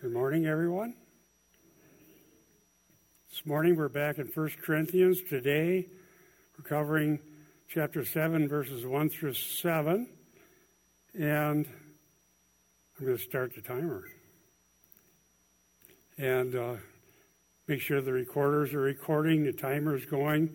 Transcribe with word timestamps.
Good 0.00 0.14
morning, 0.14 0.46
everyone. 0.46 0.94
This 3.28 3.44
morning 3.44 3.76
we're 3.76 3.90
back 3.90 4.16
in 4.16 4.28
1 4.28 4.50
Corinthians. 4.62 5.20
Today 5.28 5.88
we're 6.56 6.64
covering 6.64 7.18
chapter 7.68 8.02
7, 8.02 8.48
verses 8.48 8.86
1 8.86 9.10
through 9.10 9.34
7. 9.34 10.08
And 11.12 11.66
I'm 12.98 13.04
going 13.04 13.18
to 13.18 13.22
start 13.22 13.54
the 13.54 13.60
timer. 13.60 14.04
And 16.16 16.54
uh, 16.54 16.76
make 17.68 17.82
sure 17.82 18.00
the 18.00 18.10
recorders 18.10 18.72
are 18.72 18.80
recording, 18.80 19.44
the 19.44 19.52
timer 19.52 19.94
is 19.94 20.06
going, 20.06 20.48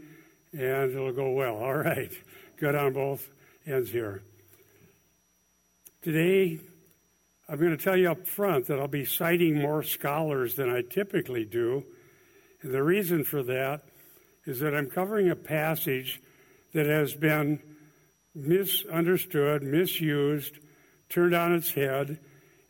and 0.53 0.91
it'll 0.91 1.13
go 1.13 1.29
well. 1.29 1.57
All 1.57 1.75
right. 1.75 2.11
Good 2.57 2.73
on 2.73 2.93
both 2.93 3.29
ends 3.67 3.91
here. 3.91 4.23
Today, 6.01 6.61
I'm 7.47 7.59
going 7.59 7.77
to 7.77 7.83
tell 7.83 7.95
you 7.95 8.09
up 8.09 8.25
front 8.25 8.67
that 8.67 8.79
I'll 8.79 8.87
be 8.87 9.05
citing 9.05 9.59
more 9.61 9.83
scholars 9.83 10.55
than 10.55 10.67
I 10.67 10.81
typically 10.81 11.45
do. 11.45 11.83
And 12.61 12.73
the 12.73 12.81
reason 12.81 13.23
for 13.23 13.43
that 13.43 13.83
is 14.45 14.59
that 14.61 14.75
I'm 14.75 14.89
covering 14.89 15.29
a 15.29 15.35
passage 15.35 16.21
that 16.73 16.87
has 16.87 17.13
been 17.13 17.59
misunderstood, 18.33 19.61
misused, 19.61 20.55
turned 21.07 21.35
on 21.35 21.53
its 21.53 21.71
head 21.71 22.19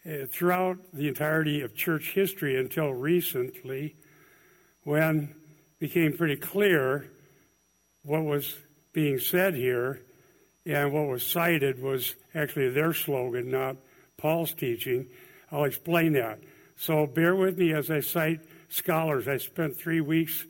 uh, 0.05 0.25
throughout 0.29 0.77
the 0.93 1.07
entirety 1.07 1.61
of 1.61 1.73
church 1.73 2.11
history 2.13 2.59
until 2.59 2.93
recently 2.93 3.95
when 4.83 5.33
it 5.79 5.79
became 5.79 6.17
pretty 6.17 6.35
clear 6.35 7.09
what 8.03 8.23
was 8.23 8.55
being 8.91 9.19
said 9.19 9.55
here 9.55 10.01
and 10.65 10.91
what 10.91 11.07
was 11.07 11.25
cited 11.25 11.81
was 11.81 12.15
actually 12.35 12.69
their 12.69 12.93
slogan, 12.93 13.49
not 13.49 13.77
Paul's 14.17 14.53
teaching. 14.53 15.07
I'll 15.51 15.65
explain 15.65 16.13
that. 16.13 16.39
So 16.75 17.05
bear 17.05 17.35
with 17.35 17.57
me 17.57 17.73
as 17.73 17.89
I 17.89 18.01
cite 18.01 18.41
scholars. 18.69 19.27
I 19.27 19.37
spent 19.37 19.77
three 19.77 20.01
weeks 20.01 20.45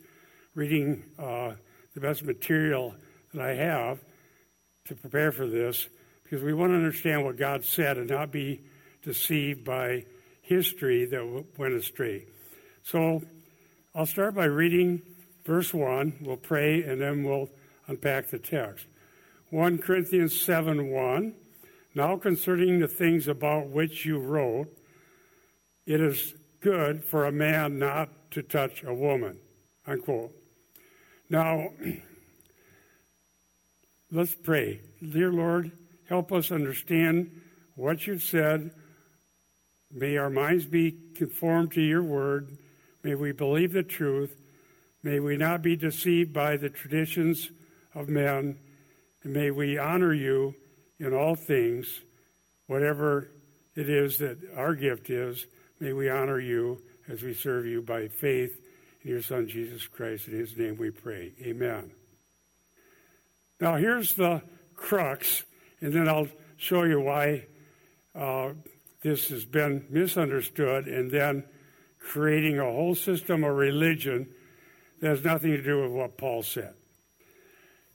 reading 0.54 1.04
uh, 1.18 1.52
the 1.94 2.00
best 2.00 2.24
material 2.24 2.94
that 3.32 3.42
I 3.42 3.54
have 3.54 4.00
to 4.86 4.94
prepare 4.94 5.32
for 5.32 5.46
this 5.46 5.88
because 6.22 6.42
we 6.42 6.52
want 6.52 6.72
to 6.72 6.76
understand 6.76 7.24
what 7.24 7.36
God 7.36 7.64
said 7.64 7.98
and 7.98 8.10
not 8.10 8.32
be 8.32 8.62
deceived 9.02 9.64
by 9.64 10.04
history 10.42 11.04
that 11.06 11.44
went 11.56 11.74
astray. 11.74 12.26
So 12.82 13.22
I'll 13.94 14.06
start 14.06 14.34
by 14.34 14.46
reading 14.46 15.02
verse 15.44 15.72
1. 15.72 16.18
We'll 16.20 16.36
pray 16.36 16.82
and 16.82 17.00
then 17.00 17.22
we'll 17.22 17.48
unpack 17.86 18.28
the 18.28 18.38
text. 18.38 18.86
1 19.50 19.78
Corinthians 19.78 20.40
7 20.40 20.90
1. 20.90 21.34
Now 21.96 22.18
concerning 22.18 22.78
the 22.78 22.88
things 22.88 23.26
about 23.26 23.68
which 23.68 24.04
you 24.04 24.18
wrote, 24.18 24.68
it 25.86 25.98
is 25.98 26.34
good 26.60 27.02
for 27.02 27.24
a 27.24 27.32
man 27.32 27.78
not 27.78 28.10
to 28.32 28.42
touch 28.42 28.84
a 28.84 28.92
woman. 28.92 29.38
Unquote. 29.86 30.30
Now, 31.30 31.70
let's 34.12 34.34
pray. 34.34 34.82
Dear 35.02 35.32
Lord, 35.32 35.72
help 36.06 36.32
us 36.32 36.52
understand 36.52 37.30
what 37.76 38.06
you've 38.06 38.22
said. 38.22 38.72
May 39.90 40.18
our 40.18 40.28
minds 40.28 40.66
be 40.66 40.98
conformed 41.14 41.72
to 41.72 41.80
your 41.80 42.02
word. 42.02 42.58
May 43.04 43.14
we 43.14 43.32
believe 43.32 43.72
the 43.72 43.82
truth. 43.82 44.36
May 45.02 45.18
we 45.18 45.38
not 45.38 45.62
be 45.62 45.76
deceived 45.76 46.34
by 46.34 46.58
the 46.58 46.68
traditions 46.68 47.48
of 47.94 48.10
men. 48.10 48.58
And 49.22 49.32
may 49.32 49.50
we 49.50 49.78
honor 49.78 50.12
you 50.12 50.56
in 50.98 51.14
all 51.14 51.34
things, 51.34 52.00
whatever 52.66 53.28
it 53.74 53.88
is 53.88 54.18
that 54.18 54.38
our 54.56 54.74
gift 54.74 55.10
is, 55.10 55.46
may 55.80 55.92
we 55.92 56.08
honor 56.08 56.40
you 56.40 56.80
as 57.08 57.22
we 57.22 57.34
serve 57.34 57.66
you 57.66 57.82
by 57.82 58.08
faith 58.08 58.58
in 59.02 59.10
your 59.10 59.22
Son, 59.22 59.46
Jesus 59.46 59.86
Christ. 59.86 60.28
In 60.28 60.38
his 60.38 60.56
name 60.56 60.76
we 60.76 60.90
pray. 60.90 61.32
Amen. 61.42 61.90
Now, 63.60 63.76
here's 63.76 64.14
the 64.14 64.42
crux, 64.74 65.44
and 65.80 65.92
then 65.92 66.08
I'll 66.08 66.28
show 66.56 66.84
you 66.84 67.00
why 67.00 67.46
uh, 68.14 68.50
this 69.02 69.28
has 69.28 69.44
been 69.44 69.84
misunderstood 69.90 70.86
and 70.86 71.10
then 71.10 71.44
creating 72.00 72.58
a 72.58 72.64
whole 72.64 72.94
system 72.94 73.44
of 73.44 73.54
religion 73.56 74.28
that 75.00 75.08
has 75.08 75.24
nothing 75.24 75.50
to 75.50 75.62
do 75.62 75.82
with 75.82 75.92
what 75.92 76.16
Paul 76.16 76.42
said. 76.42 76.74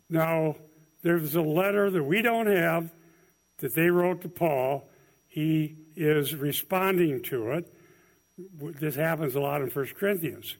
Now, 0.09 0.55
there's 1.01 1.35
a 1.35 1.41
letter 1.41 1.89
that 1.89 2.03
we 2.03 2.21
don't 2.21 2.47
have 2.47 2.91
that 3.57 3.75
they 3.75 3.89
wrote 3.89 4.21
to 4.21 4.29
Paul. 4.29 4.87
He 5.27 5.75
is 5.95 6.35
responding 6.35 7.21
to 7.23 7.51
it. 7.51 7.73
This 8.59 8.95
happens 8.95 9.35
a 9.35 9.39
lot 9.39 9.61
in 9.61 9.69
1 9.69 9.87
Corinthians. 9.97 10.55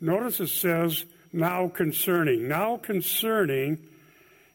Notice 0.00 0.40
it 0.40 0.48
says, 0.48 1.04
now 1.32 1.68
concerning. 1.68 2.48
Now 2.48 2.76
concerning 2.76 3.78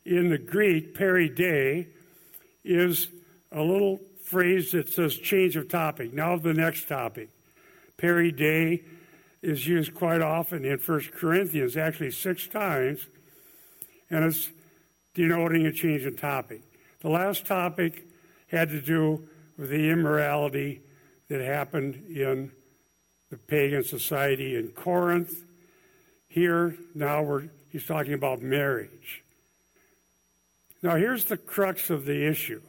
in 0.06 0.30
the 0.30 0.38
Greek, 0.38 0.96
peri 0.96 1.30
de, 1.30 1.88
is 2.64 3.08
a 3.52 3.62
little 3.62 4.00
phrase 4.24 4.72
that 4.72 4.90
says 4.90 5.18
change 5.18 5.56
of 5.56 5.70
topic. 5.70 6.14
Now 6.14 6.38
the 6.38 6.54
next 6.54 6.88
topic. 6.88 7.30
Peri 7.98 8.32
de 8.32 8.84
is 9.42 9.68
used 9.68 9.94
quite 9.94 10.22
often 10.22 10.66
in 10.66 10.78
1 10.78 11.02
Corinthians, 11.14 11.76
actually 11.76 12.12
six 12.12 12.48
times, 12.48 13.06
and 14.10 14.26
it's 14.26 14.50
denoting 15.14 15.66
a 15.66 15.72
change 15.72 16.06
in 16.06 16.16
topic. 16.16 16.62
The 17.02 17.10
last 17.10 17.46
topic 17.46 18.06
had 18.48 18.70
to 18.70 18.82
do 18.82 19.28
with 19.58 19.70
the 19.70 19.90
immorality 19.90 20.82
that 21.30 21.42
happened 21.42 21.96
in 22.10 22.52
the 23.30 23.38
pagan 23.38 23.84
society 23.84 24.56
in 24.56 24.70
Corinth. 24.70 25.44
Here, 26.28 26.76
now 26.94 27.42
he's 27.72 27.86
talking 27.86 28.14
about 28.14 28.42
marriage. 28.42 29.24
Now, 30.84 30.96
here's 30.96 31.26
the 31.26 31.38
crux 31.38 31.90
of 31.90 32.06
the 32.06 32.28
issue. 32.28 32.62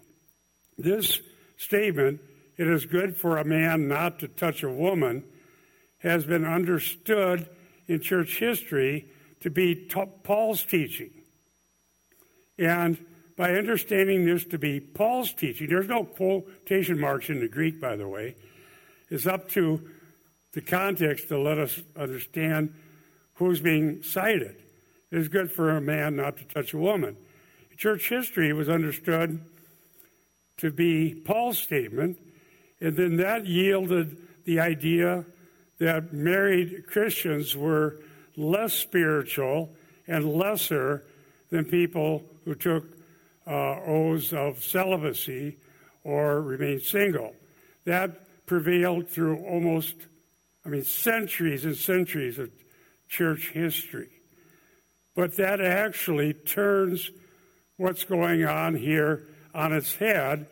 This 0.77 1.21
statement, 1.57 2.21
it 2.57 2.69
is 2.69 2.87
good 2.87 3.17
for 3.17 3.39
a 3.39 3.45
man 3.45 3.89
not 3.89 4.19
to 4.21 4.29
touch 4.29 4.63
a 4.63 4.71
woman, 4.71 5.25
has 5.99 6.25
been 6.25 6.45
understood 6.45 7.49
in 7.89 8.01
church 8.01 8.39
history 8.39 9.07
to 9.41 9.51
be 9.51 9.75
Paul's 10.25 10.65
teaching. 10.65 11.11
And 12.63 12.97
by 13.37 13.55
understanding 13.55 14.25
this 14.25 14.45
to 14.47 14.59
be 14.59 14.79
Paul's 14.79 15.33
teaching, 15.33 15.69
there's 15.69 15.89
no 15.89 16.05
quotation 16.05 16.99
marks 16.99 17.29
in 17.29 17.41
the 17.41 17.49
Greek, 17.49 17.81
by 17.81 17.97
the 17.97 18.07
way, 18.07 18.37
it's 19.11 19.27
up 19.27 19.49
to 19.51 19.81
the 20.53 20.61
context 20.61 21.29
to 21.29 21.39
let 21.39 21.59
us 21.59 21.81
understand 21.97 22.73
who's 23.35 23.61
being 23.61 24.03
cited. 24.05 24.57
It 25.11 25.19
is 25.19 25.29
good 25.29 25.51
for 25.51 25.71
a 25.71 25.81
man 25.81 26.17
not 26.17 26.37
to 26.37 26.45
touch 26.45 26.73
a 26.73 26.79
woman. 26.79 27.17
Church 27.77 28.09
history 28.09 28.53
was 28.53 28.69
understood 28.69 29.41
to 30.59 30.71
be 30.71 31.15
Paul's 31.15 31.59
statement, 31.59 32.17
and 32.81 32.97
then 32.97 33.17
that 33.17 33.45
yielded 33.45 34.17
the 34.45 34.61
idea 34.61 35.25
that 35.79 36.13
married 36.13 36.87
Christians 36.87 37.57
were 37.57 37.99
less 38.37 38.73
spiritual 38.73 39.71
and 40.07 40.33
lesser 40.33 41.03
than 41.53 41.67
people 41.67 42.25
who 42.47 42.55
took 42.55 42.85
uh, 43.47 43.79
oaths 43.85 44.33
of 44.33 44.65
celibacy 44.65 45.59
or 46.03 46.41
remained 46.41 46.81
single. 46.81 47.37
That 47.85 48.47
prevailed 48.47 49.07
through 49.09 49.37
almost, 49.45 49.95
I 50.65 50.71
mean, 50.71 50.83
centuries 50.83 51.67
and 51.67 51.77
centuries 51.77 52.39
of 52.39 52.51
church 53.09 53.51
history. 53.51 54.09
But 55.15 55.37
that 55.37 55.61
actually 55.61 56.33
turns 56.33 57.11
what's 57.77 58.05
going 58.05 58.47
on 58.47 58.75
here 58.75 59.29
on 59.55 59.75
its 59.75 59.95
head 59.97 60.47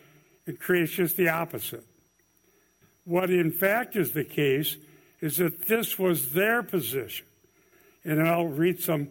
and 0.46 0.60
creates 0.60 0.92
just 0.92 1.16
the 1.16 1.30
opposite. 1.30 1.84
What 3.04 3.30
in 3.30 3.50
fact 3.50 3.96
is 3.96 4.12
the 4.12 4.24
case 4.24 4.76
is 5.22 5.38
that 5.38 5.66
this 5.66 5.98
was 5.98 6.32
their 6.32 6.62
position. 6.62 7.24
And 8.04 8.22
I'll 8.22 8.48
read 8.48 8.82
some 8.82 9.08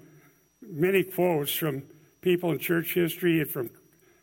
many 0.62 1.04
quotes 1.04 1.52
from 1.52 1.84
people 2.22 2.52
in 2.52 2.60
church 2.60 2.94
history 2.94 3.42
and 3.42 3.50
from 3.50 3.70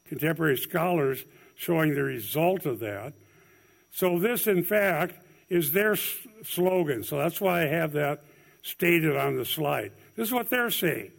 contemporary 0.06 0.56
scholars 0.56 1.25
showing 1.55 1.94
the 1.94 2.03
result 2.03 2.67
of 2.67 2.81
that. 2.81 3.15
So, 3.91 4.19
this, 4.19 4.47
in 4.47 4.62
fact, 4.62 5.15
is 5.49 5.73
their 5.73 5.97
slogan. 6.44 7.03
So, 7.03 7.17
that's 7.17 7.41
why 7.41 7.62
I 7.62 7.67
have 7.67 7.93
that 7.93 8.23
stated 8.62 9.17
on 9.17 9.37
the 9.37 9.44
slide. 9.44 9.93
This 10.17 10.29
is 10.29 10.35
what 10.35 10.50
they're 10.50 10.71
saying. 10.71 11.12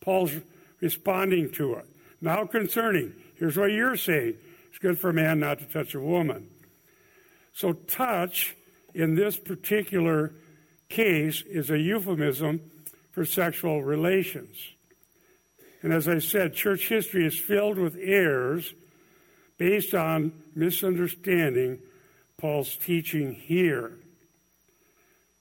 Paul's 0.00 0.32
responding 0.80 1.50
to 1.52 1.74
it. 1.74 1.86
Now, 2.20 2.44
concerning, 2.46 3.12
here's 3.38 3.56
what 3.56 3.70
you're 3.72 3.96
saying 3.96 4.34
it's 4.70 4.78
good 4.78 4.98
for 4.98 5.10
a 5.10 5.14
man 5.14 5.40
not 5.40 5.58
to 5.60 5.64
touch 5.66 5.94
a 5.94 6.00
woman. 6.00 6.48
So, 7.52 7.72
touch 7.72 8.56
in 8.94 9.14
this 9.14 9.36
particular 9.36 10.32
case 10.88 11.42
is 11.42 11.70
a 11.70 11.78
euphemism 11.78 12.60
for 13.16 13.24
sexual 13.24 13.82
relations. 13.82 14.58
And 15.80 15.90
as 15.90 16.06
I 16.06 16.18
said, 16.18 16.52
church 16.52 16.88
history 16.88 17.26
is 17.26 17.38
filled 17.38 17.78
with 17.78 17.96
errors 17.98 18.74
based 19.56 19.94
on 19.94 20.34
misunderstanding 20.54 21.78
Paul's 22.36 22.76
teaching 22.76 23.32
here. 23.32 23.94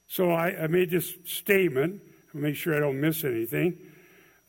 So 0.08 0.32
I, 0.32 0.56
I 0.64 0.68
made 0.68 0.90
this 0.90 1.16
statement, 1.26 2.02
to 2.32 2.38
make 2.38 2.56
sure 2.56 2.78
I 2.78 2.80
don't 2.80 3.02
miss 3.02 3.26
anything. 3.26 3.78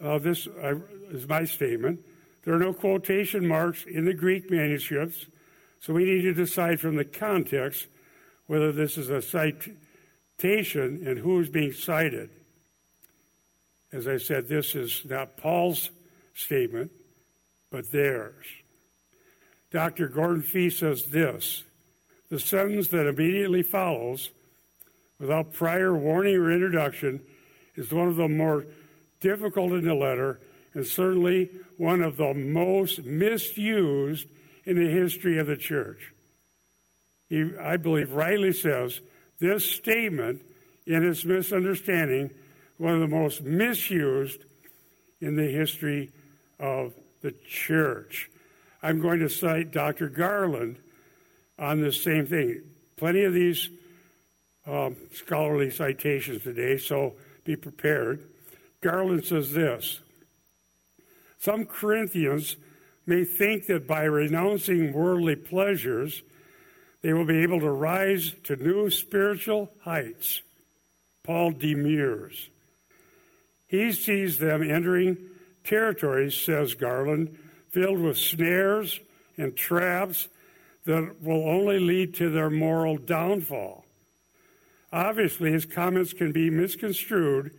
Uh, 0.01 0.21
this 0.21 0.47
uh, 0.47 0.77
is 1.11 1.29
my 1.29 1.47
statement. 1.47 1.99
There 2.45 2.55
are 2.55 2.61
no 2.61 2.73
quotation 2.73 3.45
marks 3.45 3.83
in 3.87 4.05
the 4.05 4.15
Greek 4.15 4.53
manuscripts, 4.53 5.27
so 5.81 5.93
we 5.93 6.05
need 6.05 6.23
to 6.23 6.33
decide 6.33 6.79
from 6.79 6.95
the 6.95 7.05
context 7.05 7.89
whether 8.47 8.71
this 8.71 8.97
is 8.97 9.11
a 9.11 9.21
citation 9.21 11.03
and 11.05 11.19
who 11.19 11.41
is 11.41 11.49
being 11.49 11.73
cited. 11.73 12.31
As 13.97 14.07
I 14.07 14.19
said, 14.19 14.47
this 14.47 14.75
is 14.75 15.07
not 15.07 15.39
Paul's 15.39 15.89
statement, 16.35 16.91
but 17.71 17.91
theirs. 17.91 18.45
Dr. 19.71 20.09
Gordon 20.09 20.43
Fee 20.43 20.69
says 20.69 21.05
this 21.05 21.65
the 22.29 22.39
sentence 22.39 22.89
that 22.89 23.07
immediately 23.07 23.63
follows, 23.63 24.29
without 25.19 25.55
prior 25.55 25.97
warning 25.97 26.37
or 26.37 26.53
introduction, 26.53 27.21
is 27.75 27.91
one 27.91 28.09
of 28.09 28.17
the 28.17 28.29
more 28.29 28.67
difficult 29.21 29.73
in 29.73 29.87
the 29.87 29.95
letter 29.95 30.41
and 30.75 30.87
certainly 30.87 31.49
one 31.79 32.03
of 32.03 32.19
the 32.19 32.35
most 32.35 33.03
misused 33.03 34.27
in 34.67 34.77
the 34.77 34.91
history 34.91 35.39
of 35.39 35.47
the 35.47 35.57
church. 35.57 36.13
He, 37.31 37.51
I 37.59 37.79
believe, 37.79 38.13
rightly 38.13 38.53
says 38.53 39.01
this 39.39 39.65
statement, 39.65 40.43
in 40.87 41.03
its 41.03 41.25
misunderstanding, 41.25 42.31
one 42.79 42.95
of 42.95 43.01
the 43.01 43.09
most 43.09 43.43
misused 43.43 44.45
in 45.21 45.37
the 45.37 45.47
history 45.47 46.11
of 46.59 46.95
the 47.23 47.33
church. 47.49 48.31
I'm 48.83 49.01
going 49.01 49.21
to 49.21 49.29
cite 49.29 49.73
Dr. 49.73 50.09
Garland 50.09 50.77
on 51.59 51.81
the 51.81 51.93
same 51.93 52.27
thing. 52.27 52.63
Plenty 52.97 53.25
of 53.25 53.33
these 53.33 53.69
um, 54.67 54.97
scholarly 55.13 55.71
citations 55.71 56.43
today, 56.43 56.77
so 56.77 57.15
be 57.45 57.57
prepared. 57.57 58.23
Garland 58.81 59.25
says 59.25 59.53
this 59.53 60.01
Some 61.39 61.65
Corinthians 61.65 62.57
may 63.07 63.25
think 63.25 63.67
that 63.67 63.87
by 63.87 64.05
renouncing 64.05 64.93
worldly 64.93 65.37
pleasures, 65.37 66.23
they 67.03 67.13
will 67.13 67.25
be 67.25 67.43
able 67.43 67.61
to 67.61 67.71
rise 67.71 68.35
to 68.45 68.57
new 68.57 68.91
spiritual 68.91 69.71
heights. 69.83 70.43
Paul 71.23 71.53
demurs. 71.53 72.51
He 73.67 73.93
sees 73.93 74.39
them 74.39 74.63
entering 74.63 75.19
territories, 75.65 76.35
says 76.35 76.75
Garland, 76.75 77.37
filled 77.71 78.01
with 78.01 78.17
snares 78.17 79.01
and 79.37 79.57
traps 79.57 80.29
that 80.85 81.21
will 81.21 81.49
only 81.49 81.79
lead 81.81 82.15
to 82.15 82.31
their 82.31 82.51
moral 82.51 82.97
downfall. 82.97 83.85
Obviously, 84.93 85.53
his 85.53 85.67
comments 85.67 86.13
can 86.13 86.33
be 86.33 86.49
misconstrued 86.49 87.51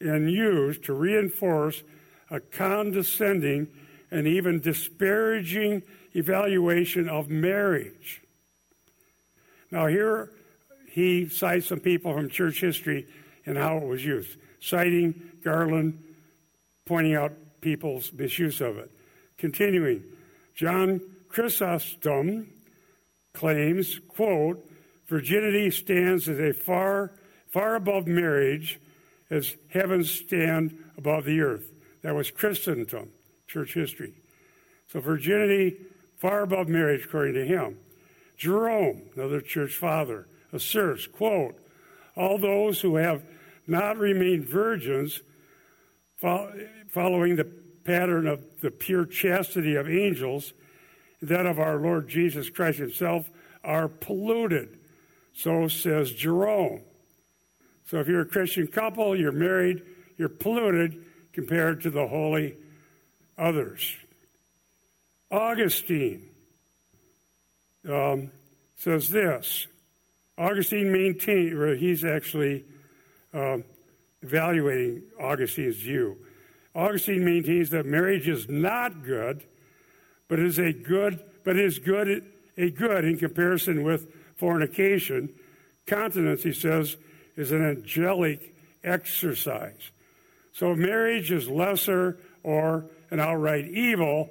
and 0.00 0.30
used 0.30 0.84
to 0.84 0.92
reinforce 0.92 1.82
a 2.30 2.40
condescending 2.40 3.66
and 4.10 4.26
even 4.26 4.60
disparaging 4.60 5.82
evaluation 6.14 7.08
of 7.08 7.28
marriage. 7.28 8.22
Now, 9.70 9.86
here 9.86 10.30
he 10.90 11.28
cites 11.28 11.66
some 11.66 11.80
people 11.80 12.12
from 12.14 12.30
church 12.30 12.60
history 12.60 13.06
and 13.44 13.58
how 13.58 13.76
it 13.78 13.84
was 13.84 14.04
used, 14.04 14.36
citing 14.60 15.30
Garland, 15.44 16.02
pointing 16.84 17.14
out 17.14 17.32
people's 17.60 18.12
misuse 18.12 18.60
of 18.60 18.78
it. 18.78 18.90
Continuing, 19.38 20.02
John 20.54 21.00
Chrysostom 21.28 22.48
claims, 23.32 24.00
quote, 24.08 24.64
virginity 25.06 25.70
stands 25.70 26.28
as 26.28 26.38
a 26.38 26.52
far, 26.52 27.12
far 27.48 27.74
above 27.74 28.06
marriage 28.06 28.80
as 29.30 29.56
heavens 29.68 30.10
stand 30.10 30.76
above 30.96 31.24
the 31.24 31.40
earth. 31.40 31.70
That 32.02 32.14
was 32.14 32.30
Chrysostom, 32.30 33.10
church 33.46 33.74
history. 33.74 34.14
So 34.88 35.00
virginity 35.00 35.76
far 36.16 36.42
above 36.42 36.68
marriage, 36.68 37.04
according 37.04 37.34
to 37.34 37.44
him. 37.44 37.78
Jerome, 38.36 39.02
another 39.14 39.40
church 39.40 39.74
father, 39.76 40.26
asserts, 40.52 41.06
quote, 41.06 41.58
all 42.16 42.38
those 42.38 42.80
who 42.80 42.96
have 42.96 43.22
not 43.66 43.98
remain 43.98 44.44
virgins 44.44 45.20
following 46.18 47.36
the 47.36 47.50
pattern 47.84 48.26
of 48.26 48.42
the 48.60 48.70
pure 48.70 49.04
chastity 49.04 49.76
of 49.76 49.88
angels, 49.88 50.52
that 51.22 51.46
of 51.46 51.58
our 51.58 51.78
Lord 51.78 52.08
Jesus 52.08 52.50
Christ 52.50 52.78
himself, 52.78 53.30
are 53.62 53.88
polluted. 53.88 54.78
So 55.34 55.68
says 55.68 56.12
Jerome. 56.12 56.80
So 57.86 58.00
if 58.00 58.08
you're 58.08 58.22
a 58.22 58.26
Christian 58.26 58.66
couple, 58.66 59.14
you're 59.14 59.32
married, 59.32 59.82
you're 60.16 60.28
polluted 60.28 61.04
compared 61.32 61.82
to 61.82 61.90
the 61.90 62.06
holy 62.06 62.56
others. 63.38 63.94
Augustine 65.30 66.28
um, 67.88 68.30
says 68.76 69.10
this. 69.10 69.66
Augustine 70.38 70.92
maintained, 70.92 71.52
or 71.52 71.76
he's 71.76 72.04
actually 72.04 72.64
um, 73.36 73.64
evaluating 74.22 75.02
Augustine's 75.20 75.76
view. 75.76 76.16
Augustine 76.74 77.24
maintains 77.24 77.70
that 77.70 77.86
marriage 77.86 78.28
is 78.28 78.48
not 78.48 79.04
good, 79.04 79.44
but 80.28 80.38
is 80.38 80.58
a 80.58 80.72
good, 80.72 81.20
but 81.44 81.56
is 81.56 81.78
good 81.78 82.24
a 82.58 82.70
good 82.70 83.04
in 83.04 83.18
comparison 83.18 83.82
with 83.82 84.10
fornication. 84.36 85.28
Continence, 85.86 86.42
he 86.42 86.52
says, 86.52 86.96
is 87.36 87.52
an 87.52 87.64
angelic 87.64 88.54
exercise. 88.82 89.90
So 90.54 90.74
marriage 90.74 91.30
is 91.30 91.48
lesser 91.48 92.18
or 92.42 92.86
an 93.10 93.20
outright 93.20 93.66
evil 93.66 94.30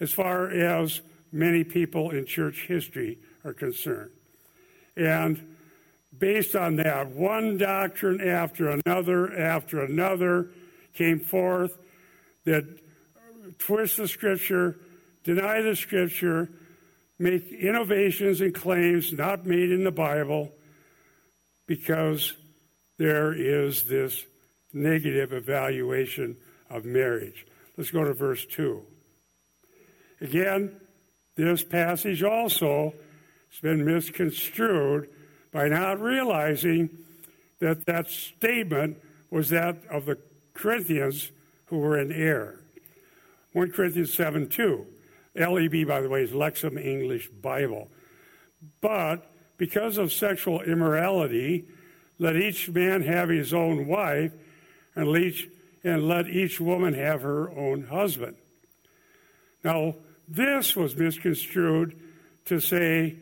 as 0.00 0.12
far 0.12 0.50
as 0.50 1.00
many 1.32 1.64
people 1.64 2.10
in 2.10 2.26
church 2.26 2.66
history 2.68 3.18
are 3.44 3.54
concerned. 3.54 4.10
And 4.96 5.51
based 6.18 6.54
on 6.54 6.76
that, 6.76 7.10
one 7.10 7.58
doctrine 7.58 8.20
after 8.20 8.68
another 8.68 9.36
after 9.36 9.82
another 9.82 10.48
came 10.94 11.20
forth 11.20 11.76
that 12.44 12.64
twist 13.58 13.96
the 13.96 14.08
scripture, 14.08 14.76
deny 15.24 15.62
the 15.62 15.76
scripture, 15.76 16.48
make 17.18 17.50
innovations 17.52 18.40
and 18.40 18.54
claims 18.54 19.12
not 19.12 19.46
made 19.46 19.70
in 19.70 19.84
the 19.84 19.92
Bible 19.92 20.52
because 21.66 22.34
there 22.98 23.32
is 23.32 23.84
this 23.84 24.24
negative 24.72 25.32
evaluation 25.32 26.36
of 26.68 26.84
marriage. 26.84 27.46
Let's 27.76 27.90
go 27.90 28.04
to 28.04 28.12
verse 28.12 28.44
2. 28.46 28.82
Again, 30.20 30.76
this 31.36 31.64
passage 31.64 32.22
also 32.22 32.94
has 33.50 33.60
been 33.60 33.84
misconstrued 33.84 35.08
by 35.52 35.68
not 35.68 36.00
realizing 36.00 36.90
that 37.60 37.86
that 37.86 38.08
statement 38.08 38.96
was 39.30 39.50
that 39.50 39.76
of 39.90 40.06
the 40.06 40.18
Corinthians 40.54 41.30
who 41.66 41.78
were 41.78 41.98
in 41.98 42.10
error. 42.12 42.60
1 43.52 43.72
Corinthians 43.72 44.12
7 44.12 44.48
2. 44.48 44.86
LEB, 45.34 45.86
by 45.86 46.00
the 46.00 46.08
way, 46.08 46.22
is 46.22 46.30
Lexham 46.32 46.78
English 46.78 47.28
Bible. 47.28 47.88
But 48.80 49.30
because 49.56 49.96
of 49.96 50.12
sexual 50.12 50.60
immorality, 50.60 51.64
let 52.18 52.36
each 52.36 52.68
man 52.68 53.02
have 53.02 53.28
his 53.28 53.54
own 53.54 53.86
wife, 53.86 54.32
and 54.94 55.08
let 55.08 55.22
each, 55.22 55.48
and 55.82 56.06
let 56.06 56.28
each 56.28 56.60
woman 56.60 56.94
have 56.94 57.22
her 57.22 57.50
own 57.50 57.84
husband. 57.84 58.36
Now, 59.64 59.94
this 60.28 60.76
was 60.76 60.96
misconstrued 60.96 61.98
to 62.46 62.60
say, 62.60 63.16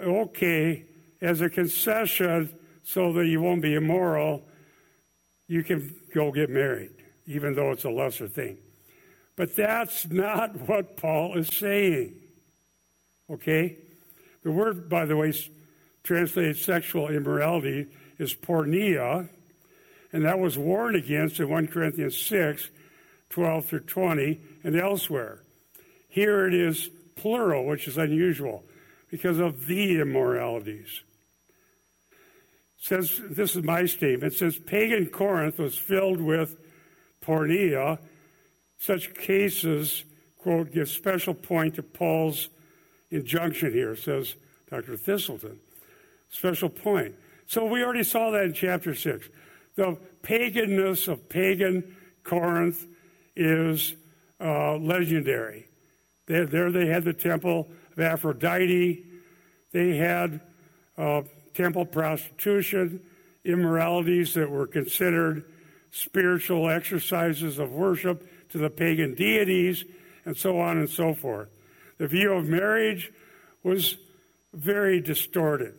okay, 0.00 0.84
as 1.20 1.40
a 1.40 1.48
concession 1.48 2.54
so 2.84 3.12
that 3.14 3.26
you 3.26 3.40
won't 3.40 3.62
be 3.62 3.74
immoral, 3.74 4.42
you 5.48 5.62
can 5.62 5.94
go 6.14 6.30
get 6.32 6.50
married, 6.50 6.90
even 7.26 7.54
though 7.54 7.70
it's 7.70 7.84
a 7.84 7.90
lesser 7.90 8.28
thing. 8.28 8.58
But 9.36 9.56
that's 9.56 10.06
not 10.10 10.56
what 10.68 10.96
Paul 10.96 11.36
is 11.38 11.48
saying. 11.48 12.14
Okay? 13.30 13.76
The 14.42 14.50
word, 14.50 14.88
by 14.88 15.06
the 15.06 15.16
way, 15.16 15.32
translated 16.02 16.58
sexual 16.58 17.08
immorality 17.08 17.86
is 18.18 18.34
porneia, 18.34 19.28
and 20.12 20.24
that 20.24 20.38
was 20.38 20.58
warned 20.58 20.96
against 20.96 21.40
in 21.40 21.48
1 21.48 21.68
Corinthians 21.68 22.16
6 22.16 22.68
12 23.30 23.66
through 23.66 23.80
20 23.80 24.40
and 24.62 24.76
elsewhere. 24.76 25.42
Here 26.08 26.46
it 26.46 26.54
is 26.54 26.88
plural, 27.16 27.66
which 27.66 27.88
is 27.88 27.98
unusual 27.98 28.62
because 29.14 29.38
of 29.38 29.66
the 29.66 30.00
immoralities. 30.00 31.02
It 32.76 32.84
says 32.84 33.20
this 33.30 33.54
is 33.54 33.62
my 33.62 33.86
statement. 33.86 34.32
Says 34.32 34.58
pagan 34.58 35.06
Corinth 35.06 35.60
was 35.60 35.78
filled 35.78 36.20
with 36.20 36.56
porneia. 37.22 38.00
Such 38.76 39.14
cases, 39.14 40.02
quote, 40.36 40.72
give 40.72 40.88
special 40.88 41.32
point 41.32 41.76
to 41.76 41.82
Paul's 41.84 42.48
injunction 43.12 43.72
here, 43.72 43.94
says 43.94 44.34
Dr. 44.68 44.96
Thiselton. 44.96 45.58
Special 46.28 46.68
point. 46.68 47.14
So 47.46 47.66
we 47.66 47.84
already 47.84 48.02
saw 48.02 48.32
that 48.32 48.42
in 48.42 48.52
chapter 48.52 48.96
6. 48.96 49.28
The 49.76 49.96
paganness 50.24 51.06
of 51.06 51.28
pagan 51.28 51.94
Corinth 52.24 52.84
is 53.36 53.94
uh, 54.40 54.74
legendary. 54.74 55.68
There, 56.26 56.46
there 56.46 56.72
they 56.72 56.86
had 56.86 57.04
the 57.04 57.12
temple 57.12 57.70
of 57.94 58.00
Aphrodite. 58.00 59.04
They 59.72 59.96
had 59.96 60.40
uh, 60.98 61.22
temple 61.54 61.86
prostitution, 61.86 63.00
immoralities 63.44 64.34
that 64.34 64.50
were 64.50 64.66
considered 64.66 65.44
spiritual 65.90 66.68
exercises 66.68 67.58
of 67.58 67.70
worship 67.70 68.28
to 68.50 68.58
the 68.58 68.70
pagan 68.70 69.14
deities, 69.14 69.84
and 70.24 70.36
so 70.36 70.60
on 70.60 70.78
and 70.78 70.90
so 70.90 71.14
forth. 71.14 71.48
The 71.98 72.08
view 72.08 72.32
of 72.32 72.48
marriage 72.48 73.12
was 73.62 73.96
very 74.52 75.00
distorted. 75.00 75.74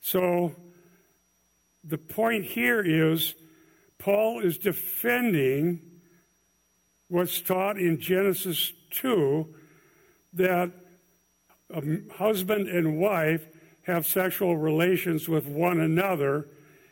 So 0.00 0.54
the 1.84 1.98
point 1.98 2.44
here 2.44 2.80
is 2.80 3.34
Paul 3.98 4.40
is 4.40 4.58
defending 4.58 5.80
what's 7.08 7.40
taught 7.40 7.76
in 7.76 8.00
Genesis 8.00 8.72
2 8.90 9.46
that 10.34 10.70
a 11.72 12.14
husband 12.14 12.68
and 12.68 12.98
wife 12.98 13.46
have 13.82 14.06
sexual 14.06 14.56
relations 14.56 15.28
with 15.28 15.46
one 15.46 15.80
another, 15.80 16.46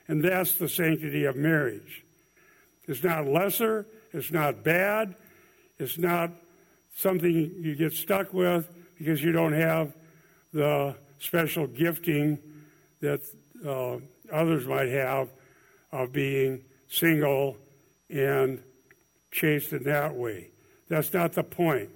and 0.09 0.25
that's 0.25 0.55
the 0.55 0.69
sanctity 0.69 1.25
of 1.25 1.37
marriage. 1.37 2.05
It's 2.87 3.05
not 3.05 3.27
lesser, 3.27 3.87
it's 4.13 4.33
not 4.33 4.65
bad, 4.65 5.15
it's 5.79 5.99
not 5.99 6.31
something 6.97 7.31
you 7.33 7.75
get 7.77 7.93
stuck 7.93 8.33
with 8.35 8.69
because 8.99 9.23
you 9.23 9.33
don't 9.33 9.53
have 9.53 9.95
the 10.53 10.97
special 11.21 11.67
gifting 11.67 12.39
that 13.01 13.21
uh, 13.67 13.99
others 14.33 14.67
might 14.67 14.89
have 14.89 15.29
of 15.93 16.13
being 16.13 16.61
single 16.89 17.57
and 18.09 18.63
chaste 19.31 19.73
in 19.73 19.85
that 19.85 20.15
way. 20.15 20.49
That's 20.89 21.13
not 21.13 21.35
the 21.35 21.45
point. 21.45 21.89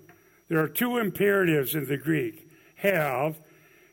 There 0.49 0.61
are 0.61 0.69
two 0.69 0.99
imperatives 0.99 1.75
in 1.75 1.87
the 1.87 1.97
Greek 1.97 2.44
have, 2.85 3.37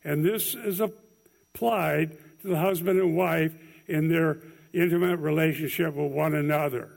and 0.03 0.23
this 0.23 0.53
is 0.53 0.79
applied 0.79 2.17
to 2.41 2.47
the 2.47 2.57
husband 2.57 2.99
and 2.99 3.15
wife 3.15 3.53
in 3.87 4.09
their 4.09 4.39
intimate 4.73 5.17
relationship 5.17 5.95
with 5.95 6.11
one 6.11 6.35
another. 6.35 6.89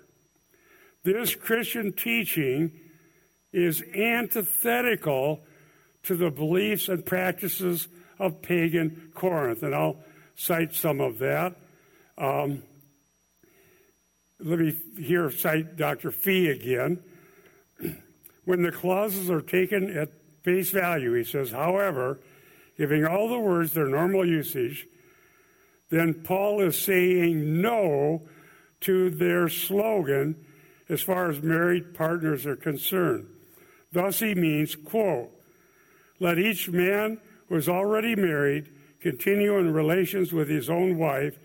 This 1.02 1.34
Christian 1.34 1.92
teaching 1.92 2.72
is 3.52 3.82
antithetical 3.94 5.40
to 6.04 6.16
the 6.16 6.30
beliefs 6.30 6.88
and 6.88 7.04
practices 7.04 7.88
of 8.18 8.42
pagan 8.42 9.10
Corinth, 9.14 9.62
and 9.62 9.74
I'll 9.74 9.96
cite 10.36 10.74
some 10.74 11.00
of 11.00 11.18
that. 11.18 11.56
Um, 12.18 12.62
let 14.40 14.58
me 14.58 14.76
here 14.98 15.30
cite 15.30 15.76
Dr. 15.76 16.10
Fee 16.10 16.48
again. 16.48 17.02
when 18.44 18.62
the 18.62 18.72
clauses 18.72 19.30
are 19.30 19.40
taken 19.40 19.96
at 19.96 20.10
face 20.44 20.70
value, 20.70 21.14
he 21.14 21.24
says, 21.24 21.50
however, 21.50 22.20
giving 22.76 23.04
all 23.04 23.28
the 23.28 23.38
words 23.38 23.72
their 23.72 23.88
normal 23.88 24.26
usage, 24.26 24.86
then 25.90 26.14
Paul 26.14 26.60
is 26.60 26.80
saying 26.80 27.60
no 27.60 28.22
to 28.82 29.10
their 29.10 29.48
slogan 29.48 30.36
as 30.88 31.00
far 31.00 31.30
as 31.30 31.42
married 31.42 31.94
partners 31.94 32.46
are 32.46 32.56
concerned. 32.56 33.26
Thus 33.92 34.20
he 34.20 34.34
means, 34.34 34.76
quote, 34.76 35.30
let 36.20 36.38
each 36.38 36.68
man 36.68 37.18
who 37.48 37.56
is 37.56 37.68
already 37.68 38.14
married 38.14 38.68
continue 39.00 39.58
in 39.58 39.72
relations 39.72 40.32
with 40.32 40.48
his 40.48 40.68
own 40.68 40.98
wife, 40.98 41.38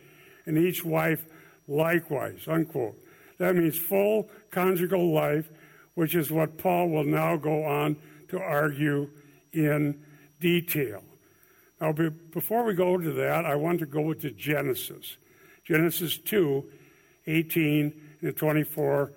and 0.46 0.58
each 0.58 0.84
wife 0.84 1.26
likewise, 1.68 2.42
unquote. 2.48 2.98
That 3.38 3.56
means 3.56 3.78
full 3.78 4.30
conjugal 4.52 5.14
life, 5.14 5.50
which 5.96 6.16
is 6.16 6.32
what 6.32 6.58
Paul 6.58 6.90
will 6.90 7.04
now 7.04 7.38
go 7.38 7.64
on 7.64 7.96
to 8.30 8.40
argue 8.40 9.10
in 9.54 10.02
detail. 10.40 11.04
Now, 11.82 11.94
before 11.94 12.64
we 12.64 12.74
go 12.74 12.98
to 12.98 13.12
that, 13.14 13.46
I 13.46 13.56
want 13.56 13.80
to 13.80 13.86
go 13.86 14.14
to 14.14 14.32
Genesis. 14.32 15.18
Genesis 15.66 16.18
2, 16.18 16.64
18 17.28 17.94
and 18.22 18.36
24 18.36 19.12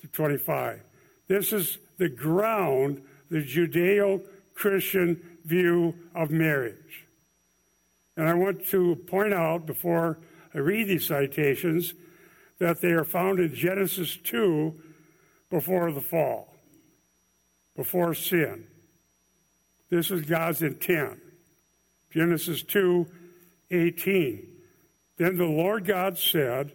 to 0.00 0.06
25. 0.08 0.80
This 1.28 1.52
is 1.52 1.78
the 1.98 2.08
ground, 2.08 3.02
the 3.30 3.42
Judeo 3.42 4.22
Christian 4.54 5.38
view 5.44 5.94
of 6.14 6.30
marriage. 6.30 7.06
And 8.16 8.28
I 8.28 8.34
want 8.34 8.66
to 8.66 8.96
point 9.06 9.34
out 9.34 9.66
before 9.66 10.18
I 10.54 10.58
read 10.58 10.88
these 10.88 11.06
citations 11.06 11.94
that 12.58 12.80
they 12.80 12.92
are 12.92 13.04
found 13.04 13.40
in 13.40 13.54
Genesis 13.54 14.16
2 14.16 14.74
before 15.50 15.90
the 15.92 16.00
fall, 16.00 16.53
before 17.76 18.14
sin. 18.14 18.66
This 19.90 20.10
is 20.10 20.22
God's 20.22 20.62
intent. 20.62 21.20
Genesis 22.10 22.62
2 22.62 23.06
18. 23.70 24.46
Then 25.16 25.36
the 25.36 25.44
Lord 25.44 25.86
God 25.86 26.18
said, 26.18 26.72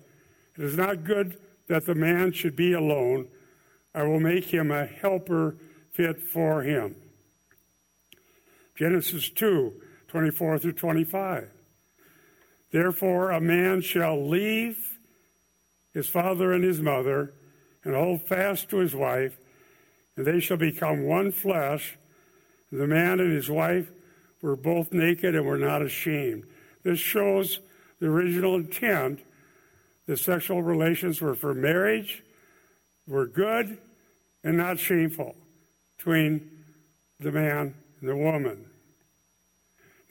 It 0.58 0.63
is 0.63 0.77
not 0.77 1.03
good 1.03 1.38
that 1.68 1.86
the 1.86 1.96
man 1.96 2.32
should 2.32 2.56
be 2.56 2.74
alone. 2.74 3.27
I 3.94 4.03
will 4.03 4.20
make 4.20 4.46
him 4.46 4.72
a 4.72 4.86
helper 4.86 5.56
fit 5.91 6.22
for 6.22 6.63
him. 6.63 6.96
Genesis 8.75 9.29
2 9.29 9.74
24 10.08 10.60
through 10.60 10.74
25. 10.74 11.50
Therefore, 12.72 13.32
a 13.32 13.41
man 13.41 13.82
shall 13.82 14.27
leave 14.27 14.98
his 15.94 16.08
father 16.08 16.51
and 16.51 16.63
his 16.63 16.79
mother 16.79 17.34
and 17.84 17.96
hold 17.96 18.27
fast 18.27 18.70
to 18.70 18.77
his 18.77 18.96
wife, 18.96 19.38
and 20.20 20.28
they 20.28 20.42
shall 20.42 20.58
become 20.58 21.04
one 21.04 21.32
flesh. 21.32 21.98
The 22.74 22.86
man 22.86 23.22
and 23.22 23.32
his 23.32 23.50
wife 23.50 23.90
were 24.42 24.58
both 24.58 24.92
naked 24.92 25.34
and 25.34 25.46
were 25.46 25.58
not 25.58 25.82
ashamed. 25.82 26.44
This 26.84 27.00
shows 27.00 27.62
the 28.02 28.08
original 28.08 28.56
intent. 28.56 29.22
The 30.08 30.18
sexual 30.18 30.62
relations 30.62 31.22
were 31.22 31.36
for 31.36 31.54
marriage, 31.54 32.22
were 33.08 33.28
good, 33.28 33.78
and 34.44 34.58
not 34.58 34.78
shameful 34.78 35.38
between 35.96 36.52
the 37.22 37.32
man 37.32 37.76
and 38.02 38.10
the 38.10 38.18
woman. 38.18 38.66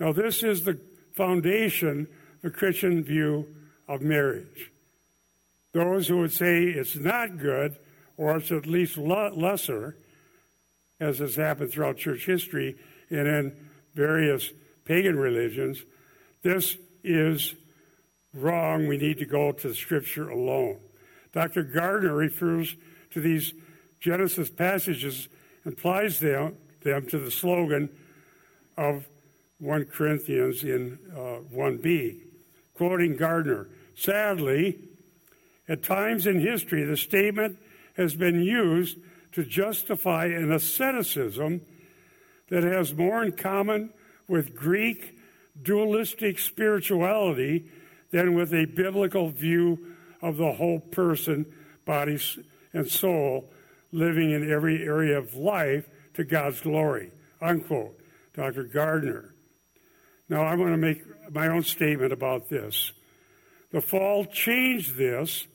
Now, 0.01 0.15
this 0.15 0.43
is 0.43 0.65
the 0.65 0.81
foundation 1.17 2.07
of 2.43 2.51
a 2.51 2.55
Christian 2.55 3.05
view 3.05 3.47
of 3.87 4.01
marriage. 4.01 4.71
Those 5.75 6.09
who 6.09 6.17
would 6.21 6.33
say 6.33 6.63
it's 6.63 6.97
not 6.97 7.37
good, 7.37 7.77
or 8.19 8.37
it's 8.37 8.51
at 8.51 8.67
least 8.67 8.99
lesser, 8.99 9.97
as 11.01 11.19
has 11.19 11.37
happened 11.37 11.71
throughout 11.71 11.97
church 11.97 12.27
history 12.27 12.77
and 13.09 13.27
in 13.27 13.57
various 13.95 14.51
pagan 14.85 15.17
religions, 15.17 15.83
this 16.43 16.77
is 17.05 17.55
wrong. 18.35 18.87
We 18.89 18.99
need 18.99 19.19
to 19.19 19.25
go 19.25 19.53
to 19.53 19.69
the 19.69 19.75
scripture 19.75 20.29
alone. 20.29 20.79
Dr. 21.33 21.63
Gardner 21.63 22.15
refers 22.15 22.75
to 23.13 23.21
these 23.21 23.55
Genesis 24.01 24.51
passages 24.51 25.29
and 25.65 25.75
applies 25.75 26.19
them, 26.19 26.57
them 26.83 27.07
to 27.07 27.19
the 27.19 27.31
slogan 27.31 27.89
of 28.77 29.07
1 29.61 29.87
Corinthians 29.87 30.65
in 30.65 30.99
uh, 31.13 31.41
1b. 31.55 32.21
Quoting 32.75 33.17
Gardner, 33.17 33.69
sadly, 33.97 34.79
at 35.69 35.83
times 35.83 36.27
in 36.27 36.41
history, 36.41 36.85
the 36.85 36.97
statement 36.97 37.59
has 37.99 38.15
been 38.15 38.43
used 38.43 38.97
to 39.33 39.45
justify 39.45 40.27
an 40.27 40.51
asceticism 40.51 41.61
that 42.49 42.63
has 42.63 42.95
more 42.95 43.23
in 43.23 43.33
common 43.33 43.91
with 44.27 44.55
Greek 44.55 45.19
dualistic 45.63 46.39
spirituality 46.39 47.71
than 48.11 48.35
with 48.35 48.55
a 48.55 48.65
biblical 48.65 49.29
view 49.29 49.95
of 50.23 50.39
the 50.39 50.53
whole 50.53 50.81
person, 50.81 51.45
body, 51.85 52.19
and 52.73 52.89
soul 52.89 53.51
living 53.93 54.31
in 54.31 54.51
every 54.51 54.83
area 54.83 55.19
of 55.19 55.35
life 55.35 55.89
to 56.15 56.25
God's 56.25 56.61
glory. 56.61 57.11
Unquote. 57.43 57.99
Dr. 58.35 58.63
Gardner. 58.65 59.35
Now, 60.29 60.43
I 60.43 60.55
want 60.55 60.71
to 60.71 60.77
make 60.77 61.03
my 61.33 61.49
own 61.49 61.65
statement 61.65 62.13
about 62.13 62.49
this. 62.49 62.93
The 63.73 63.81
fall 63.81 64.25
changed 64.27 64.97
this 64.97 65.47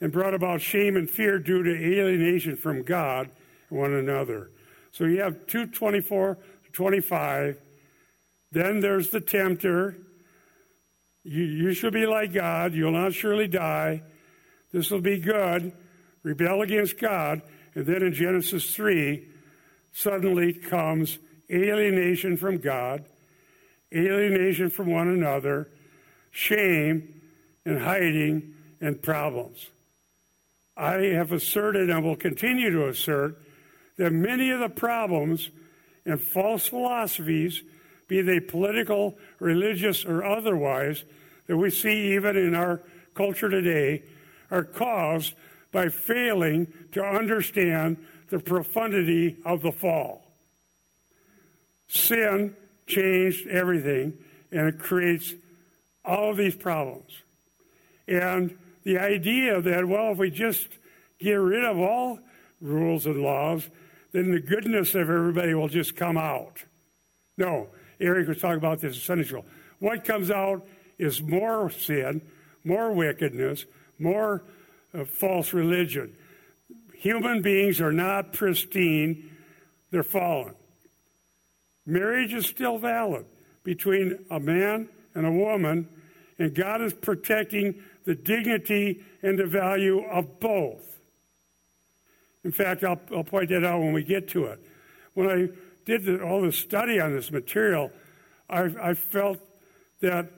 and 0.00 0.12
brought 0.12 0.34
about 0.34 0.60
shame 0.60 0.96
and 0.96 1.08
fear 1.08 1.38
due 1.38 1.62
to 1.62 1.70
alienation 1.70 2.56
from 2.56 2.82
God 2.82 3.30
and 3.70 3.78
one 3.78 3.92
another. 3.92 4.50
So 4.92 5.04
you 5.04 5.20
have 5.20 5.46
224 5.46 6.34
to 6.36 6.72
25. 6.72 7.58
Then 8.52 8.80
there's 8.80 9.10
the 9.10 9.20
tempter. 9.20 9.96
You, 11.24 11.42
you 11.42 11.74
shall 11.74 11.90
be 11.90 12.06
like 12.06 12.32
God. 12.32 12.74
You'll 12.74 12.92
not 12.92 13.12
surely 13.12 13.48
die. 13.48 14.02
This 14.72 14.90
will 14.90 15.00
be 15.00 15.18
good. 15.18 15.72
Rebel 16.22 16.62
against 16.62 16.98
God. 16.98 17.42
And 17.74 17.86
then 17.86 18.02
in 18.02 18.12
Genesis 18.12 18.74
3, 18.74 19.24
suddenly 19.92 20.52
comes 20.52 21.18
alienation 21.50 22.36
from 22.36 22.58
God 22.58 23.04
alienation 23.94 24.70
from 24.70 24.90
one 24.90 25.08
another, 25.08 25.68
shame, 26.30 27.20
and 27.64 27.80
hiding 27.80 28.54
and 28.80 29.00
problems. 29.00 29.68
I 30.78 30.94
have 31.14 31.32
asserted 31.32 31.90
and 31.90 32.04
will 32.04 32.16
continue 32.16 32.70
to 32.70 32.88
assert 32.88 33.36
that 33.96 34.12
many 34.12 34.50
of 34.50 34.60
the 34.60 34.68
problems 34.68 35.50
and 36.06 36.20
false 36.20 36.68
philosophies, 36.68 37.62
be 38.06 38.22
they 38.22 38.38
political, 38.38 39.18
religious, 39.40 40.04
or 40.04 40.24
otherwise, 40.24 41.02
that 41.48 41.56
we 41.56 41.70
see 41.70 42.14
even 42.14 42.36
in 42.36 42.54
our 42.54 42.80
culture 43.14 43.50
today, 43.50 44.04
are 44.50 44.62
caused 44.62 45.34
by 45.72 45.88
failing 45.88 46.72
to 46.92 47.02
understand 47.02 47.96
the 48.30 48.38
profundity 48.38 49.36
of 49.44 49.62
the 49.62 49.72
fall. 49.72 50.24
Sin 51.88 52.54
changed 52.86 53.48
everything, 53.48 54.12
and 54.52 54.68
it 54.68 54.78
creates 54.78 55.34
all 56.04 56.30
of 56.30 56.36
these 56.36 56.54
problems. 56.54 57.10
And 58.06 58.56
the 58.88 58.96
idea 58.98 59.60
that, 59.60 59.86
well, 59.86 60.12
if 60.12 60.18
we 60.18 60.30
just 60.30 60.66
get 61.20 61.34
rid 61.34 61.62
of 61.62 61.78
all 61.78 62.18
rules 62.62 63.04
and 63.04 63.22
laws, 63.22 63.68
then 64.12 64.30
the 64.30 64.40
goodness 64.40 64.94
of 64.94 65.10
everybody 65.10 65.52
will 65.52 65.68
just 65.68 65.94
come 65.94 66.16
out. 66.16 66.64
No, 67.36 67.68
Eric 68.00 68.28
was 68.28 68.40
talking 68.40 68.56
about 68.56 68.80
this 68.80 68.94
in 68.94 69.00
Sunday 69.02 69.24
school. 69.24 69.44
What 69.78 70.04
comes 70.04 70.30
out 70.30 70.66
is 70.98 71.20
more 71.20 71.68
sin, 71.68 72.22
more 72.64 72.90
wickedness, 72.90 73.66
more 73.98 74.42
uh, 74.94 75.04
false 75.04 75.52
religion. 75.52 76.14
Human 76.94 77.42
beings 77.42 77.82
are 77.82 77.92
not 77.92 78.32
pristine, 78.32 79.30
they're 79.90 80.02
fallen. 80.02 80.54
Marriage 81.84 82.32
is 82.32 82.46
still 82.46 82.78
valid 82.78 83.26
between 83.64 84.24
a 84.30 84.40
man 84.40 84.88
and 85.14 85.26
a 85.26 85.30
woman, 85.30 85.90
and 86.38 86.54
God 86.54 86.80
is 86.80 86.94
protecting 86.94 87.82
the 88.08 88.14
dignity 88.14 89.04
and 89.22 89.38
the 89.38 89.44
value 89.44 90.02
of 90.02 90.40
both. 90.40 90.98
In 92.42 92.50
fact, 92.50 92.82
I'll, 92.82 92.98
I'll 93.14 93.22
point 93.22 93.50
that 93.50 93.66
out 93.66 93.80
when 93.80 93.92
we 93.92 94.02
get 94.02 94.28
to 94.28 94.46
it. 94.46 94.60
When 95.12 95.28
I 95.28 95.48
did 95.84 96.06
the, 96.06 96.22
all 96.22 96.40
the 96.40 96.50
study 96.50 97.00
on 97.00 97.12
this 97.12 97.30
material, 97.30 97.92
I, 98.48 98.70
I 98.80 98.94
felt 98.94 99.40
that 100.00 100.30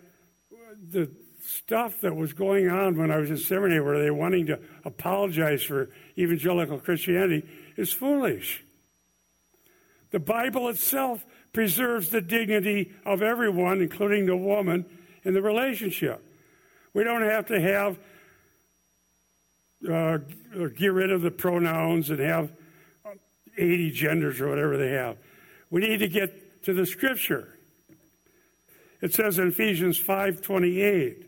the 0.90 1.12
stuff 1.40 2.00
that 2.00 2.16
was 2.16 2.32
going 2.32 2.68
on 2.68 2.98
when 2.98 3.12
I 3.12 3.18
was 3.18 3.30
in 3.30 3.36
seminary, 3.36 3.80
where 3.80 4.02
they 4.02 4.10
wanting 4.10 4.46
to 4.46 4.58
apologize 4.84 5.62
for 5.62 5.90
evangelical 6.18 6.80
Christianity, 6.80 7.48
is 7.76 7.92
foolish. 7.92 8.64
The 10.10 10.18
Bible 10.18 10.68
itself 10.70 11.24
preserves 11.52 12.08
the 12.08 12.20
dignity 12.20 12.92
of 13.06 13.22
everyone, 13.22 13.80
including 13.80 14.26
the 14.26 14.36
woman, 14.36 14.86
in 15.22 15.34
the 15.34 15.42
relationship. 15.42 16.24
We 16.92 17.04
don't 17.04 17.22
have 17.22 17.46
to 17.46 17.60
have 17.60 17.98
uh, 19.88 20.18
get 20.76 20.92
rid 20.92 21.10
of 21.10 21.22
the 21.22 21.30
pronouns 21.30 22.10
and 22.10 22.20
have 22.20 22.50
80 23.56 23.90
genders 23.92 24.40
or 24.40 24.48
whatever 24.48 24.76
they 24.76 24.90
have. 24.90 25.16
We 25.70 25.80
need 25.80 25.98
to 25.98 26.08
get 26.08 26.64
to 26.64 26.74
the 26.74 26.84
scripture. 26.84 27.56
It 29.00 29.14
says 29.14 29.38
in 29.38 29.48
Ephesians 29.48 29.98
5:28, 29.98 31.24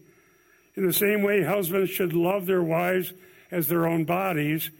in 0.74 0.86
the 0.86 0.92
same 0.92 1.22
way 1.22 1.42
husbands 1.42 1.90
should 1.90 2.12
love 2.12 2.46
their 2.46 2.62
wives 2.62 3.12
as 3.50 3.68
their 3.68 3.86
own 3.86 4.04
bodies, 4.04 4.70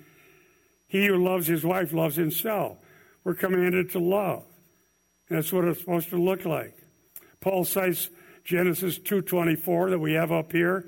he 0.88 1.06
who 1.06 1.16
loves 1.16 1.46
his 1.46 1.64
wife 1.64 1.92
loves 1.92 2.16
himself. 2.16 2.78
We're 3.24 3.34
commanded 3.34 3.90
to 3.92 3.98
love. 3.98 4.44
That's 5.30 5.52
what 5.52 5.64
it's 5.64 5.80
supposed 5.80 6.10
to 6.10 6.20
look 6.20 6.44
like. 6.44 6.76
Paul 7.40 7.64
cites 7.64 8.10
Genesis 8.44 8.98
2:24 8.98 9.90
that 9.90 9.98
we 9.98 10.14
have 10.14 10.32
up 10.32 10.52
here 10.52 10.84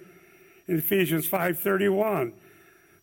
in 0.66 0.78
Ephesians 0.78 1.26
5:31. 1.26 2.32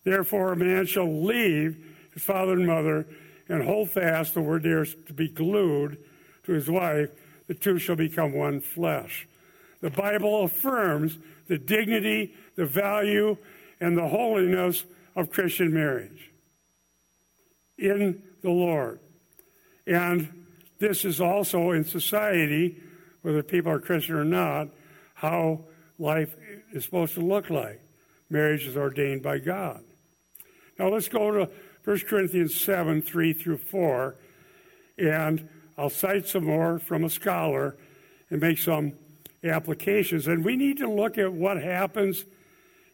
Therefore 0.04 0.52
a 0.52 0.56
man 0.56 0.86
shall 0.86 1.24
leave 1.24 1.76
his 2.12 2.22
father 2.22 2.52
and 2.52 2.66
mother 2.66 3.06
and 3.48 3.62
hold 3.62 3.90
fast 3.90 4.34
the 4.34 4.40
word 4.40 4.62
there 4.62 4.82
is 4.82 4.94
to 5.06 5.12
be 5.12 5.28
glued 5.28 5.98
to 6.44 6.52
his 6.52 6.68
wife 6.68 7.10
the 7.46 7.54
two 7.54 7.78
shall 7.78 7.96
become 7.96 8.32
one 8.32 8.60
flesh. 8.60 9.26
The 9.80 9.90
Bible 9.90 10.44
affirms 10.44 11.18
the 11.48 11.58
dignity, 11.58 12.34
the 12.56 12.64
value, 12.64 13.36
and 13.80 13.96
the 13.96 14.08
holiness 14.08 14.84
of 15.16 15.30
Christian 15.30 15.74
marriage 15.74 16.30
in 17.76 18.22
the 18.42 18.50
Lord. 18.50 19.00
And 19.86 20.44
this 20.78 21.04
is 21.04 21.20
also 21.20 21.72
in 21.72 21.84
society, 21.84 22.80
whether 23.22 23.42
people 23.42 23.72
are 23.72 23.80
Christian 23.80 24.16
or 24.16 24.24
not, 24.24 24.68
how 25.14 25.60
life 25.98 26.34
is 26.72 26.84
supposed 26.84 27.14
to 27.14 27.20
look 27.20 27.50
like. 27.50 27.80
Marriage 28.28 28.66
is 28.66 28.76
ordained 28.76 29.22
by 29.22 29.38
God. 29.38 29.82
Now 30.78 30.88
let's 30.88 31.08
go 31.08 31.30
to 31.30 31.50
1 31.84 31.98
Corinthians 32.00 32.58
7 32.58 33.02
3 33.02 33.32
through 33.32 33.58
4. 33.58 34.14
And 34.98 35.48
I'll 35.76 35.90
cite 35.90 36.28
some 36.28 36.44
more 36.44 36.78
from 36.78 37.04
a 37.04 37.10
scholar 37.10 37.76
and 38.30 38.40
make 38.40 38.58
some 38.58 38.92
applications. 39.44 40.26
And 40.26 40.44
we 40.44 40.56
need 40.56 40.78
to 40.78 40.90
look 40.90 41.18
at 41.18 41.32
what 41.32 41.62
happens 41.62 42.24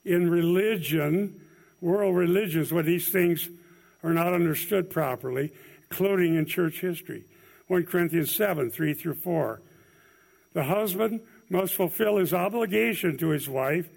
in 0.04 0.30
religion, 0.30 1.40
world 1.80 2.16
religions, 2.16 2.72
when 2.72 2.86
these 2.86 3.08
things 3.08 3.48
are 4.02 4.12
not 4.12 4.32
understood 4.32 4.90
properly, 4.90 5.52
including 5.90 6.36
in 6.36 6.46
church 6.46 6.80
history. 6.80 7.24
1 7.66 7.84
Corinthians 7.84 8.34
7 8.34 8.70
3 8.70 8.94
through 8.94 9.14
4. 9.14 9.60
The 10.58 10.64
husband 10.64 11.20
must 11.48 11.74
fulfill 11.74 12.16
his 12.16 12.34
obligation 12.34 13.16
to 13.18 13.28
his 13.28 13.48
wife, 13.48 13.88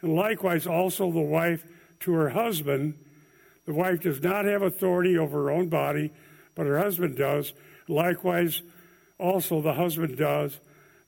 and 0.00 0.14
likewise 0.14 0.66
also 0.66 1.12
the 1.12 1.20
wife 1.20 1.66
to 2.00 2.14
her 2.14 2.30
husband. 2.30 2.94
The 3.66 3.74
wife 3.74 4.00
does 4.00 4.22
not 4.22 4.46
have 4.46 4.62
authority 4.62 5.18
over 5.18 5.42
her 5.42 5.50
own 5.50 5.68
body, 5.68 6.14
but 6.54 6.64
her 6.64 6.78
husband 6.78 7.18
does. 7.18 7.52
Likewise, 7.88 8.62
also 9.18 9.60
the 9.60 9.74
husband 9.74 10.16
does 10.16 10.58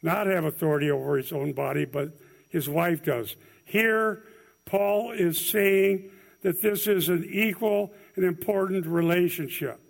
not 0.02 0.26
have 0.26 0.44
authority 0.44 0.90
over 0.90 1.16
his 1.16 1.32
own 1.32 1.54
body, 1.54 1.86
but 1.86 2.10
his 2.50 2.68
wife 2.68 3.02
does. 3.02 3.36
Here, 3.64 4.22
Paul 4.66 5.12
is 5.12 5.48
saying 5.48 6.10
that 6.42 6.60
this 6.60 6.86
is 6.86 7.08
an 7.08 7.26
equal 7.32 7.94
and 8.16 8.24
important 8.26 8.84
relationship. 8.84 9.80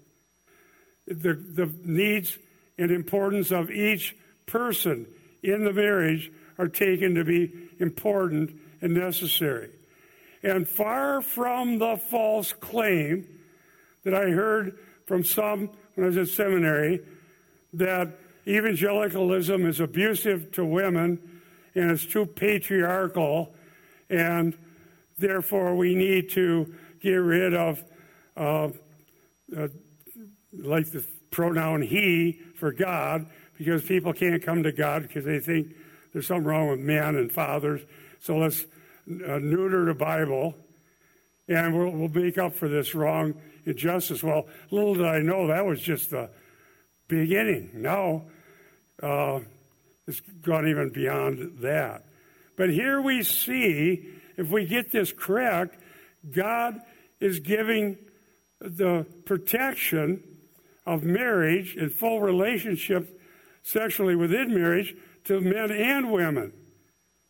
The, 1.09 1.35
the 1.35 1.69
needs 1.83 2.39
and 2.79 2.93
importance 2.93 3.51
of 3.51 3.73
each 3.73 4.15
person 4.49 5.07
in 5.43 5.65
the 5.65 5.73
marriage 5.73 6.33
are 6.59 6.69
taken 6.69 7.15
to 7.15 7.25
be 7.25 7.53
important 7.79 8.51
and 8.81 8.95
necessary. 8.95 9.71
And 10.43 10.69
far 10.69 11.23
from 11.23 11.79
the 11.79 11.97
false 11.97 12.53
claim 12.53 13.27
that 14.05 14.15
I 14.15 14.31
heard 14.31 14.79
from 15.07 15.25
some 15.25 15.71
when 15.95 16.05
I 16.05 16.09
was 16.09 16.17
at 16.17 16.29
seminary 16.29 17.01
that 17.75 18.09
evangelicalism 18.47 19.67
is 19.67 19.81
abusive 19.81 20.53
to 20.53 20.65
women 20.65 21.41
and 21.75 21.91
it's 21.91 22.07
too 22.07 22.27
patriarchal, 22.27 23.55
and 24.11 24.57
therefore 25.19 25.77
we 25.77 25.95
need 25.95 26.31
to 26.31 26.75
get 27.01 27.15
rid 27.15 27.55
of, 27.55 27.83
uh, 28.37 28.71
uh, 29.57 29.69
like 30.53 30.91
the 30.91 31.05
pronoun 31.31 31.83
he 31.83 32.41
for 32.57 32.73
God, 32.73 33.27
because 33.59 33.83
people 33.83 34.13
can't 34.13 34.43
come 34.43 34.63
to 34.63 34.73
God 34.73 35.03
because 35.03 35.25
they 35.25 35.41
think 35.41 35.75
there's 36.13 36.27
something 36.27 36.47
wrong 36.47 36.69
with 36.69 36.81
men 36.81 37.17
and 37.17 37.31
fathers. 37.31 37.83
So 38.21 38.37
let's 38.39 38.65
uh, 39.09 39.39
neuter 39.39 39.85
the 39.85 39.95
Bible, 39.95 40.55
and 41.49 41.77
we'll, 41.77 41.91
we'll 41.91 42.09
make 42.09 42.39
up 42.39 42.55
for 42.55 42.69
this 42.69 42.95
wrong 42.95 43.35
injustice. 43.67 44.23
Well, 44.23 44.47
little 44.71 44.95
did 44.95 45.07
I 45.07 45.19
know 45.19 45.49
that 45.49 45.67
was 45.67 45.81
just 45.81 46.11
the 46.11 46.31
beginning. 47.09 47.71
Now, 47.75 48.25
uh, 49.03 49.41
it's 50.07 50.21
gone 50.43 50.69
even 50.69 50.91
beyond 50.91 51.59
that. 51.61 52.05
But 52.57 52.71
here 52.71 53.01
we 53.01 53.23
see, 53.23 54.09
if 54.37 54.49
we 54.51 54.67
get 54.67 54.91
this 54.91 55.13
correct, 55.13 55.79
God 56.31 56.81
is 57.21 57.41
giving 57.41 57.99
the 58.61 59.07
protection 59.25 60.23
of 60.87 61.05
marriage 61.05 61.77
and 61.77 61.93
full 61.93 62.21
relationship 62.21 63.18
sexually 63.63 64.17
within 64.17 64.55
marriage 64.55 64.95
to 65.25 65.41
men 65.41 65.71
and 65.71 66.11
women. 66.11 66.53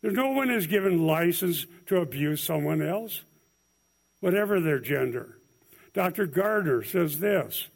No 0.03 0.31
one 0.31 0.51
is 0.51 0.67
given 0.67 1.07
license 1.07 1.67
to 1.87 1.97
abuse 1.97 2.43
someone 2.43 2.81
else, 2.81 3.23
whatever 4.21 4.61
their 4.61 4.79
gender. 4.79 5.39
Dr. 5.93 6.27
Gardner 6.27 6.83
says 6.85 7.19
this 7.19 7.67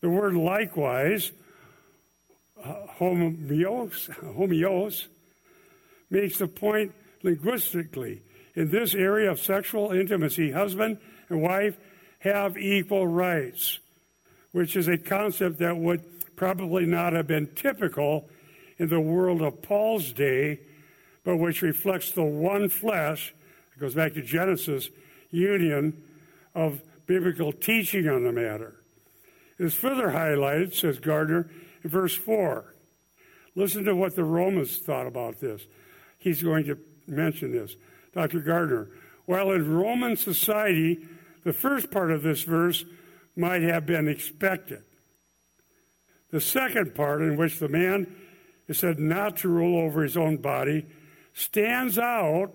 the 0.00 0.10
word 0.10 0.34
likewise, 0.34 1.32
uh, 2.62 2.86
homeos, 2.98 4.10
homeos, 4.36 5.06
makes 6.10 6.38
the 6.38 6.46
point 6.46 6.92
linguistically. 7.22 8.22
In 8.54 8.70
this 8.70 8.94
area 8.94 9.30
of 9.30 9.40
sexual 9.40 9.92
intimacy, 9.92 10.50
husband 10.50 10.98
and 11.28 11.42
wife 11.42 11.76
have 12.20 12.56
equal 12.56 13.06
rights, 13.06 13.78
which 14.52 14.76
is 14.76 14.88
a 14.88 14.98
concept 14.98 15.58
that 15.58 15.76
would 15.76 16.02
probably 16.38 16.86
not 16.86 17.12
have 17.12 17.26
been 17.26 17.48
typical 17.54 18.28
in 18.78 18.88
the 18.88 19.00
world 19.00 19.42
of 19.42 19.60
Paul's 19.60 20.12
day, 20.12 20.60
but 21.24 21.36
which 21.36 21.62
reflects 21.62 22.12
the 22.12 22.22
one 22.22 22.68
flesh, 22.68 23.34
it 23.74 23.80
goes 23.80 23.94
back 23.94 24.14
to 24.14 24.22
Genesis, 24.22 24.88
union 25.30 26.00
of 26.54 26.80
biblical 27.06 27.52
teaching 27.52 28.08
on 28.08 28.22
the 28.22 28.32
matter. 28.32 28.76
It 29.58 29.66
is 29.66 29.74
further 29.74 30.08
highlighted, 30.08 30.74
says 30.74 31.00
Gardner, 31.00 31.50
in 31.82 31.90
verse 31.90 32.14
4. 32.14 32.72
Listen 33.56 33.84
to 33.84 33.96
what 33.96 34.14
the 34.14 34.24
Romans 34.24 34.78
thought 34.78 35.08
about 35.08 35.40
this. 35.40 35.62
He's 36.18 36.42
going 36.42 36.64
to 36.66 36.78
mention 37.08 37.50
this. 37.50 37.74
Dr. 38.14 38.40
Gardner, 38.40 38.88
while 39.26 39.50
in 39.50 39.74
Roman 39.74 40.16
society, 40.16 41.00
the 41.42 41.52
first 41.52 41.90
part 41.90 42.12
of 42.12 42.22
this 42.22 42.44
verse 42.44 42.84
might 43.34 43.62
have 43.62 43.86
been 43.86 44.06
expected. 44.06 44.82
The 46.30 46.40
second 46.40 46.94
part, 46.94 47.22
in 47.22 47.36
which 47.36 47.58
the 47.58 47.68
man 47.68 48.14
is 48.68 48.78
said 48.78 48.98
not 48.98 49.38
to 49.38 49.48
rule 49.48 49.78
over 49.80 50.02
his 50.02 50.16
own 50.16 50.36
body, 50.36 50.86
stands 51.32 51.98
out 51.98 52.52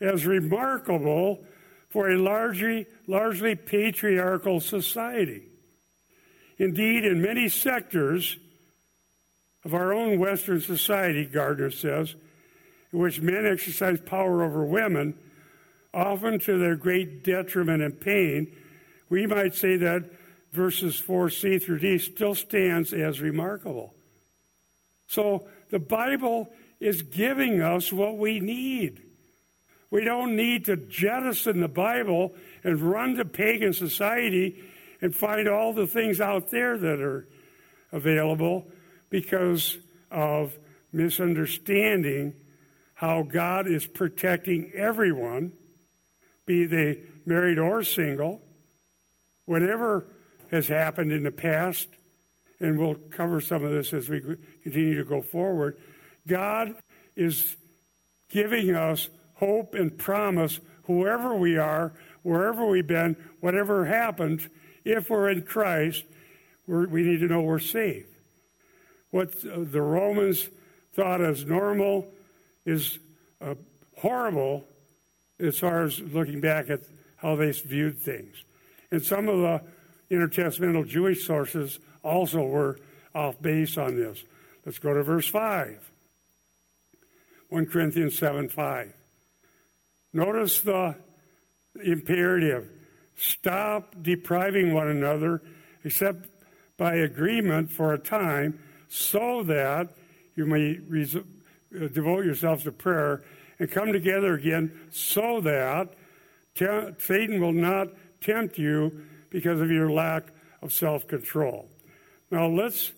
as 0.00 0.26
remarkable 0.26 1.44
for 1.88 2.10
a 2.10 2.18
largely, 2.18 2.86
largely 3.06 3.54
patriarchal 3.54 4.60
society. 4.60 5.44
Indeed, 6.58 7.04
in 7.04 7.22
many 7.22 7.48
sectors 7.48 8.36
of 9.64 9.74
our 9.74 9.94
own 9.94 10.18
Western 10.18 10.60
society, 10.60 11.24
Gardner 11.24 11.70
says, 11.70 12.14
in 12.92 12.98
which 12.98 13.20
men 13.20 13.46
exercise 13.46 14.00
power 14.00 14.42
over 14.42 14.64
women, 14.64 15.14
often 15.92 16.38
to 16.40 16.58
their 16.58 16.76
great 16.76 17.24
detriment 17.24 17.82
and 17.82 18.00
pain, 18.00 18.54
we 19.08 19.26
might 19.26 19.54
say 19.54 19.76
that 19.76 20.04
verses 20.54 21.00
4c 21.00 21.62
through 21.62 21.80
d 21.80 21.98
still 21.98 22.34
stands 22.34 22.92
as 22.92 23.20
remarkable. 23.20 23.94
So 25.06 25.48
the 25.70 25.78
Bible 25.78 26.50
is 26.80 27.02
giving 27.02 27.60
us 27.60 27.92
what 27.92 28.16
we 28.16 28.40
need. 28.40 29.02
We 29.90 30.04
don't 30.04 30.36
need 30.36 30.64
to 30.66 30.76
jettison 30.76 31.60
the 31.60 31.68
Bible 31.68 32.34
and 32.62 32.80
run 32.80 33.16
to 33.16 33.24
pagan 33.24 33.72
society 33.72 34.62
and 35.00 35.14
find 35.14 35.48
all 35.48 35.72
the 35.72 35.86
things 35.86 36.20
out 36.20 36.50
there 36.50 36.78
that 36.78 37.00
are 37.00 37.28
available 37.92 38.66
because 39.10 39.78
of 40.10 40.56
misunderstanding 40.92 42.34
how 42.94 43.22
God 43.22 43.66
is 43.66 43.86
protecting 43.86 44.72
everyone, 44.74 45.52
be 46.46 46.64
they 46.64 47.00
married 47.26 47.58
or 47.58 47.82
single. 47.82 48.40
Whatever 49.46 50.06
has 50.54 50.68
happened 50.68 51.10
in 51.10 51.24
the 51.24 51.32
past, 51.32 51.88
and 52.60 52.78
we'll 52.78 52.94
cover 52.94 53.40
some 53.40 53.64
of 53.64 53.72
this 53.72 53.92
as 53.92 54.08
we 54.08 54.20
continue 54.62 54.96
to 54.96 55.04
go 55.04 55.20
forward, 55.20 55.76
God 56.26 56.76
is 57.16 57.56
giving 58.30 58.74
us 58.74 59.08
hope 59.34 59.74
and 59.74 59.98
promise, 59.98 60.60
whoever 60.84 61.34
we 61.34 61.58
are, 61.58 61.92
wherever 62.22 62.64
we've 62.66 62.86
been, 62.86 63.16
whatever 63.40 63.84
happens, 63.84 64.48
if 64.84 65.10
we're 65.10 65.28
in 65.28 65.42
Christ, 65.42 66.04
we're, 66.66 66.86
we 66.86 67.02
need 67.02 67.20
to 67.20 67.26
know 67.26 67.42
we're 67.42 67.58
safe. 67.58 68.06
What 69.10 69.32
the 69.42 69.82
Romans 69.82 70.48
thought 70.94 71.20
as 71.20 71.44
normal 71.44 72.06
is 72.64 72.98
uh, 73.40 73.54
horrible 73.96 74.64
as 75.40 75.58
far 75.58 75.82
as 75.82 76.00
looking 76.00 76.40
back 76.40 76.70
at 76.70 76.80
how 77.16 77.34
they 77.34 77.50
viewed 77.50 77.98
things. 77.98 78.36
And 78.90 79.02
some 79.02 79.28
of 79.28 79.38
the 79.38 79.62
intertestamental 80.14 80.86
Jewish 80.86 81.26
sources 81.26 81.78
also 82.02 82.42
were 82.42 82.78
off 83.14 83.40
base 83.40 83.76
on 83.78 83.96
this. 83.96 84.22
Let's 84.64 84.78
go 84.78 84.94
to 84.94 85.02
verse 85.02 85.28
5. 85.28 85.90
1 87.50 87.66
Corinthians 87.66 88.18
7 88.18 88.48
5. 88.48 88.92
Notice 90.12 90.60
the 90.60 90.96
imperative 91.82 92.70
stop 93.16 93.94
depriving 94.02 94.74
one 94.74 94.88
another 94.88 95.42
except 95.84 96.26
by 96.76 96.94
agreement 96.94 97.70
for 97.70 97.92
a 97.92 97.98
time 97.98 98.58
so 98.88 99.42
that 99.44 99.88
you 100.34 100.46
may 100.46 100.78
res- 100.88 101.16
uh, 101.16 101.20
devote 101.92 102.24
yourselves 102.24 102.64
to 102.64 102.72
prayer 102.72 103.22
and 103.58 103.70
come 103.70 103.92
together 103.92 104.34
again 104.34 104.72
so 104.90 105.40
that 105.40 105.94
te- 106.54 106.94
Satan 106.98 107.40
will 107.40 107.52
not 107.52 107.88
tempt 108.20 108.58
you 108.58 109.04
because 109.34 109.60
of 109.60 109.68
your 109.68 109.90
lack 109.90 110.28
of 110.62 110.72
self 110.72 111.08
control. 111.08 111.68
Now, 112.30 112.46
let's 112.46 112.92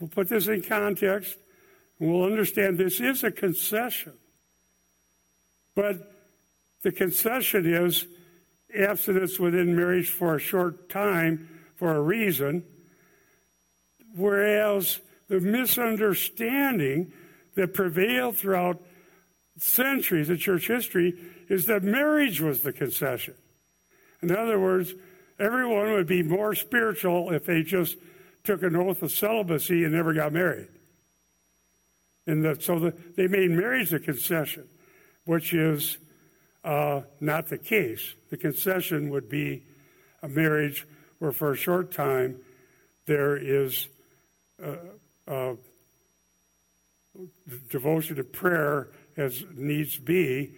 we'll 0.00 0.08
put 0.08 0.30
this 0.30 0.48
in 0.48 0.62
context 0.62 1.36
and 2.00 2.10
we'll 2.10 2.24
understand 2.24 2.78
this 2.78 3.00
is 3.00 3.22
a 3.22 3.30
concession. 3.30 4.14
But 5.74 6.10
the 6.82 6.90
concession 6.90 7.66
is 7.66 8.06
abstinence 8.74 9.38
within 9.38 9.76
marriage 9.76 10.08
for 10.08 10.36
a 10.36 10.38
short 10.38 10.88
time 10.88 11.50
for 11.76 11.94
a 11.94 12.00
reason, 12.00 12.64
whereas 14.16 15.00
the 15.28 15.38
misunderstanding 15.38 17.12
that 17.56 17.74
prevailed 17.74 18.38
throughout 18.38 18.80
centuries 19.58 20.30
of 20.30 20.38
church 20.38 20.66
history 20.66 21.12
is 21.50 21.66
that 21.66 21.82
marriage 21.82 22.40
was 22.40 22.62
the 22.62 22.72
concession. 22.72 23.34
In 24.22 24.34
other 24.34 24.58
words, 24.58 24.94
everyone 25.38 25.92
would 25.92 26.06
be 26.06 26.22
more 26.22 26.54
spiritual 26.54 27.32
if 27.32 27.44
they 27.46 27.62
just 27.62 27.96
took 28.44 28.62
an 28.62 28.76
oath 28.76 29.02
of 29.02 29.12
celibacy 29.12 29.84
and 29.84 29.92
never 29.92 30.12
got 30.12 30.32
married. 30.32 30.68
And 32.26 32.62
so 32.62 32.78
the, 32.78 32.94
they 33.16 33.26
made 33.26 33.50
marriage 33.50 33.92
a 33.92 33.98
concession, 33.98 34.64
which 35.24 35.54
is 35.54 35.98
uh, 36.64 37.02
not 37.20 37.48
the 37.48 37.58
case. 37.58 38.14
The 38.30 38.36
concession 38.36 39.10
would 39.10 39.28
be 39.28 39.62
a 40.22 40.28
marriage 40.28 40.86
where, 41.18 41.32
for 41.32 41.52
a 41.52 41.56
short 41.56 41.90
time, 41.92 42.36
there 43.06 43.36
is 43.36 43.88
uh, 44.62 44.76
uh, 45.26 45.54
devotion 47.70 48.16
to 48.16 48.24
prayer 48.24 48.88
as 49.16 49.44
needs 49.56 49.96
be 49.96 50.52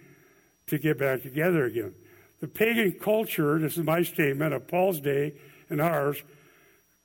to 0.67 0.77
get 0.77 0.97
back 0.97 1.21
together 1.21 1.65
again. 1.65 1.93
The 2.41 2.47
pagan 2.47 2.93
culture, 2.93 3.59
this 3.59 3.77
is 3.77 3.85
my 3.85 4.03
statement 4.03 4.53
of 4.53 4.67
Paul's 4.67 4.99
day 4.99 5.33
and 5.69 5.79
ours, 5.79 6.21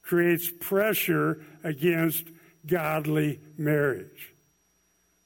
creates 0.02 0.50
pressure 0.50 1.44
against 1.62 2.24
godly 2.66 3.40
marriage. 3.58 4.32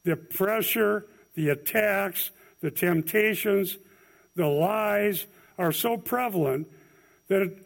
The 0.05 0.17
pressure, 0.17 1.07
the 1.35 1.51
attacks, 1.51 2.31
the 2.61 2.71
temptations, 2.71 3.77
the 4.35 4.47
lies 4.47 5.27
are 5.59 5.73
so 5.73 5.97
prevalent 5.97 6.69
that 7.29 7.57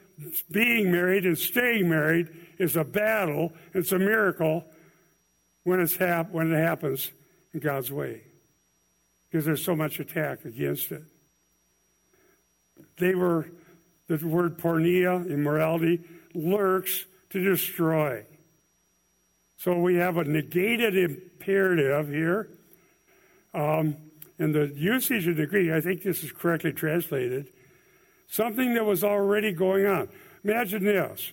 being 0.51 0.93
married 0.93 1.25
and 1.25 1.39
staying 1.39 1.89
married 1.89 2.29
is 2.59 2.77
a 2.77 2.85
battle. 2.85 3.53
It's 3.73 3.93
a 3.93 3.99
miracle 3.99 4.65
when, 5.63 5.81
it's 5.81 5.97
hap- 5.97 6.31
when 6.31 6.53
it 6.53 6.59
happens 6.59 7.11
in 7.53 7.61
God's 7.61 7.91
way 7.91 8.23
because 9.31 9.45
there's 9.45 9.65
so 9.65 9.75
much 9.75 9.99
attack 9.99 10.45
against 10.45 10.93
it. 10.93 11.03
They 12.99 13.15
were, 13.15 13.47
the 14.09 14.17
word 14.27 14.59
porneia, 14.59 15.29
immorality, 15.29 16.01
lurks 16.35 17.05
to 17.31 17.43
destroy. 17.43 18.25
So 19.59 19.79
we 19.79 19.97
have 19.97 20.17
a 20.17 20.25
negated 20.25 20.97
imperative 20.97 22.09
here. 22.09 22.49
Um, 23.53 23.97
and 24.39 24.55
the 24.55 24.67
usage 24.75 25.27
of 25.27 25.37
the 25.37 25.47
Greek, 25.47 25.71
I 25.71 25.81
think 25.81 26.03
this 26.03 26.25
is 26.25 26.33
correctly 26.33 26.73
translated, 26.73 27.49
something 28.29 28.75
that 28.75 28.85
was 28.85 29.05
already 29.05 29.53
going 29.53 29.87
on. 29.87 30.09
Imagine 30.43 30.85
this. 30.85 31.33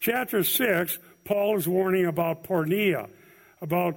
Chapter 0.00 0.42
6, 0.42 0.98
Paul 1.24 1.56
is 1.56 1.68
warning 1.68 2.06
about 2.06 2.44
porneia, 2.44 3.08
about 3.60 3.96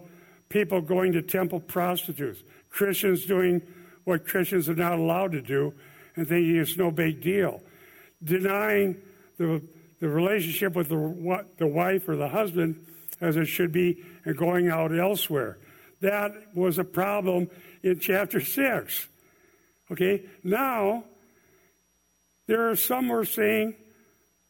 people 0.50 0.82
going 0.82 1.14
to 1.14 1.22
temple 1.22 1.60
prostitutes, 1.60 2.42
Christians 2.70 3.26
doing 3.26 3.62
what 4.04 4.28
Christians 4.28 4.70
are 4.70 4.76
not 4.76 5.00
allowed 5.00 5.32
to 5.32 5.42
do 5.42 5.74
and 6.16 6.28
thinking 6.28 6.58
it's 6.58 6.78
no 6.78 6.92
big 6.92 7.22
deal, 7.22 7.62
denying 8.24 8.98
the, 9.38 9.62
the 10.00 10.08
relationship 10.08 10.76
with 10.76 10.90
the, 10.90 11.46
the 11.58 11.68
wife 11.68 12.08
or 12.08 12.16
the 12.16 12.30
husband 12.30 12.86
as 13.22 13.38
it 13.38 13.46
should 13.46 13.72
be 13.72 14.04
and 14.26 14.38
going 14.38 14.70
out 14.70 14.98
elsewhere. 14.98 15.58
That 16.02 16.32
was 16.54 16.78
a 16.78 16.84
problem 16.84 17.50
in 17.82 18.00
chapter 18.00 18.42
6. 18.42 19.08
Okay, 19.92 20.24
now 20.44 21.04
there 22.48 22.70
are 22.70 22.76
some 22.76 23.08
who 23.08 23.14
are 23.16 23.26
saying, 23.26 23.76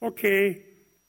okay, 0.01 0.63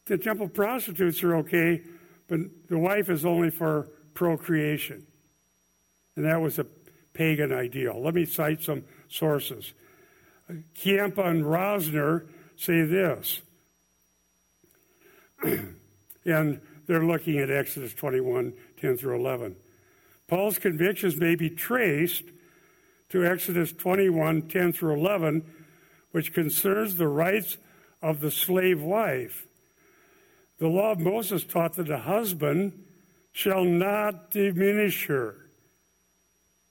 the 0.06 0.18
temple 0.18 0.48
prostitutes 0.48 1.22
are 1.22 1.36
okay, 1.36 1.82
but 2.28 2.40
the 2.68 2.78
wife 2.78 3.08
is 3.08 3.24
only 3.24 3.50
for 3.50 3.88
procreation. 4.12 5.06
And 6.16 6.24
that 6.26 6.40
was 6.40 6.58
a 6.58 6.66
pagan 7.12 7.52
ideal. 7.52 8.00
Let 8.02 8.14
me 8.14 8.24
cite 8.24 8.62
some 8.62 8.84
sources. 9.08 9.72
Ciampa 10.50 11.26
and 11.26 11.44
Rosner 11.44 12.26
say 12.56 12.82
this, 12.82 13.40
and 16.24 16.60
they're 16.86 17.04
looking 17.04 17.38
at 17.38 17.50
Exodus 17.50 17.94
21 17.94 18.52
10 18.80 18.96
through 18.96 19.16
11. 19.16 19.56
Paul's 20.28 20.58
convictions 20.58 21.16
may 21.16 21.34
be 21.34 21.50
traced 21.50 22.24
to 23.10 23.24
Exodus 23.24 23.72
21 23.72 24.42
10 24.42 24.72
through 24.72 24.94
11, 24.94 25.44
which 26.12 26.34
concerns 26.34 26.96
the 26.96 27.08
rights 27.08 27.56
of 28.02 28.20
the 28.20 28.30
slave 28.30 28.82
wife. 28.82 29.46
The 30.58 30.68
law 30.68 30.92
of 30.92 31.00
Moses 31.00 31.44
taught 31.44 31.74
that 31.74 31.90
a 31.90 31.98
husband 31.98 32.84
shall 33.32 33.64
not 33.64 34.30
diminish 34.30 35.06
her, 35.06 35.36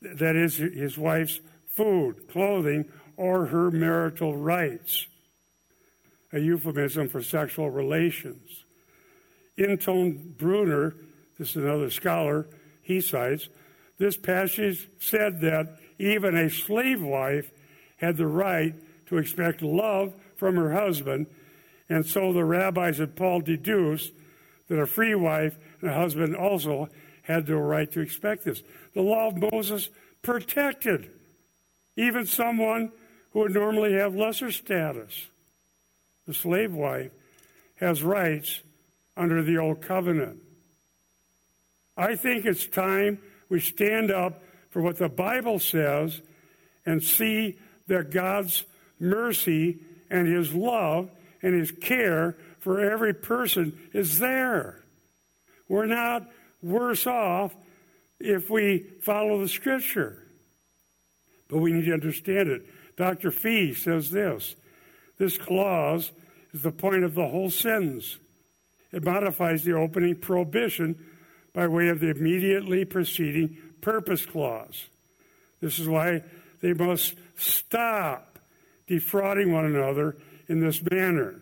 that 0.01 0.35
is, 0.35 0.57
his 0.57 0.97
wife's 0.97 1.39
food, 1.67 2.29
clothing, 2.29 2.85
or 3.17 3.47
her 3.47 3.71
marital 3.71 4.35
rights, 4.35 5.07
a 6.31 6.39
euphemism 6.39 7.09
for 7.09 7.21
sexual 7.21 7.69
relations. 7.69 8.63
Instone-Brewer, 9.57 10.95
this 11.37 11.51
is 11.51 11.57
another 11.57 11.89
scholar, 11.89 12.47
he 12.81 13.01
cites, 13.01 13.49
this 13.99 14.17
passage 14.17 14.89
said 14.99 15.41
that 15.41 15.77
even 15.99 16.35
a 16.35 16.49
slave 16.49 17.01
wife 17.01 17.51
had 17.97 18.17
the 18.17 18.27
right 18.27 18.73
to 19.07 19.17
expect 19.17 19.61
love 19.61 20.13
from 20.35 20.55
her 20.55 20.73
husband, 20.73 21.27
and 21.89 22.05
so 22.05 22.33
the 22.33 22.43
rabbis 22.43 22.97
had 22.97 23.15
Paul 23.15 23.41
deduced 23.41 24.11
that 24.67 24.79
a 24.79 24.87
free 24.87 25.15
wife 25.15 25.55
and 25.81 25.89
a 25.89 25.93
husband 25.93 26.35
also 26.35 26.89
had 27.23 27.45
the 27.45 27.55
right 27.55 27.91
to 27.91 28.01
expect 28.01 28.43
this. 28.43 28.63
The 28.93 29.01
law 29.01 29.27
of 29.27 29.37
Moses 29.37 29.89
protected 30.21 31.11
even 31.95 32.25
someone 32.25 32.91
who 33.33 33.39
would 33.39 33.53
normally 33.53 33.93
have 33.93 34.15
lesser 34.15 34.51
status. 34.51 35.27
The 36.25 36.33
slave 36.33 36.71
wife 36.71 37.11
has 37.75 38.01
rights 38.03 38.61
under 39.17 39.43
the 39.43 39.57
old 39.57 39.81
covenant. 39.81 40.39
I 41.97 42.15
think 42.15 42.45
it's 42.45 42.65
time 42.65 43.19
we 43.49 43.59
stand 43.59 44.11
up 44.11 44.41
for 44.69 44.81
what 44.81 44.97
the 44.97 45.09
Bible 45.09 45.59
says 45.59 46.21
and 46.85 47.03
see 47.03 47.57
that 47.87 48.11
God's 48.11 48.63
mercy 48.99 49.79
and 50.09 50.27
his 50.27 50.53
love 50.53 51.09
and 51.41 51.53
his 51.53 51.71
care 51.71 52.37
for 52.59 52.79
every 52.79 53.13
person 53.13 53.77
is 53.93 54.19
there. 54.19 54.79
We're 55.67 55.85
not 55.85 56.29
worse 56.61 57.05
off 57.05 57.53
if 58.19 58.49
we 58.49 58.85
follow 59.01 59.39
the 59.39 59.49
scripture. 59.49 60.19
But 61.49 61.59
we 61.59 61.73
need 61.73 61.85
to 61.85 61.93
understand 61.93 62.49
it. 62.49 62.65
Dr. 62.95 63.31
Fee 63.31 63.73
says 63.73 64.11
this 64.11 64.55
this 65.17 65.37
clause 65.37 66.11
is 66.53 66.61
the 66.61 66.71
point 66.71 67.03
of 67.03 67.15
the 67.15 67.27
whole 67.27 67.49
sentence. 67.49 68.17
It 68.91 69.03
modifies 69.03 69.63
the 69.63 69.73
opening 69.73 70.15
prohibition 70.15 71.03
by 71.53 71.67
way 71.67 71.89
of 71.89 71.99
the 71.99 72.09
immediately 72.09 72.85
preceding 72.85 73.57
purpose 73.81 74.25
clause. 74.25 74.85
This 75.61 75.79
is 75.79 75.87
why 75.87 76.23
they 76.61 76.73
must 76.73 77.15
stop 77.35 78.39
defrauding 78.87 79.51
one 79.51 79.65
another 79.65 80.17
in 80.47 80.59
this 80.59 80.81
manner. 80.91 81.35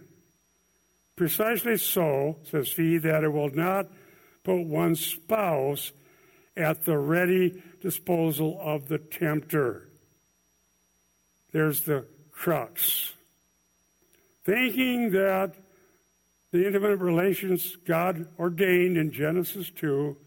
Precisely 1.15 1.77
so, 1.77 2.37
says 2.49 2.71
Fee, 2.71 2.97
that 2.99 3.23
it 3.23 3.29
will 3.29 3.53
not 3.53 3.87
put 4.43 4.63
one's 4.63 5.05
spouse 5.05 5.91
at 6.55 6.85
the 6.85 6.97
ready 6.97 7.61
disposal 7.81 8.59
of 8.61 8.87
the 8.87 8.97
tempter. 8.97 9.87
There's 11.51 11.81
the 11.81 12.05
crux. 12.31 13.13
Thinking 14.43 15.11
that 15.11 15.53
the 16.51 16.65
intimate 16.65 16.97
relations 16.97 17.77
God 17.85 18.27
ordained 18.39 18.97
in 18.97 19.11
Genesis 19.11 19.69
2 19.69 20.17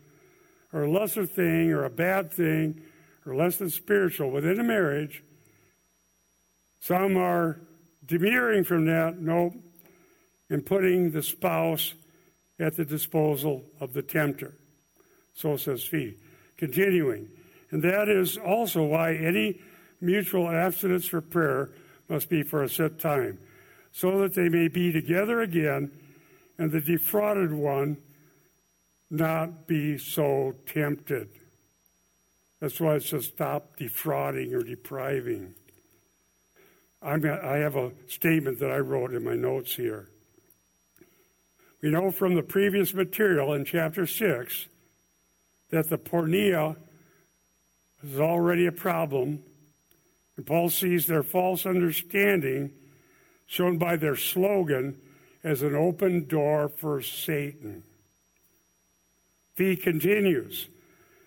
are 0.72 0.84
a 0.84 0.90
lesser 0.90 1.26
thing 1.26 1.70
or 1.70 1.84
a 1.84 1.90
bad 1.90 2.32
thing 2.32 2.80
or 3.26 3.34
less 3.34 3.56
than 3.56 3.70
spiritual 3.70 4.30
within 4.30 4.60
a 4.60 4.64
marriage. 4.64 5.22
Some 6.80 7.16
are 7.16 7.58
demurring 8.06 8.64
from 8.64 8.87
that, 8.87 9.18
nope, 9.18 9.54
and 10.50 10.64
putting 10.64 11.10
the 11.10 11.22
spouse 11.22 11.94
at 12.58 12.76
the 12.76 12.84
disposal 12.84 13.64
of 13.80 13.92
the 13.92 14.02
tempter. 14.02 14.54
So 15.34 15.56
says 15.56 15.82
Fee. 15.82 16.16
Continuing. 16.56 17.28
And 17.70 17.82
that 17.82 18.08
is 18.08 18.37
also 18.37 18.84
why 18.84 19.14
any 19.14 19.60
mutual 20.04 20.48
abstinence 20.48 21.06
for 21.06 21.20
prayer 21.20 21.70
must 22.08 22.28
be 22.28 22.42
for 22.42 22.62
a 22.62 22.68
set 22.68 22.98
time, 22.98 23.38
so 23.92 24.18
that 24.20 24.34
they 24.34 24.48
may 24.48 24.68
be 24.68 24.92
together 24.92 25.40
again 25.40 25.90
and 26.58 26.70
the 26.70 26.80
defrauded 26.80 27.52
one 27.52 27.96
not 29.10 29.66
be 29.66 29.98
so 29.98 30.54
tempted. 30.66 31.28
That's 32.60 32.80
why 32.80 32.94
it 32.94 33.02
says 33.02 33.26
stop 33.26 33.76
defrauding 33.76 34.54
or 34.54 34.62
depriving. 34.62 35.54
I'm, 37.02 37.24
i 37.24 37.56
have 37.56 37.76
a 37.76 37.92
statement 38.08 38.60
that 38.60 38.70
I 38.70 38.78
wrote 38.78 39.12
in 39.12 39.24
my 39.24 39.34
notes 39.34 39.74
here. 39.74 40.08
We 41.82 41.90
know 41.90 42.10
from 42.10 42.34
the 42.34 42.42
previous 42.42 42.94
material 42.94 43.52
in 43.52 43.66
chapter 43.66 44.06
6 44.06 44.66
that 45.70 45.90
the 45.90 45.98
porneia 45.98 46.76
is 48.02 48.18
already 48.18 48.64
a 48.66 48.72
problem, 48.72 49.42
and 50.37 50.47
Paul 50.47 50.70
sees 50.70 51.07
their 51.07 51.23
false 51.23 51.64
understanding 51.64 52.73
shown 53.47 53.79
by 53.79 53.97
their 53.97 54.16
slogan 54.16 55.01
as 55.42 55.62
an 55.62 55.75
open 55.75 56.27
door 56.27 56.68
for 56.68 57.03
Satan. 57.03 57.83
He 59.57 59.77
continues. 59.77 60.66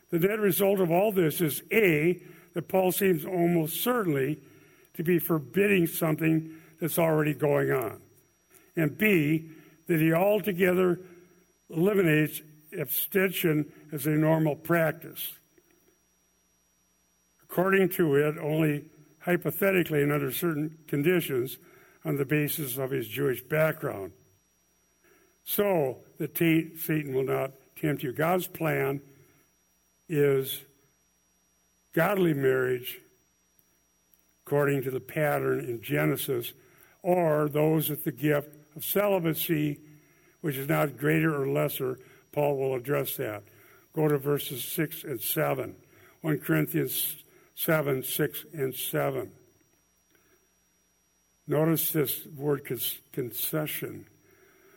The 0.10 0.20
net 0.20 0.40
result 0.40 0.80
of 0.80 0.92
all 0.92 1.12
this 1.12 1.40
is 1.42 1.62
A, 1.72 2.22
that 2.54 2.68
Paul 2.68 2.92
seems 2.92 3.26
almost 3.26 3.82
certainly 3.82 4.40
to 4.96 5.04
be 5.04 5.20
forbidding 5.20 5.88
something 5.88 6.52
that's 6.82 7.00
already 7.00 7.34
going 7.34 7.72
on. 7.72 8.00
And 8.76 8.98
B, 8.98 9.50
that 9.88 10.00
he 10.00 10.14
altogether 10.14 11.00
eliminates 11.70 12.42
abstention 12.78 13.72
as 13.92 14.06
a 14.06 14.12
normal 14.12 14.56
practice. 14.56 15.34
According 17.44 17.90
to 17.90 18.16
it, 18.16 18.38
only 18.38 18.86
hypothetically 19.28 20.02
and 20.02 20.12
under 20.12 20.32
certain 20.32 20.78
conditions 20.88 21.58
on 22.06 22.16
the 22.16 22.24
basis 22.24 22.78
of 22.78 22.92
his 22.92 23.10
Jewish 23.10 23.44
background. 23.44 24.14
So 25.44 25.98
that 26.18 26.38
Satan 26.38 27.14
will 27.14 27.26
not 27.26 27.52
tempt 27.80 28.04
you. 28.04 28.14
God's 28.14 28.48
plan 28.48 29.02
is 30.08 30.62
godly 31.94 32.34
marriage 32.34 33.00
according 34.46 34.82
to 34.84 34.92
the 34.92 35.02
pattern 35.02 35.60
in 35.60 35.82
Genesis, 35.82 36.54
or 37.04 37.50
those 37.50 37.90
with 37.90 38.06
the 38.06 38.14
gift 38.14 38.56
of 38.78 38.86
celibacy, 38.86 39.78
which 40.40 40.56
is 40.56 40.70
not 40.70 40.98
greater 40.98 41.42
or 41.42 41.50
lesser. 41.50 42.00
Paul 42.32 42.56
will 42.56 42.76
address 42.76 43.18
that. 43.18 43.44
Go 43.92 44.08
to 44.08 44.18
verses 44.18 44.64
6 44.64 45.04
and 45.04 45.20
7. 45.20 45.76
1 46.22 46.40
Corinthians 46.40 47.18
7, 47.58 48.04
6 48.04 48.46
and 48.54 48.74
7. 48.74 49.32
Notice 51.48 51.92
this 51.92 52.26
word 52.38 52.64
concession. 53.12 54.06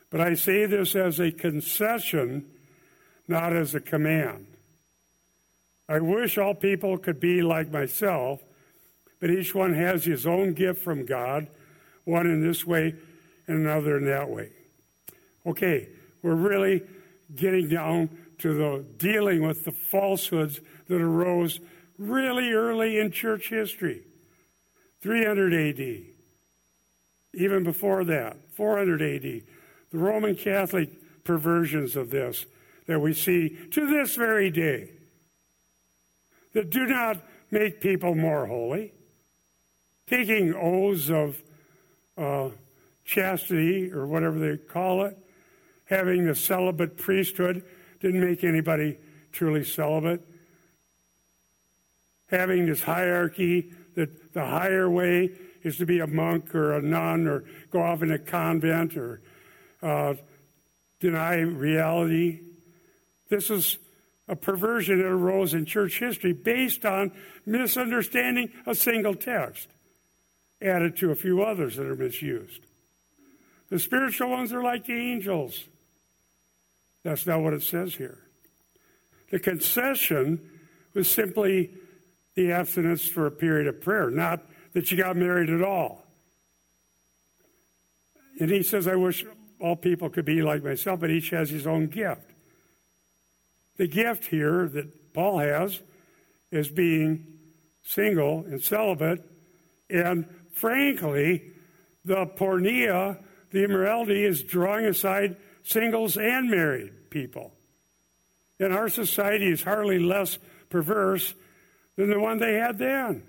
But 0.08 0.22
I 0.22 0.34
say 0.34 0.64
this 0.64 0.96
as 0.96 1.20
a 1.20 1.30
concession, 1.30 2.46
not 3.28 3.54
as 3.54 3.74
a 3.74 3.80
command. 3.80 4.46
I 5.90 6.00
wish 6.00 6.38
all 6.38 6.54
people 6.54 6.96
could 6.96 7.20
be 7.20 7.42
like 7.42 7.70
myself, 7.70 8.40
but 9.20 9.30
each 9.30 9.54
one 9.54 9.74
has 9.74 10.04
his 10.04 10.26
own 10.26 10.54
gift 10.54 10.82
from 10.82 11.04
God, 11.04 11.48
one 12.04 12.26
in 12.26 12.40
this 12.40 12.66
way 12.66 12.94
and 13.46 13.58
another 13.58 13.98
in 13.98 14.06
that 14.06 14.30
way. 14.30 14.52
Okay, 15.44 15.88
we're 16.22 16.34
really 16.34 16.82
getting 17.36 17.68
down 17.68 18.08
to 18.38 18.54
the 18.54 18.84
dealing 18.96 19.46
with 19.46 19.66
the 19.66 19.72
falsehoods 19.72 20.60
that 20.88 21.00
arose 21.00 21.60
really 22.00 22.50
early 22.50 22.98
in 22.98 23.12
church 23.12 23.50
history 23.50 24.02
300 25.02 25.52
AD. 25.54 26.02
Even 27.32 27.62
before 27.62 28.04
that, 28.04 28.36
400 28.56 29.00
AD, 29.02 29.22
the 29.22 29.44
Roman 29.92 30.34
Catholic 30.34 30.90
perversions 31.22 31.94
of 31.94 32.10
this 32.10 32.46
that 32.86 32.98
we 32.98 33.14
see 33.14 33.56
to 33.70 33.86
this 33.86 34.16
very 34.16 34.50
day 34.50 34.90
that 36.54 36.70
do 36.70 36.86
not 36.86 37.18
make 37.50 37.80
people 37.80 38.14
more 38.14 38.46
holy. 38.46 38.92
Taking 40.08 40.54
oaths 40.54 41.08
of 41.08 41.40
uh, 42.18 42.50
chastity 43.04 43.92
or 43.92 44.06
whatever 44.06 44.38
they 44.38 44.56
call 44.56 45.04
it, 45.04 45.16
having 45.84 46.26
the 46.26 46.34
celibate 46.34 46.96
priesthood 46.96 47.62
didn't 48.00 48.20
make 48.20 48.42
anybody 48.42 48.98
truly 49.30 49.62
celibate. 49.62 50.26
Having 52.30 52.66
this 52.66 52.82
hierarchy 52.82 53.72
that 53.96 54.32
the 54.32 54.44
higher 54.44 54.88
way 54.88 55.30
is 55.62 55.76
to 55.78 55.86
be 55.86 55.98
a 56.00 56.06
monk 56.06 56.54
or 56.54 56.72
a 56.72 56.82
nun 56.82 57.26
or 57.26 57.44
go 57.70 57.82
off 57.82 58.02
in 58.02 58.10
a 58.10 58.18
convent 58.18 58.96
or 58.96 59.20
uh, 59.82 60.14
deny 61.00 61.36
reality. 61.36 62.40
This 63.28 63.50
is 63.50 63.78
a 64.28 64.36
perversion 64.36 64.98
that 64.98 65.06
arose 65.06 65.54
in 65.54 65.66
church 65.66 65.98
history 65.98 66.32
based 66.32 66.84
on 66.84 67.12
misunderstanding 67.44 68.50
a 68.66 68.74
single 68.74 69.14
text, 69.14 69.68
added 70.62 70.96
to 70.98 71.10
a 71.10 71.16
few 71.16 71.42
others 71.42 71.76
that 71.76 71.86
are 71.86 71.96
misused. 71.96 72.60
The 73.70 73.78
spiritual 73.78 74.30
ones 74.30 74.52
are 74.52 74.62
like 74.62 74.86
the 74.86 74.94
angels. 74.94 75.64
That's 77.02 77.26
not 77.26 77.40
what 77.40 77.54
it 77.54 77.62
says 77.62 77.94
here. 77.94 78.18
The 79.30 79.38
concession 79.38 80.40
was 80.92 81.08
simply 81.08 81.70
the 82.34 82.52
abstinence 82.52 83.06
for 83.06 83.26
a 83.26 83.30
period 83.30 83.66
of 83.66 83.80
prayer, 83.80 84.10
not 84.10 84.42
that 84.72 84.90
you 84.90 84.96
got 84.96 85.16
married 85.16 85.50
at 85.50 85.62
all. 85.62 86.06
And 88.38 88.50
he 88.50 88.62
says, 88.62 88.86
I 88.88 88.96
wish 88.96 89.24
all 89.58 89.76
people 89.76 90.08
could 90.08 90.24
be 90.24 90.42
like 90.42 90.64
myself, 90.64 91.00
but 91.00 91.10
each 91.10 91.30
has 91.30 91.50
his 91.50 91.66
own 91.66 91.88
gift. 91.88 92.22
The 93.76 93.86
gift 93.86 94.26
here 94.26 94.68
that 94.68 95.12
Paul 95.12 95.38
has 95.38 95.80
is 96.50 96.68
being 96.68 97.26
single 97.82 98.44
and 98.46 98.62
celibate, 98.62 99.24
and 99.88 100.26
frankly, 100.54 101.52
the 102.04 102.26
porneia, 102.26 103.18
the 103.50 103.64
immorality, 103.64 104.24
is 104.24 104.42
drawing 104.42 104.86
aside 104.86 105.36
singles 105.62 106.16
and 106.16 106.50
married 106.50 107.10
people. 107.10 107.52
And 108.58 108.72
our 108.72 108.88
society 108.88 109.50
is 109.50 109.62
hardly 109.62 109.98
less 109.98 110.38
perverse 110.68 111.34
than 112.00 112.08
the 112.08 112.18
one 112.18 112.38
they 112.38 112.54
had 112.54 112.78
then. 112.78 113.22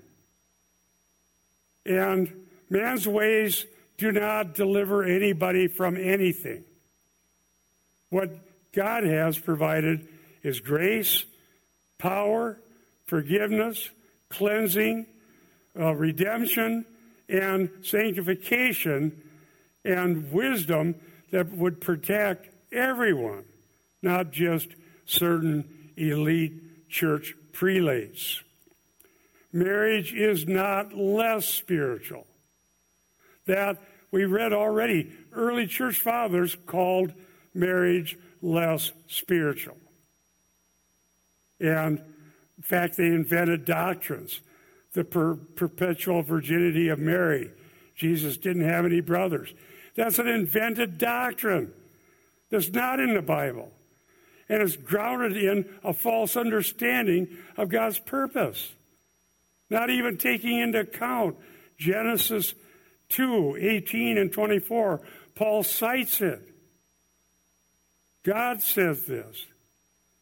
And 1.86 2.47
man's 2.69 3.05
ways 3.05 3.65
do 3.97 4.13
not 4.13 4.55
deliver 4.55 5.03
anybody 5.03 5.67
from 5.67 5.97
anything. 5.97 6.63
What 8.10 8.31
God 8.71 9.03
has 9.03 9.38
provided 9.38 10.07
is 10.41 10.62
grace, 10.62 11.25
power, 11.97 12.57
forgiveness, 13.07 13.89
cleansing, 14.29 15.05
uh, 15.77 15.93
redemption, 15.93 16.86
and 17.27 17.69
sanctification, 17.84 19.21
and 19.84 20.31
wisdom 20.31 20.95
that 21.31 21.51
would 21.51 21.81
protect 21.81 22.47
everyone, 22.71 23.43
not 24.01 24.31
just 24.31 24.69
certain 25.05 25.65
elite 25.97 26.89
church 26.89 27.34
prelates. 27.51 28.41
Marriage 29.54 30.14
is 30.14 30.48
not 30.48 30.94
less 30.96 31.46
spiritual. 31.46 32.26
That 33.48 33.78
we 34.12 34.26
read 34.26 34.54
already, 34.54 35.12
early 35.34 35.68
church 35.68 36.00
fathers 36.00 36.56
called 36.66 37.14
marriage 37.54 38.18
less 38.42 38.92
spiritual. 39.08 39.78
And 41.60 42.02
in 42.58 42.64
fact, 42.64 42.98
they 42.98 43.08
invented 43.08 43.66
doctrines. 43.66 44.40
The 44.94 45.04
per- 45.04 45.36
perpetual 45.36 46.22
virginity 46.22 46.90
of 46.90 47.00
Mary. 47.00 47.50
Jesus 47.96 48.36
didn't 48.38 48.68
have 48.68 48.86
any 48.86 49.00
brothers. 49.00 49.54
That's 49.96 50.20
an 50.20 50.28
invented 50.28 50.98
doctrine 50.98 51.72
that's 52.50 52.70
not 52.70 53.00
in 53.00 53.14
the 53.14 53.22
Bible. 53.22 53.72
And 54.50 54.62
it's 54.62 54.76
grounded 54.76 55.38
in 55.38 55.66
a 55.84 55.94
false 55.94 56.36
understanding 56.36 57.30
of 57.56 57.70
God's 57.70 58.00
purpose. 58.00 58.74
Not 59.71 59.89
even 59.89 60.17
taking 60.17 60.60
into 60.60 60.81
account 60.81 61.38
Genesis 61.77 62.53
2 63.07 63.57
18 63.57 64.17
and 64.17 64.29
24. 64.29 64.99
Paul 65.34 65.63
cites 65.63 66.19
it. 66.19 66.41
God 68.23 68.62
says 68.62 69.05
this. 69.05 69.45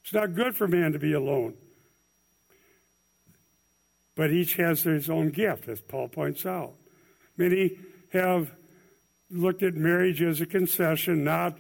It's 0.03 0.13
not 0.13 0.35
good 0.35 0.55
for 0.55 0.67
man 0.67 0.93
to 0.93 0.99
be 0.99 1.13
alone. 1.13 1.55
But 4.15 4.29
each 4.29 4.53
has 4.57 4.83
his 4.83 5.09
own 5.09 5.31
gift, 5.31 5.67
as 5.67 5.81
Paul 5.81 6.09
points 6.09 6.45
out. 6.45 6.73
Many 7.35 7.71
have 8.13 8.51
looked 9.31 9.63
at 9.63 9.73
marriage 9.73 10.21
as 10.21 10.41
a 10.41 10.45
concession, 10.45 11.23
not 11.23 11.57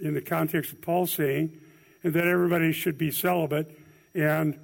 in 0.00 0.14
the 0.14 0.22
context 0.22 0.72
of 0.72 0.80
Paul 0.80 1.06
saying, 1.06 1.60
and 2.02 2.14
that 2.14 2.26
everybody 2.26 2.72
should 2.72 2.96
be 2.96 3.10
celibate 3.10 3.78
and 4.14 4.58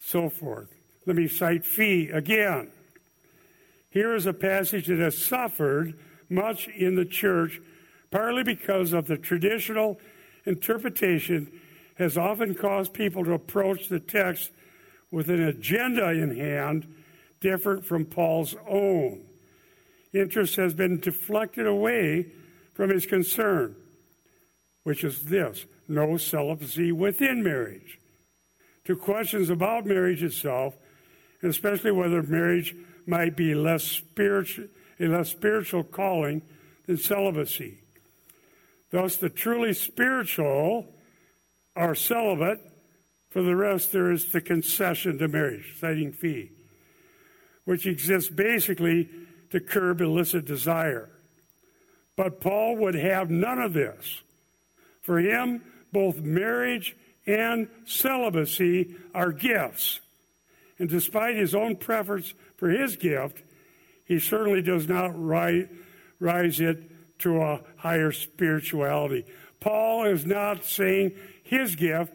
so 0.00 0.30
forth. 0.30 0.77
Let 1.08 1.16
me 1.16 1.26
cite 1.26 1.64
Fee 1.64 2.10
again. 2.10 2.68
Here 3.88 4.14
is 4.14 4.26
a 4.26 4.34
passage 4.34 4.88
that 4.88 4.98
has 4.98 5.16
suffered 5.16 5.94
much 6.28 6.68
in 6.68 6.96
the 6.96 7.06
church, 7.06 7.62
partly 8.10 8.42
because 8.42 8.92
of 8.92 9.06
the 9.06 9.16
traditional 9.16 9.98
interpretation 10.44 11.50
has 11.94 12.18
often 12.18 12.54
caused 12.54 12.92
people 12.92 13.24
to 13.24 13.32
approach 13.32 13.88
the 13.88 14.00
text 14.00 14.50
with 15.10 15.30
an 15.30 15.42
agenda 15.42 16.10
in 16.10 16.36
hand 16.36 16.86
different 17.40 17.86
from 17.86 18.04
Paul's 18.04 18.54
own. 18.68 19.22
Interest 20.12 20.56
has 20.56 20.74
been 20.74 21.00
deflected 21.00 21.66
away 21.66 22.26
from 22.74 22.90
his 22.90 23.06
concern, 23.06 23.74
which 24.82 25.02
is 25.02 25.22
this 25.22 25.64
no 25.88 26.18
celibacy 26.18 26.92
within 26.92 27.42
marriage, 27.42 27.98
to 28.84 28.94
questions 28.94 29.48
about 29.48 29.86
marriage 29.86 30.22
itself, 30.22 30.76
and 31.42 31.50
especially 31.50 31.92
whether 31.92 32.22
marriage 32.22 32.74
might 33.06 33.36
be 33.36 33.54
less 33.54 33.84
spiritual, 33.84 34.66
a 35.00 35.06
less 35.06 35.30
spiritual 35.30 35.84
calling 35.84 36.42
than 36.86 36.96
celibacy. 36.96 37.78
Thus, 38.90 39.16
the 39.16 39.28
truly 39.28 39.74
spiritual 39.74 40.86
are 41.76 41.94
celibate. 41.94 42.60
For 43.30 43.42
the 43.42 43.54
rest, 43.54 43.92
there 43.92 44.10
is 44.10 44.32
the 44.32 44.40
concession 44.40 45.18
to 45.18 45.28
marriage, 45.28 45.74
citing 45.78 46.12
Fee, 46.12 46.50
which 47.64 47.86
exists 47.86 48.30
basically 48.30 49.08
to 49.50 49.60
curb 49.60 50.00
illicit 50.00 50.46
desire. 50.46 51.10
But 52.16 52.40
Paul 52.40 52.76
would 52.78 52.94
have 52.94 53.30
none 53.30 53.60
of 53.60 53.74
this. 53.74 54.22
For 55.02 55.18
him, 55.18 55.62
both 55.92 56.20
marriage 56.20 56.96
and 57.26 57.68
celibacy 57.86 58.96
are 59.14 59.32
gifts. 59.32 60.00
And 60.78 60.88
despite 60.88 61.36
his 61.36 61.54
own 61.54 61.76
preference 61.76 62.34
for 62.56 62.68
his 62.68 62.96
gift, 62.96 63.42
he 64.04 64.18
certainly 64.18 64.62
does 64.62 64.88
not 64.88 65.12
rise, 65.14 66.60
it 66.60 67.18
to 67.20 67.42
a 67.42 67.60
higher 67.76 68.12
spirituality. 68.12 69.24
Paul 69.60 70.06
is 70.06 70.24
not 70.24 70.64
saying 70.64 71.12
his 71.42 71.74
gift, 71.74 72.12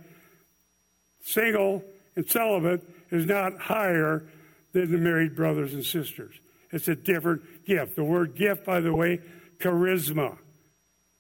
single 1.24 1.84
and 2.16 2.28
celibate, 2.30 2.84
is 3.12 3.26
not 3.26 3.60
higher 3.60 4.24
than 4.72 4.92
the 4.92 4.98
married 4.98 5.36
brothers 5.36 5.74
and 5.74 5.86
sisters. 5.86 6.34
It's 6.72 6.88
a 6.88 6.96
different 6.96 7.66
gift. 7.66 7.96
The 7.96 8.04
word 8.04 8.36
gift, 8.36 8.66
by 8.66 8.80
the 8.80 8.94
way, 8.94 9.20
charisma. 9.60 10.38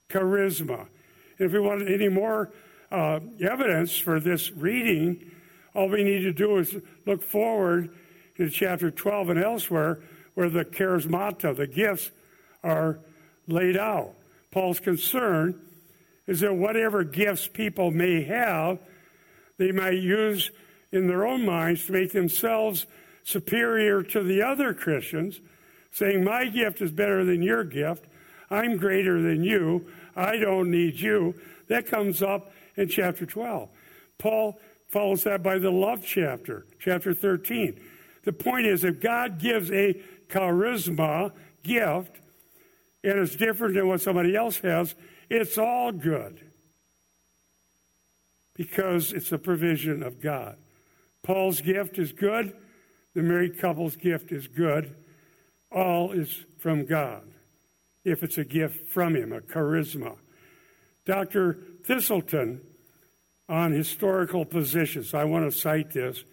Charisma. 0.10 0.88
And 1.38 1.47
if 1.47 1.51
we 1.51 1.60
want 1.60 1.88
any 1.88 2.10
more 2.10 2.51
uh, 2.91 3.19
evidence 3.41 3.97
for 3.97 4.19
this 4.19 4.51
reading, 4.51 5.32
all 5.75 5.89
we 5.89 6.03
need 6.03 6.21
to 6.21 6.33
do 6.33 6.57
is 6.57 6.75
look 7.05 7.23
forward 7.23 7.89
to 8.38 8.49
chapter 8.49 8.91
12 8.91 9.29
and 9.29 9.43
elsewhere 9.43 9.99
where 10.33 10.49
the 10.49 10.65
charismata, 10.65 11.55
the 11.55 11.67
gifts, 11.67 12.12
are 12.63 12.99
laid 13.47 13.77
out. 13.77 14.13
Paul's 14.51 14.79
concern 14.79 15.59
is 16.27 16.39
that 16.39 16.53
whatever 16.53 17.03
gifts 17.03 17.47
people 17.47 17.91
may 17.91 18.23
have, 18.23 18.79
they 19.57 19.71
might 19.71 20.01
use 20.01 20.51
in 20.91 21.07
their 21.07 21.25
own 21.25 21.45
minds 21.45 21.86
to 21.86 21.91
make 21.91 22.13
themselves 22.13 22.86
superior 23.23 24.03
to 24.03 24.23
the 24.23 24.41
other 24.41 24.73
Christians, 24.73 25.39
saying, 25.91 26.23
My 26.23 26.45
gift 26.45 26.81
is 26.81 26.91
better 26.91 27.26
than 27.26 27.41
your 27.41 27.63
gift. 27.63 28.05
I'm 28.49 28.78
greater 28.78 29.21
than 29.21 29.43
you. 29.43 29.88
I 30.15 30.38
don't 30.38 30.69
need 30.69 30.99
you. 30.99 31.36
That 31.67 31.88
comes 31.88 32.21
up 32.21 32.51
in 32.76 32.88
chapter 32.88 33.26
12. 33.26 33.69
Paul 34.19 34.59
follows 34.93 35.23
that 35.23 35.41
by 35.41 35.57
the 35.57 35.71
love 35.71 36.05
chapter, 36.05 36.67
chapter 36.79 37.13
13. 37.13 37.79
The 38.23 38.31
point 38.31 38.67
is, 38.67 38.83
if 38.83 39.01
God 39.01 39.39
gives 39.39 39.71
a 39.71 39.99
charisma 40.29 41.33
gift, 41.63 42.21
and 43.03 43.19
it's 43.19 43.35
different 43.35 43.73
than 43.73 43.87
what 43.87 44.01
somebody 44.01 44.35
else 44.35 44.59
has, 44.59 44.95
it's 45.29 45.57
all 45.57 45.91
good 45.91 46.39
because 48.53 49.11
it's 49.11 49.31
a 49.31 49.37
provision 49.37 50.03
of 50.03 50.21
God. 50.21 50.57
Paul's 51.23 51.59
gift 51.59 51.97
is 51.97 52.11
good. 52.11 52.55
The 53.15 53.23
married 53.23 53.59
couple's 53.59 53.95
gift 53.95 54.31
is 54.31 54.47
good. 54.47 54.95
All 55.71 56.11
is 56.11 56.45
from 56.59 56.85
God, 56.85 57.23
if 58.05 58.21
it's 58.21 58.37
a 58.37 58.45
gift 58.45 58.87
from 58.87 59.15
Him, 59.15 59.33
a 59.33 59.41
charisma. 59.41 60.17
Dr. 61.05 61.57
Thiselton, 61.87 62.59
on 63.54 63.72
historical 63.72 64.45
positions, 64.45 65.14
I 65.14 65.26
want 65.26 65.45
to 65.45 65.56
cite 65.56 65.91
this 65.91 66.24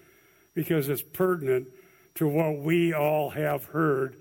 because 0.54 0.88
it's 0.88 1.02
pertinent 1.02 1.68
to 2.14 2.26
what 2.26 2.60
we 2.60 2.94
all 2.94 3.28
have 3.28 3.64
heard 3.66 4.16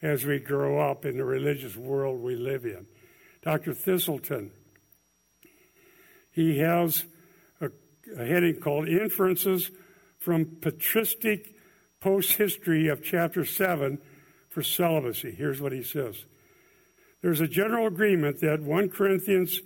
as 0.00 0.24
we 0.24 0.38
grow 0.38 0.78
up 0.78 1.04
in 1.04 1.16
the 1.16 1.24
religious 1.24 1.74
world 1.74 2.20
we 2.20 2.36
live 2.36 2.64
in. 2.64 2.86
Dr. 3.42 3.72
Thiselton, 3.72 4.50
he 6.30 6.58
has 6.58 7.04
a 7.60 7.70
a 8.16 8.24
heading 8.24 8.60
called 8.60 8.88
Inferences 8.88 9.72
from 10.20 10.44
Patristic 10.60 11.56
Post 11.98 12.34
History 12.34 12.86
of 12.86 13.02
Chapter 13.02 13.44
7 13.44 13.98
for 14.50 14.62
Celibacy. 14.62 15.32
Here's 15.32 15.60
what 15.60 15.72
he 15.72 15.82
says 15.82 16.24
There's 17.22 17.40
a 17.40 17.48
general 17.48 17.88
agreement 17.88 18.40
that 18.40 18.62
1 18.62 18.90
Corinthians 18.90 19.60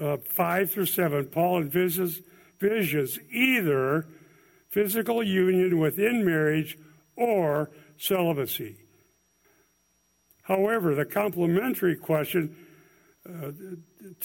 uh, 0.00 0.16
5 0.18 0.70
through 0.70 0.86
7, 0.86 1.26
Paul 1.26 1.58
envisages 1.58 2.22
visions 2.58 3.18
either 3.30 4.06
physical 4.70 5.22
union 5.22 5.78
within 5.78 6.24
marriage 6.24 6.78
or 7.16 7.70
celibacy. 7.98 8.76
However, 10.42 10.94
the 10.94 11.04
complementary 11.04 11.96
question, 11.96 12.56
uh, 13.28 13.52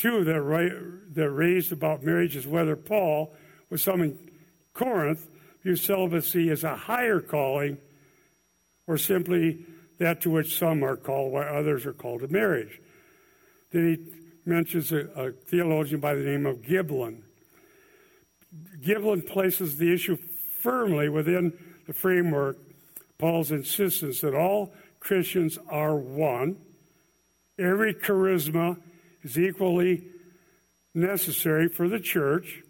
that, 0.03 0.41
ra- 0.41 0.89
that 1.13 1.29
raised 1.29 1.71
about 1.71 2.03
marriage 2.03 2.35
is 2.35 2.47
whether 2.47 2.75
Paul, 2.75 3.33
with 3.69 3.81
some 3.81 4.01
in 4.01 4.17
Corinth, 4.73 5.27
views 5.63 5.81
celibacy 5.81 6.49
as 6.49 6.63
a 6.63 6.75
higher 6.75 7.19
calling 7.19 7.77
or 8.87 8.97
simply 8.97 9.65
that 9.99 10.21
to 10.21 10.29
which 10.29 10.57
some 10.57 10.83
are 10.83 10.95
called 10.95 11.33
while 11.33 11.55
others 11.55 11.85
are 11.85 11.93
called 11.93 12.21
to 12.21 12.27
marriage. 12.27 12.79
Then 13.71 13.95
he 13.95 14.26
mentions 14.47 14.91
a, 14.91 15.07
a 15.15 15.31
theologian 15.31 15.99
by 15.99 16.15
the 16.15 16.23
name 16.23 16.45
of 16.45 16.61
Giblin. 16.61 17.21
Giblin 18.81 19.25
places 19.25 19.77
the 19.77 19.93
issue 19.93 20.17
firmly 20.61 21.09
within 21.09 21.53
the 21.85 21.93
framework 21.93 22.57
Paul's 23.17 23.51
insistence 23.51 24.21
that 24.21 24.35
all 24.35 24.73
Christians 24.99 25.57
are 25.69 25.95
one. 25.95 26.57
Every 27.57 27.93
charisma 27.93 28.79
is 29.23 29.37
equally 29.37 30.03
necessary 30.93 31.67
for 31.67 31.87
the 31.87 31.99
church. 31.99 32.63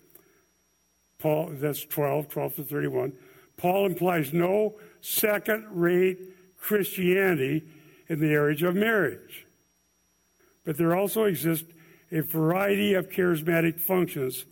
Paul, 1.20 1.50
that's 1.54 1.84
12, 1.84 2.30
12 2.30 2.56
to 2.56 2.64
31. 2.64 3.14
Paul 3.58 3.88
implies 3.88 4.34
no 4.34 4.76
second 5.02 5.66
rate 5.72 6.20
Christianity 6.58 7.64
in 8.08 8.20
the 8.20 8.32
area 8.32 8.68
of 8.68 8.76
marriage. 8.76 9.47
But 10.68 10.76
there 10.78 10.98
also 10.98 11.24
exist 11.24 11.64
a 12.12 12.20
variety 12.20 12.94
of 12.96 13.08
charismatic 13.08 13.80
functions 13.80 14.44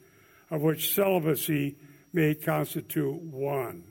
of 0.50 0.62
which 0.62 0.96
celibacy 0.96 1.76
may 2.14 2.34
constitute 2.34 3.22
one. 3.22 3.84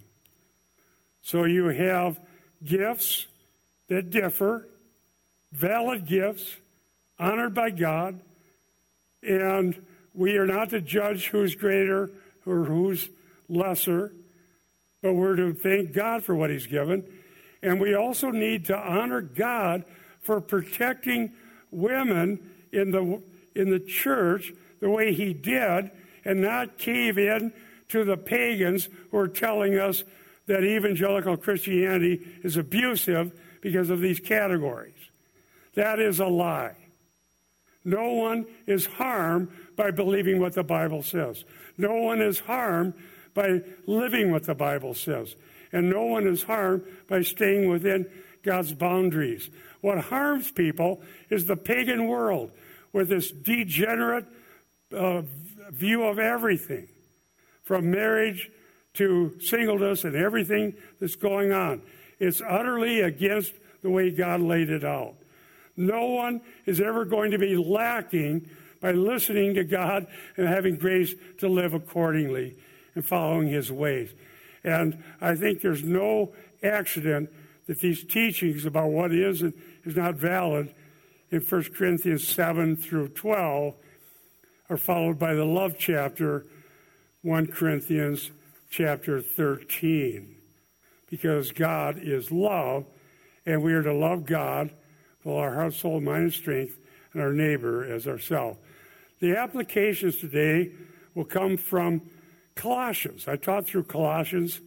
So 1.20 1.44
you 1.44 1.66
have 1.66 2.18
gifts 2.64 3.26
that 3.88 4.08
differ, 4.08 4.66
valid 5.52 6.06
gifts, 6.06 6.56
honored 7.18 7.52
by 7.52 7.68
God, 7.68 8.20
and 9.22 9.84
we 10.14 10.38
are 10.38 10.46
not 10.46 10.70
to 10.70 10.80
judge 10.80 11.26
who's 11.26 11.54
greater 11.54 12.10
or 12.46 12.64
who's 12.64 13.10
lesser, 13.50 14.14
but 15.02 15.12
we're 15.12 15.36
to 15.36 15.52
thank 15.52 15.92
God 15.92 16.24
for 16.24 16.34
what 16.34 16.48
He's 16.48 16.66
given. 16.66 17.04
And 17.62 17.78
we 17.78 17.94
also 17.94 18.30
need 18.30 18.64
to 18.66 18.78
honor 18.78 19.20
God 19.20 19.84
for 20.22 20.40
protecting 20.40 21.34
women 21.74 22.40
in 22.72 22.90
the, 22.90 23.22
in 23.54 23.70
the 23.70 23.80
church 23.80 24.52
the 24.80 24.90
way 24.90 25.12
He 25.12 25.34
did 25.34 25.90
and 26.24 26.40
not 26.40 26.78
cave 26.78 27.18
in 27.18 27.52
to 27.88 28.04
the 28.04 28.16
pagans 28.16 28.88
who 29.10 29.18
are 29.18 29.28
telling 29.28 29.78
us 29.78 30.04
that 30.46 30.64
evangelical 30.64 31.36
Christianity 31.36 32.20
is 32.42 32.56
abusive 32.56 33.32
because 33.60 33.90
of 33.90 34.00
these 34.00 34.20
categories. 34.20 34.92
That 35.74 35.98
is 35.98 36.20
a 36.20 36.26
lie. 36.26 36.76
No 37.84 38.12
one 38.12 38.46
is 38.66 38.86
harmed 38.86 39.48
by 39.76 39.90
believing 39.90 40.40
what 40.40 40.54
the 40.54 40.62
Bible 40.62 41.02
says. 41.02 41.44
No 41.76 41.94
one 41.94 42.22
is 42.22 42.40
harmed 42.40 42.94
by 43.34 43.60
living 43.86 44.30
what 44.30 44.44
the 44.44 44.54
Bible 44.54 44.94
says. 44.94 45.36
And 45.72 45.90
no 45.90 46.04
one 46.04 46.26
is 46.26 46.44
harmed 46.44 46.84
by 47.08 47.22
staying 47.22 47.68
within 47.68 48.06
God's 48.42 48.72
boundaries. 48.72 49.50
What 49.84 49.98
harms 49.98 50.50
people 50.50 51.02
is 51.28 51.44
the 51.44 51.58
pagan 51.58 52.06
world 52.06 52.52
with 52.94 53.10
this 53.10 53.30
degenerate 53.30 54.24
uh, 54.96 55.20
view 55.68 56.04
of 56.04 56.18
everything, 56.18 56.88
from 57.62 57.90
marriage 57.90 58.50
to 58.94 59.38
singleness 59.40 60.04
and 60.04 60.16
everything 60.16 60.72
that's 61.02 61.16
going 61.16 61.52
on. 61.52 61.82
It's 62.18 62.40
utterly 62.40 63.02
against 63.02 63.52
the 63.82 63.90
way 63.90 64.10
God 64.10 64.40
laid 64.40 64.70
it 64.70 64.84
out. 64.84 65.16
No 65.76 66.06
one 66.06 66.40
is 66.64 66.80
ever 66.80 67.04
going 67.04 67.32
to 67.32 67.38
be 67.38 67.54
lacking 67.54 68.48
by 68.80 68.92
listening 68.92 69.52
to 69.52 69.64
God 69.64 70.06
and 70.38 70.48
having 70.48 70.76
grace 70.76 71.14
to 71.40 71.46
live 71.46 71.74
accordingly 71.74 72.56
and 72.94 73.04
following 73.04 73.48
his 73.48 73.70
ways. 73.70 74.14
And 74.64 75.04
I 75.20 75.34
think 75.34 75.60
there's 75.60 75.84
no 75.84 76.32
accident 76.62 77.28
that 77.66 77.80
these 77.80 78.02
teachings 78.04 78.64
about 78.64 78.88
what 78.88 79.12
is 79.12 79.42
and 79.42 79.52
is 79.84 79.96
not 79.96 80.14
valid 80.14 80.74
in 81.30 81.40
1 81.40 81.64
Corinthians 81.76 82.26
7 82.26 82.76
through 82.76 83.08
12 83.08 83.74
are 84.70 84.76
followed 84.76 85.18
by 85.18 85.34
the 85.34 85.44
love 85.44 85.74
chapter, 85.78 86.46
1 87.22 87.48
Corinthians 87.48 88.30
chapter 88.70 89.20
13. 89.20 90.36
Because 91.10 91.52
God 91.52 91.98
is 92.00 92.30
love, 92.30 92.86
and 93.46 93.62
we 93.62 93.72
are 93.72 93.82
to 93.82 93.92
love 93.92 94.24
God 94.24 94.72
with 95.22 95.34
our 95.34 95.54
heart, 95.54 95.74
soul, 95.74 96.00
mind, 96.00 96.24
and 96.24 96.32
strength, 96.32 96.78
and 97.12 97.22
our 97.22 97.32
neighbor 97.32 97.84
as 97.84 98.06
ourselves. 98.06 98.58
The 99.20 99.36
applications 99.36 100.18
today 100.18 100.72
will 101.14 101.24
come 101.24 101.56
from 101.56 102.02
Colossians. 102.54 103.28
I 103.28 103.36
taught 103.36 103.66
through 103.66 103.84
Colossians 103.84 104.60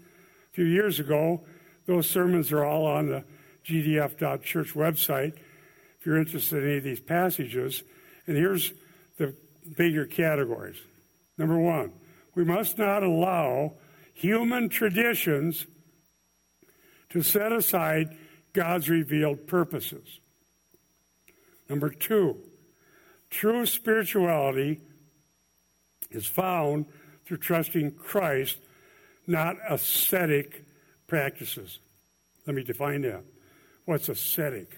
a 0.51 0.55
few 0.55 0.65
years 0.65 0.99
ago. 0.99 1.43
Those 1.85 2.09
sermons 2.09 2.51
are 2.51 2.63
all 2.63 2.85
on 2.85 3.07
the 3.07 3.23
gdf.church 3.67 4.73
website 4.73 5.35
if 5.99 6.05
you're 6.05 6.17
interested 6.17 6.63
in 6.63 6.69
any 6.69 6.77
of 6.77 6.83
these 6.83 6.99
passages. 6.99 7.83
And 8.25 8.37
here's 8.37 8.73
the 9.17 9.35
bigger 9.75 10.05
categories. 10.05 10.77
Number 11.37 11.57
one, 11.57 11.93
we 12.35 12.43
must 12.43 12.77
not 12.77 13.03
allow 13.03 13.73
human 14.13 14.69
traditions 14.69 15.65
to 17.09 17.21
set 17.21 17.51
aside 17.51 18.17
God's 18.53 18.89
revealed 18.89 19.47
purposes. 19.47 20.19
Number 21.69 21.89
two, 21.89 22.37
true 23.29 23.65
spirituality 23.65 24.81
is 26.09 26.25
found 26.25 26.85
through 27.25 27.37
trusting 27.37 27.91
Christ, 27.91 28.57
not 29.25 29.57
ascetic 29.69 30.65
practices. 31.07 31.79
Let 32.45 32.55
me 32.55 32.63
define 32.63 33.01
that. 33.01 33.23
What's 33.87 34.09
ascetic? 34.09 34.77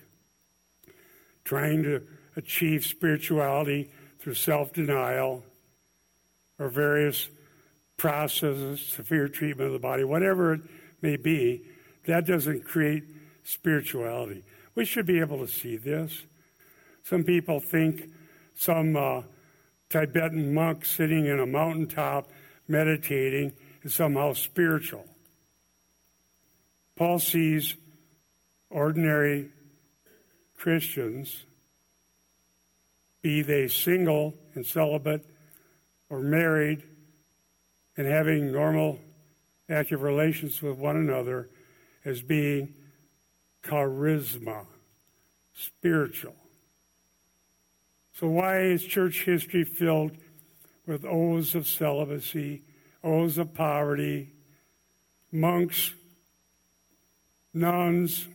Trying 1.43 1.82
to 1.82 2.03
achieve 2.36 2.86
spirituality 2.86 3.89
through 4.20 4.36
self 4.36 4.72
denial 4.72 5.43
or 6.60 6.70
various 6.70 7.28
processes, 7.97 8.80
severe 8.80 9.28
treatment 9.28 9.66
of 9.66 9.74
the 9.74 9.80
body, 9.80 10.03
whatever 10.03 10.53
it 10.53 10.62
may 11.01 11.18
be, 11.18 11.64
that 12.05 12.28
doesn't 12.28 12.66
create 12.66 13.03
spirituality. 13.43 14.43
We 14.76 14.86
should 14.86 15.07
be 15.07 15.20
able 15.20 15.39
to 15.39 15.51
see 15.51 15.76
this. 15.76 16.28
Some 17.01 17.24
people 17.24 17.60
think 17.60 18.12
some 18.53 18.95
uh, 18.95 19.24
Tibetan 19.89 20.53
monk 20.53 20.86
sitting 20.86 21.26
in 21.26 21.39
a 21.39 21.47
mountaintop 21.47 22.30
meditating 22.68 23.53
is 23.82 23.95
somehow 23.95 24.34
spiritual. 24.34 25.07
Paul 26.95 27.18
sees 27.18 27.76
ordinary 28.70 29.49
Christians 30.57 31.45
be 33.22 33.41
they 33.41 33.67
single 33.67 34.36
and 34.53 34.65
celibate 34.65 35.26
or 36.09 36.20
married 36.20 36.84
and 37.97 38.07
having 38.07 38.51
normal 38.51 38.99
active 39.70 40.01
relations 40.01 40.61
with 40.61 40.78
one 40.78 40.95
another 40.95 41.49
as 42.05 42.22
being 42.22 42.74
charisma, 43.63 44.65
spiritual. 45.53 46.36
So, 48.13 48.28
why 48.28 48.61
is 48.61 48.84
church 48.84 49.24
history 49.24 49.63
filled 49.63 50.17
with 50.86 51.05
oaths 51.05 51.55
of 51.55 51.67
celibacy, 51.67 52.63
oaths 53.03 53.38
of 53.38 53.53
poverty, 53.53 54.34
monks, 55.32 55.93
nuns, 57.53 58.28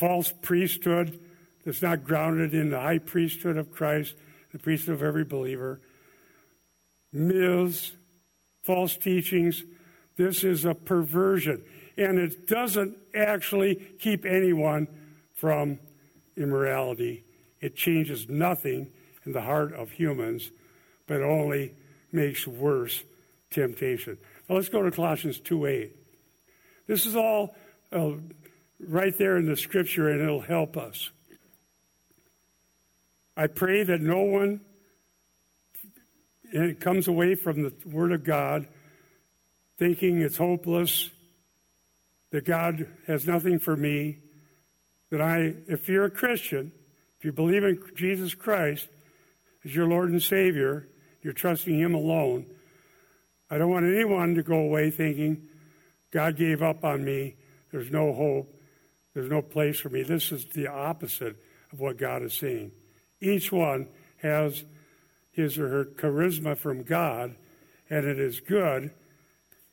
false 0.00 0.32
priesthood? 0.42 1.20
that's 1.64 1.82
not 1.82 2.04
grounded 2.04 2.54
in 2.54 2.70
the 2.70 2.80
high 2.80 2.98
priesthood 2.98 3.56
of 3.56 3.70
Christ, 3.70 4.14
the 4.52 4.58
priesthood 4.58 4.94
of 4.94 5.02
every 5.02 5.24
believer. 5.24 5.80
Myths, 7.12 7.92
false 8.62 8.96
teachings. 8.96 9.64
This 10.16 10.44
is 10.44 10.64
a 10.64 10.74
perversion. 10.74 11.62
And 11.96 12.18
it 12.18 12.46
doesn't 12.46 12.96
actually 13.14 13.76
keep 13.98 14.24
anyone 14.24 14.88
from 15.34 15.78
immorality. 16.36 17.24
It 17.60 17.76
changes 17.76 18.28
nothing 18.28 18.90
in 19.24 19.32
the 19.32 19.42
heart 19.42 19.74
of 19.74 19.90
humans 19.90 20.50
but 21.06 21.22
only 21.22 21.74
makes 22.12 22.46
worse 22.46 23.02
temptation. 23.50 24.16
Now 24.48 24.56
let's 24.56 24.68
go 24.68 24.82
to 24.82 24.90
Colossians 24.90 25.40
2 25.40 25.66
8. 25.66 25.96
This 26.86 27.04
is 27.04 27.16
all 27.16 27.54
uh, 27.92 28.12
right 28.86 29.16
there 29.16 29.36
in 29.36 29.46
the 29.46 29.56
scripture, 29.56 30.08
and 30.08 30.20
it'll 30.20 30.40
help 30.40 30.76
us. 30.76 31.10
I 33.36 33.46
pray 33.46 33.82
that 33.84 34.00
no 34.00 34.20
one 34.20 34.60
comes 36.80 37.08
away 37.08 37.34
from 37.34 37.62
the 37.62 37.72
Word 37.86 38.12
of 38.12 38.24
God 38.24 38.66
thinking 39.78 40.20
it's 40.20 40.36
hopeless, 40.36 41.10
that 42.32 42.44
God 42.44 42.86
has 43.06 43.26
nothing 43.26 43.58
for 43.58 43.76
me, 43.76 44.18
that 45.10 45.20
I, 45.22 45.54
if 45.68 45.88
you're 45.88 46.04
a 46.04 46.10
Christian, 46.10 46.72
if 47.18 47.24
you 47.24 47.32
believe 47.32 47.64
in 47.64 47.82
Jesus 47.96 48.34
Christ 48.34 48.88
as 49.64 49.74
your 49.74 49.88
Lord 49.88 50.10
and 50.10 50.22
Savior, 50.22 50.86
you're 51.22 51.32
trusting 51.32 51.78
Him 51.78 51.94
alone. 51.94 52.46
I 53.50 53.58
don't 53.58 53.70
want 53.70 53.86
anyone 53.86 54.34
to 54.34 54.42
go 54.42 54.58
away 54.58 54.90
thinking, 54.90 55.48
God 56.10 56.36
gave 56.36 56.62
up 56.62 56.84
on 56.84 57.04
me, 57.04 57.36
there's 57.72 57.90
no 57.90 58.12
hope, 58.12 58.54
there's 59.14 59.30
no 59.30 59.42
place 59.42 59.80
for 59.80 59.88
me. 59.88 60.02
This 60.02 60.32
is 60.32 60.46
the 60.46 60.68
opposite 60.68 61.36
of 61.72 61.80
what 61.80 61.98
God 61.98 62.22
is 62.22 62.34
saying. 62.34 62.72
Each 63.20 63.50
one 63.50 63.88
has 64.18 64.64
his 65.32 65.58
or 65.58 65.68
her 65.68 65.84
charisma 65.84 66.56
from 66.56 66.82
God, 66.82 67.34
and 67.88 68.06
it 68.06 68.18
is 68.18 68.40
good 68.40 68.92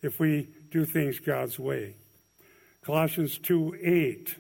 if 0.02 0.20
we 0.20 0.50
do 0.70 0.86
things 0.86 1.20
God's 1.20 1.60
way. 1.60 1.96
Colossians 2.84 3.38
2 3.40 3.78
8. 3.84 4.36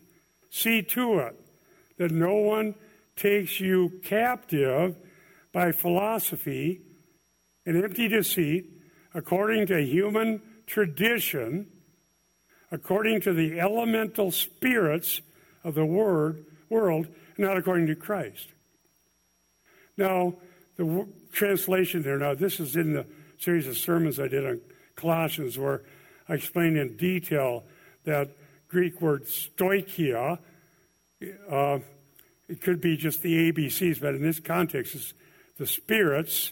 See 0.49 0.81
to 0.81 1.19
it 1.19 1.39
that 1.97 2.11
no 2.11 2.35
one 2.35 2.75
takes 3.15 3.59
you 3.59 3.99
captive 4.03 4.95
by 5.51 5.71
philosophy 5.71 6.81
and 7.65 7.83
empty 7.83 8.07
deceit, 8.07 8.71
according 9.13 9.67
to 9.67 9.81
human 9.81 10.41
tradition, 10.65 11.67
according 12.71 13.21
to 13.21 13.33
the 13.33 13.59
elemental 13.59 14.31
spirits 14.31 15.21
of 15.63 15.75
the 15.75 15.85
word, 15.85 16.45
world, 16.69 17.07
not 17.37 17.57
according 17.57 17.87
to 17.87 17.95
Christ. 17.95 18.47
Now, 19.97 20.35
the 20.75 21.07
translation 21.31 22.03
there, 22.03 22.17
now 22.17 22.35
this 22.35 22.59
is 22.59 22.75
in 22.75 22.93
the 22.93 23.05
series 23.37 23.67
of 23.67 23.77
sermons 23.77 24.19
I 24.19 24.27
did 24.27 24.45
on 24.45 24.61
Colossians 24.95 25.57
where 25.57 25.83
I 26.27 26.33
explained 26.33 26.77
in 26.77 26.97
detail 26.97 27.63
that 28.03 28.29
Greek 28.67 29.01
word 29.01 29.25
stoicheia. 29.25 30.39
Uh, 31.49 31.79
it 32.47 32.61
could 32.61 32.81
be 32.81 32.97
just 32.97 33.21
the 33.21 33.51
ABCs, 33.51 34.01
but 34.01 34.15
in 34.15 34.21
this 34.21 34.39
context, 34.39 34.95
it's 34.95 35.13
the 35.57 35.67
spirits, 35.67 36.51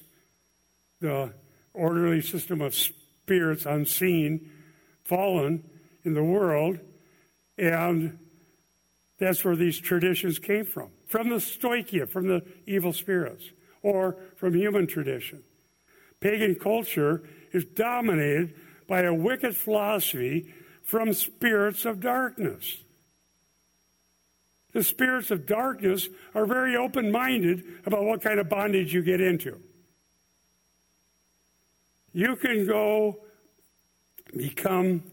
the 0.99 1.33
orderly 1.73 2.21
system 2.21 2.61
of 2.61 2.73
spirits 2.73 3.65
unseen, 3.65 4.49
fallen 5.03 5.63
in 6.05 6.13
the 6.13 6.23
world, 6.23 6.79
and 7.57 8.17
that's 9.17 9.43
where 9.43 9.55
these 9.55 9.79
traditions 9.79 10.39
came 10.39 10.65
from 10.65 10.89
from 11.05 11.29
the 11.29 11.35
stoicheia, 11.35 12.09
from 12.09 12.27
the 12.27 12.43
evil 12.65 12.91
spirits, 12.91 13.51
or 13.81 14.17
from 14.35 14.55
human 14.55 14.87
tradition. 14.87 15.43
Pagan 16.19 16.55
culture 16.55 17.23
is 17.51 17.65
dominated 17.65 18.55
by 18.87 19.01
a 19.01 19.13
wicked 19.13 19.55
philosophy 19.55 20.53
from 20.83 21.13
spirits 21.13 21.85
of 21.85 21.99
darkness. 21.99 22.77
The 24.73 24.83
spirits 24.83 25.31
of 25.31 25.45
darkness 25.45 26.09
are 26.33 26.45
very 26.45 26.75
open 26.75 27.11
minded 27.11 27.63
about 27.85 28.03
what 28.03 28.21
kind 28.21 28.39
of 28.39 28.49
bondage 28.49 28.93
you 28.93 29.01
get 29.01 29.21
into. 29.21 29.61
You 32.11 32.35
can 32.35 32.65
go 32.67 33.19
become 34.35 35.03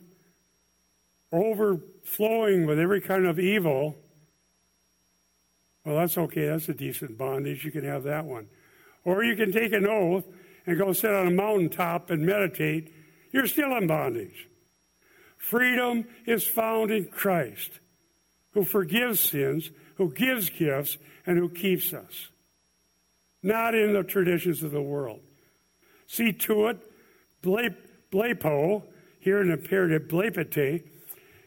overflowing 1.33 2.67
with 2.67 2.79
every 2.79 3.01
kind 3.01 3.27
of 3.27 3.39
evil. 3.39 3.97
Well, 5.85 5.97
that's 5.97 6.19
okay. 6.19 6.47
That's 6.47 6.69
a 6.69 6.75
decent 6.75 7.19
bondage. 7.19 7.65
You 7.65 7.73
can 7.73 7.85
have 7.85 8.05
that 8.05 8.25
one. 8.25 8.49
Or 9.05 9.25
you 9.25 9.35
can 9.35 9.53
take 9.53 9.73
an 9.73 9.87
oath 9.87 10.25
and 10.67 10.79
go 10.79 10.93
sit 10.93 11.13
on 11.13 11.27
a 11.27 11.31
mountaintop 11.31 12.11
and 12.11 12.25
meditate. 12.25 12.93
You're 13.33 13.47
still 13.47 13.77
in 13.77 13.87
bondage. 13.87 14.49
Freedom 15.39 16.05
is 16.27 16.47
found 16.47 16.91
in 16.91 17.07
Christ 17.07 17.81
who 18.53 18.65
forgives 18.65 19.21
sins, 19.21 19.71
who 19.97 20.13
gives 20.13 20.51
gifts, 20.51 20.99
and 21.27 21.39
who 21.39 21.49
keeps 21.49 21.93
us. 21.93 22.29
Not 23.43 23.75
in 23.75 23.93
the 23.93 24.03
traditions 24.03 24.63
of 24.63 24.71
the 24.71 24.83
world. 24.83 25.21
See 26.07 26.33
to 26.33 26.69
it, 26.69 26.79
blepo, 27.43 28.83
here 29.19 29.41
in 29.41 29.49
the 29.49 29.55
imperative, 29.55 30.09
blepete, 30.09 30.85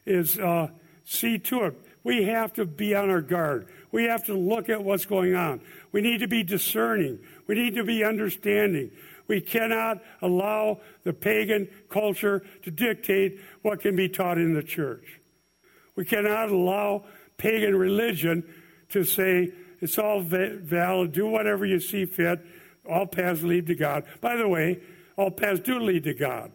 is 0.05 0.37
uh, 0.39 0.67
see 1.03 1.37
to 1.39 1.65
it. 1.65 1.81
We 2.03 2.25
have 2.25 2.53
to 2.53 2.65
be 2.65 2.93
on 2.93 3.09
our 3.09 3.21
guard. 3.21 3.67
We 3.91 4.03
have 4.05 4.25
to 4.25 4.35
look 4.35 4.69
at 4.69 4.83
what's 4.83 5.05
going 5.05 5.35
on. 5.35 5.61
We 5.91 6.01
need 6.01 6.19
to 6.19 6.27
be 6.27 6.43
discerning. 6.43 7.19
We 7.47 7.55
need 7.55 7.75
to 7.75 7.83
be 7.83 8.03
understanding. 8.03 8.91
We 9.27 9.41
cannot 9.41 10.03
allow 10.21 10.81
the 11.03 11.13
pagan 11.13 11.67
culture 11.89 12.43
to 12.63 12.71
dictate 12.71 13.39
what 13.63 13.81
can 13.81 13.95
be 13.95 14.07
taught 14.07 14.37
in 14.37 14.53
the 14.53 14.61
church. 14.61 15.19
We 15.95 16.05
cannot 16.05 16.49
allow 16.49 17.05
pagan 17.37 17.75
religion 17.75 18.43
to 18.89 19.03
say 19.03 19.51
it's 19.81 19.97
all 19.97 20.21
valid, 20.21 21.11
do 21.11 21.27
whatever 21.27 21.65
you 21.65 21.79
see 21.79 22.05
fit, 22.05 22.45
all 22.89 23.07
paths 23.07 23.41
lead 23.41 23.67
to 23.67 23.75
God. 23.75 24.03
By 24.21 24.35
the 24.35 24.47
way, 24.47 24.79
all 25.17 25.31
paths 25.31 25.61
do 25.61 25.79
lead 25.79 26.03
to 26.03 26.13
God, 26.13 26.51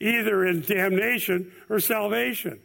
either 0.00 0.44
in 0.44 0.62
damnation 0.62 1.52
or 1.68 1.78
salvation. 1.78 2.60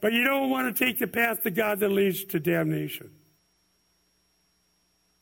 But 0.00 0.12
you 0.12 0.24
don't 0.24 0.50
want 0.50 0.74
to 0.74 0.84
take 0.84 0.98
the 0.98 1.06
path 1.06 1.42
to 1.42 1.50
God 1.50 1.80
that 1.80 1.88
leads 1.88 2.24
to 2.24 2.38
damnation. 2.40 3.10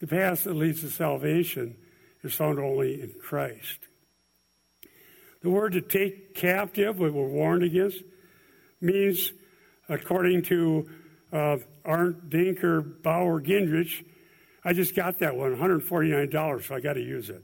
The 0.00 0.06
path 0.06 0.44
that 0.44 0.54
leads 0.54 0.82
to 0.82 0.90
salvation 0.90 1.76
is 2.22 2.34
found 2.34 2.58
only 2.58 3.00
in 3.00 3.14
Christ. 3.20 3.78
The 5.40 5.50
word 5.50 5.72
to 5.72 5.80
take 5.80 6.34
captive, 6.34 6.98
what 6.98 7.12
we're 7.12 7.28
warned 7.28 7.62
against, 7.62 8.02
means 8.80 9.32
according 9.88 10.42
to 10.42 10.88
uh, 11.32 11.58
Arndt 11.84 12.28
Danker 12.28 13.02
Bauer 13.02 13.40
Gingrich. 13.40 14.04
I 14.64 14.72
just 14.72 14.94
got 14.94 15.20
that 15.20 15.36
one, 15.36 15.56
$149, 15.56 16.64
so 16.64 16.74
I 16.74 16.80
got 16.80 16.94
to 16.94 17.02
use 17.02 17.30
it. 17.30 17.42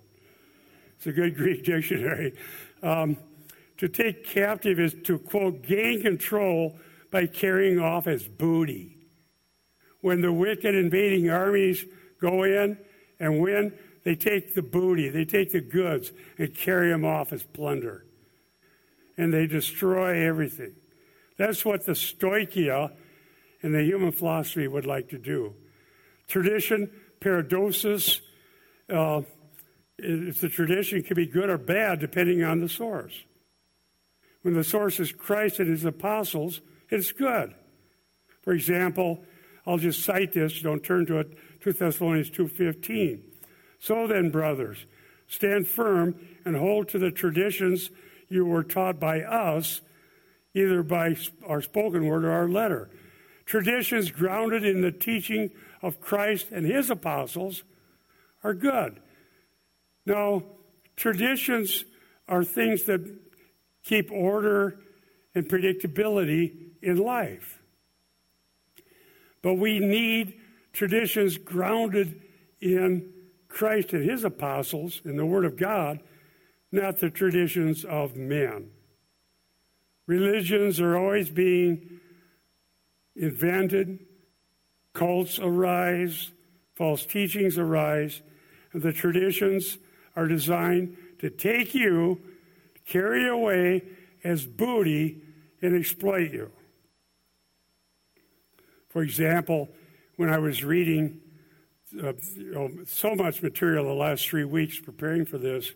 It's 0.96 1.06
a 1.06 1.12
good 1.12 1.36
Greek 1.36 1.64
dictionary. 1.64 2.34
Um, 2.82 3.16
to 3.78 3.88
take 3.88 4.26
captive 4.26 4.78
is 4.78 4.94
to, 5.04 5.18
quote, 5.18 5.62
gain 5.62 6.02
control 6.02 6.76
by 7.12 7.26
carrying 7.26 7.78
off 7.78 8.08
as 8.08 8.24
booty. 8.24 8.96
When 10.00 10.20
the 10.22 10.32
wicked 10.32 10.74
invading 10.74 11.30
armies 11.30 11.84
go 12.20 12.42
in 12.42 12.78
and 13.20 13.40
win, 13.40 13.72
they 14.02 14.16
take 14.16 14.54
the 14.54 14.62
booty, 14.62 15.08
they 15.10 15.24
take 15.24 15.52
the 15.52 15.60
goods, 15.60 16.10
and 16.38 16.52
carry 16.52 16.90
them 16.90 17.04
off 17.04 17.32
as 17.32 17.44
plunder. 17.44 18.04
And 19.16 19.32
they 19.32 19.46
destroy 19.46 20.26
everything. 20.26 20.74
That's 21.36 21.64
what 21.64 21.86
the 21.86 21.92
stoicheia 21.92 22.92
and 23.62 23.74
the 23.74 23.84
human 23.84 24.10
philosophy 24.10 24.66
would 24.66 24.86
like 24.86 25.10
to 25.10 25.18
do. 25.18 25.54
Tradition, 26.26 26.90
paradosis, 27.20 28.20
uh, 28.88 29.22
it's 29.98 30.40
the 30.40 30.48
tradition 30.48 30.98
it 30.98 31.06
can 31.06 31.14
be 31.14 31.26
good 31.26 31.48
or 31.48 31.58
bad 31.58 32.00
depending 32.00 32.42
on 32.42 32.60
the 32.60 32.68
source. 32.68 33.14
When 34.40 34.54
the 34.54 34.64
source 34.64 34.98
is 34.98 35.12
Christ 35.12 35.60
and 35.60 35.68
his 35.68 35.84
apostles, 35.84 36.60
it's 36.92 37.10
good. 37.10 37.54
For 38.42 38.52
example, 38.52 39.24
I'll 39.66 39.78
just 39.78 40.04
cite 40.04 40.32
this, 40.32 40.60
don't 40.60 40.84
turn 40.84 41.06
to 41.06 41.20
it, 41.20 41.38
2 41.62 41.72
Thessalonians 41.72 42.30
2.15. 42.30 43.20
So 43.78 44.06
then, 44.06 44.30
brothers, 44.30 44.84
stand 45.26 45.66
firm 45.66 46.16
and 46.44 46.54
hold 46.54 46.88
to 46.90 46.98
the 46.98 47.10
traditions 47.10 47.90
you 48.28 48.44
were 48.44 48.62
taught 48.62 49.00
by 49.00 49.22
us 49.22 49.80
either 50.54 50.82
by 50.82 51.16
our 51.46 51.62
spoken 51.62 52.06
word 52.06 52.24
or 52.24 52.30
our 52.30 52.48
letter. 52.48 52.90
Traditions 53.46 54.10
grounded 54.10 54.64
in 54.64 54.82
the 54.82 54.92
teaching 54.92 55.50
of 55.80 55.98
Christ 55.98 56.48
and 56.52 56.66
his 56.66 56.90
apostles 56.90 57.64
are 58.44 58.54
good. 58.54 59.00
Now, 60.04 60.42
traditions 60.96 61.86
are 62.28 62.44
things 62.44 62.84
that 62.84 63.00
keep 63.82 64.12
order 64.12 64.78
and 65.34 65.48
predictability 65.48 66.71
in 66.82 66.96
life. 66.96 67.60
But 69.40 69.54
we 69.54 69.78
need 69.78 70.34
traditions 70.72 71.38
grounded 71.38 72.20
in 72.60 73.12
Christ 73.48 73.92
and 73.92 74.08
his 74.08 74.24
apostles, 74.24 75.00
in 75.04 75.16
the 75.16 75.26
Word 75.26 75.44
of 75.44 75.56
God, 75.56 76.00
not 76.70 76.98
the 76.98 77.10
traditions 77.10 77.84
of 77.84 78.16
men. 78.16 78.70
Religions 80.06 80.80
are 80.80 80.96
always 80.96 81.30
being 81.30 82.00
invented, 83.14 83.98
cults 84.94 85.38
arise, 85.38 86.30
false 86.74 87.04
teachings 87.04 87.58
arise, 87.58 88.22
and 88.72 88.82
the 88.82 88.92
traditions 88.92 89.78
are 90.16 90.26
designed 90.26 90.96
to 91.18 91.30
take 91.30 91.74
you, 91.74 92.20
carry 92.86 93.28
away 93.28 93.82
as 94.24 94.46
booty, 94.46 95.22
and 95.60 95.76
exploit 95.76 96.32
you. 96.32 96.50
For 98.92 99.02
example, 99.02 99.70
when 100.16 100.28
I 100.28 100.38
was 100.38 100.62
reading 100.62 101.18
uh, 101.98 102.12
you 102.36 102.52
know, 102.52 102.70
so 102.86 103.14
much 103.14 103.42
material 103.42 103.86
the 103.86 103.92
last 103.94 104.28
three 104.28 104.44
weeks 104.44 104.78
preparing 104.78 105.24
for 105.24 105.38
this, 105.38 105.72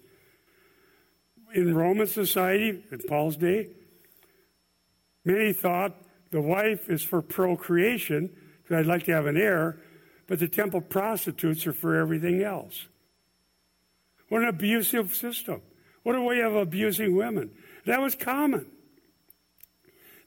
in 1.54 1.74
Roman 1.74 2.06
society, 2.06 2.84
in 2.90 2.98
Paul's 3.08 3.38
day, 3.38 3.70
many 5.24 5.54
thought 5.54 5.96
the 6.30 6.42
wife 6.42 6.90
is 6.90 7.02
for 7.02 7.22
procreation, 7.22 8.30
because 8.62 8.80
I'd 8.80 8.86
like 8.86 9.04
to 9.04 9.12
have 9.12 9.26
an 9.26 9.38
heir, 9.38 9.78
but 10.26 10.38
the 10.38 10.48
temple 10.48 10.82
prostitutes 10.82 11.66
are 11.66 11.72
for 11.72 11.96
everything 11.96 12.42
else. 12.42 12.86
What 14.28 14.42
an 14.42 14.48
abusive 14.48 15.14
system. 15.14 15.62
What 16.02 16.16
a 16.16 16.20
way 16.20 16.40
of 16.40 16.54
abusing 16.54 17.16
women. 17.16 17.50
That 17.86 18.02
was 18.02 18.14
common. 18.14 18.66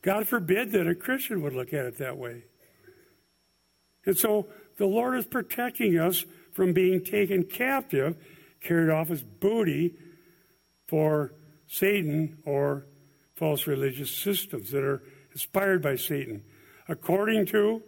God 0.02 0.28
forbid 0.28 0.72
that 0.72 0.88
a 0.88 0.96
Christian 0.96 1.44
would 1.44 1.54
look 1.54 1.74
at 1.74 1.86
it 1.86 1.98
that 2.00 2.18
way. 2.18 2.46
And 4.06 4.18
so 4.18 4.48
the 4.78 4.86
Lord 4.86 5.18
is 5.18 5.26
protecting 5.26 5.98
us 5.98 6.26
from 6.52 6.74
being 6.74 7.04
taken 7.04 7.44
captive, 7.44 8.16
carried 8.62 8.90
off 8.90 9.10
as 9.10 9.24
booty 9.24 9.96
for 10.88 11.34
Satan 11.68 12.38
or 12.46 12.86
false 13.36 13.68
religious 13.68 14.12
systems 14.12 14.72
that 14.72 14.84
are 14.84 15.04
inspired 15.32 15.82
by 15.82 15.96
Satan. 15.96 16.44
According 16.88 17.46
to, 17.48 17.84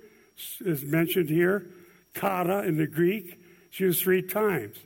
as 0.65 0.83
mentioned 0.83 1.29
here, 1.29 1.67
kata 2.13 2.63
in 2.63 2.77
the 2.77 2.87
Greek, 2.87 3.41
it's 3.67 3.79
used 3.79 4.03
three 4.03 4.21
times. 4.21 4.77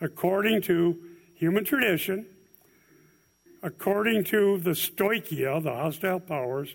According 0.00 0.62
to 0.62 0.98
human 1.34 1.64
tradition, 1.64 2.26
according 3.62 4.24
to 4.24 4.58
the 4.58 4.70
stoicheia, 4.70 5.62
the 5.62 5.72
hostile 5.72 6.20
powers, 6.20 6.74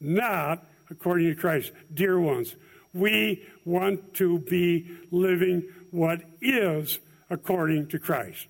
not 0.00 0.66
according 0.90 1.28
to 1.28 1.34
Christ. 1.34 1.72
Dear 1.92 2.20
ones, 2.20 2.56
we 2.92 3.46
want 3.64 4.14
to 4.14 4.38
be 4.40 4.90
living 5.10 5.68
what 5.90 6.22
is 6.40 6.98
according 7.28 7.88
to 7.88 7.98
Christ, 7.98 8.46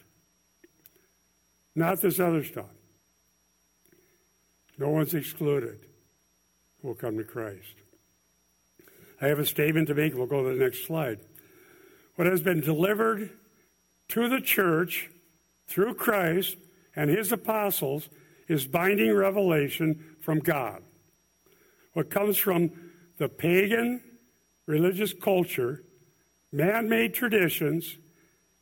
not 1.75 2.01
this 2.01 2.19
other 2.19 2.45
stuff. 2.45 2.71
No 4.79 4.89
one's 4.89 5.13
excluded 5.13 5.87
who 6.81 6.89
will 6.89 6.95
come 6.95 7.19
to 7.19 7.25
Christ. 7.25 7.75
I 9.21 9.27
have 9.27 9.39
a 9.39 9.45
statement 9.45 9.89
to 9.89 9.95
make. 9.95 10.15
We'll 10.15 10.27
go 10.27 10.43
to 10.43 10.57
the 10.57 10.65
next 10.65 10.87
slide. 10.87 11.21
What 12.17 12.27
has 12.27 12.41
been 12.41 12.61
delivered 12.61 13.31
to 14.09 14.29
the 14.29 14.41
church 14.41 15.11
through 15.67 15.95
Christ 15.95 16.57
and 16.97 17.11
his 17.11 17.31
apostles 17.31 18.09
is 18.49 18.67
binding 18.67 19.15
revelation 19.15 20.17
from 20.21 20.41
God. 20.41 20.83
What 21.93 22.11
comes 22.11 22.37
from 22.37 22.73
the 23.19 23.29
pagan 23.29 24.03
religious 24.71 25.13
culture, 25.13 25.83
man 26.53 26.89
made 26.89 27.13
traditions, 27.13 27.97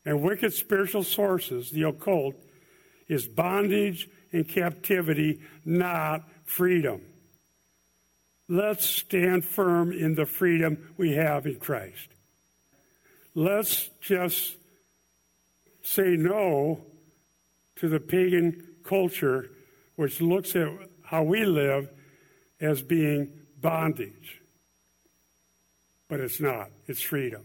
and 0.07 0.23
wicked 0.23 0.55
spiritual 0.55 1.03
sources, 1.03 1.71
the 1.71 1.83
occult, 1.83 2.35
is 3.09 3.27
bondage 3.27 4.09
and 4.33 4.49
captivity, 4.49 5.39
not 5.67 6.27
freedom. 6.45 7.03
Let's 8.49 8.87
stand 8.87 9.45
firm 9.45 9.93
in 9.93 10.15
the 10.15 10.25
freedom 10.25 10.95
we 10.97 11.13
have 11.13 11.47
in 11.47 11.57
Christ. 11.57 12.09
Let's 13.35 13.91
just 14.01 14.57
say 15.83 16.17
no 16.17 16.87
to 17.77 17.89
the 17.89 18.01
pagan 18.01 18.67
culture 18.83 19.51
which 19.97 20.23
looks 20.23 20.57
at 20.57 20.69
how 21.03 21.23
we 21.23 21.45
live 21.45 21.91
as 22.61 22.81
being 22.81 23.31
bondage 23.61 24.38
but 26.09 26.21
it's 26.21 26.41
not. 26.41 26.71
It's 26.87 27.03
freedom. 27.03 27.45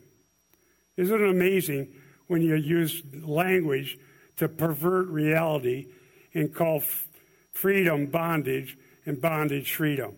Isn't 0.97 1.21
it 1.21 1.29
amazing 1.29 1.89
when 2.27 2.41
you 2.41 2.55
use 2.55 3.03
language 3.21 3.97
to 4.37 4.47
pervert 4.47 5.07
reality 5.07 5.87
and 6.33 6.53
call 6.53 6.77
f- 6.77 7.07
freedom 7.51 8.07
bondage 8.07 8.77
and 9.05 9.19
bondage 9.19 9.73
freedom? 9.73 10.15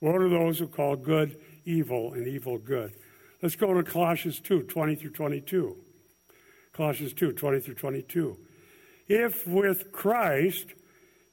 What 0.00 0.16
are 0.16 0.28
those 0.28 0.58
who 0.58 0.66
call 0.66 0.96
good 0.96 1.38
evil 1.64 2.14
and 2.14 2.26
evil 2.26 2.58
good? 2.58 2.94
Let's 3.42 3.56
go 3.56 3.74
to 3.74 3.82
Colossians 3.82 4.40
2 4.40 4.62
20 4.62 4.94
through 4.96 5.10
22. 5.10 5.76
Colossians 6.72 7.12
2 7.12 7.32
20 7.32 7.60
through 7.60 7.74
22. 7.74 8.38
If 9.08 9.46
with 9.46 9.92
Christ 9.92 10.66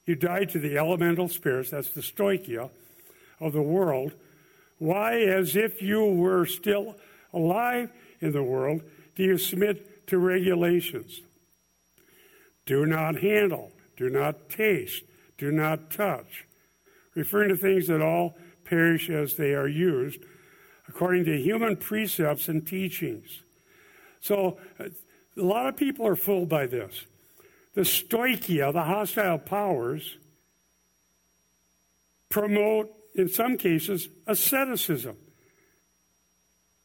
you 0.06 0.14
died 0.14 0.50
to 0.50 0.58
the 0.58 0.76
elemental 0.76 1.28
spirits, 1.28 1.70
that's 1.70 1.90
the 1.90 2.00
stoicheia 2.00 2.70
of 3.40 3.52
the 3.52 3.62
world, 3.62 4.14
why, 4.78 5.20
as 5.20 5.56
if 5.56 5.80
you 5.80 6.04
were 6.04 6.46
still 6.46 6.96
alive 7.32 7.90
in 8.20 8.32
the 8.32 8.42
world, 8.42 8.82
do 9.14 9.22
you 9.22 9.38
submit 9.38 10.06
to 10.08 10.18
regulations? 10.18 11.22
Do 12.66 12.86
not 12.86 13.20
handle, 13.20 13.72
do 13.96 14.08
not 14.08 14.48
taste, 14.48 15.02
do 15.38 15.50
not 15.50 15.90
touch, 15.90 16.46
referring 17.14 17.50
to 17.50 17.56
things 17.56 17.88
that 17.88 18.00
all 18.00 18.36
perish 18.64 19.10
as 19.10 19.36
they 19.36 19.52
are 19.54 19.68
used, 19.68 20.20
according 20.88 21.24
to 21.26 21.36
human 21.40 21.76
precepts 21.76 22.48
and 22.48 22.66
teachings. 22.66 23.42
So, 24.20 24.58
uh, 24.80 24.88
a 25.36 25.42
lot 25.42 25.66
of 25.66 25.76
people 25.76 26.06
are 26.06 26.16
fooled 26.16 26.48
by 26.48 26.66
this. 26.66 27.04
The 27.74 27.82
stoicheia, 27.82 28.72
the 28.72 28.84
hostile 28.84 29.38
powers, 29.38 30.16
promote 32.28 32.90
in 33.14 33.28
some 33.28 33.56
cases, 33.56 34.08
asceticism. 34.26 35.16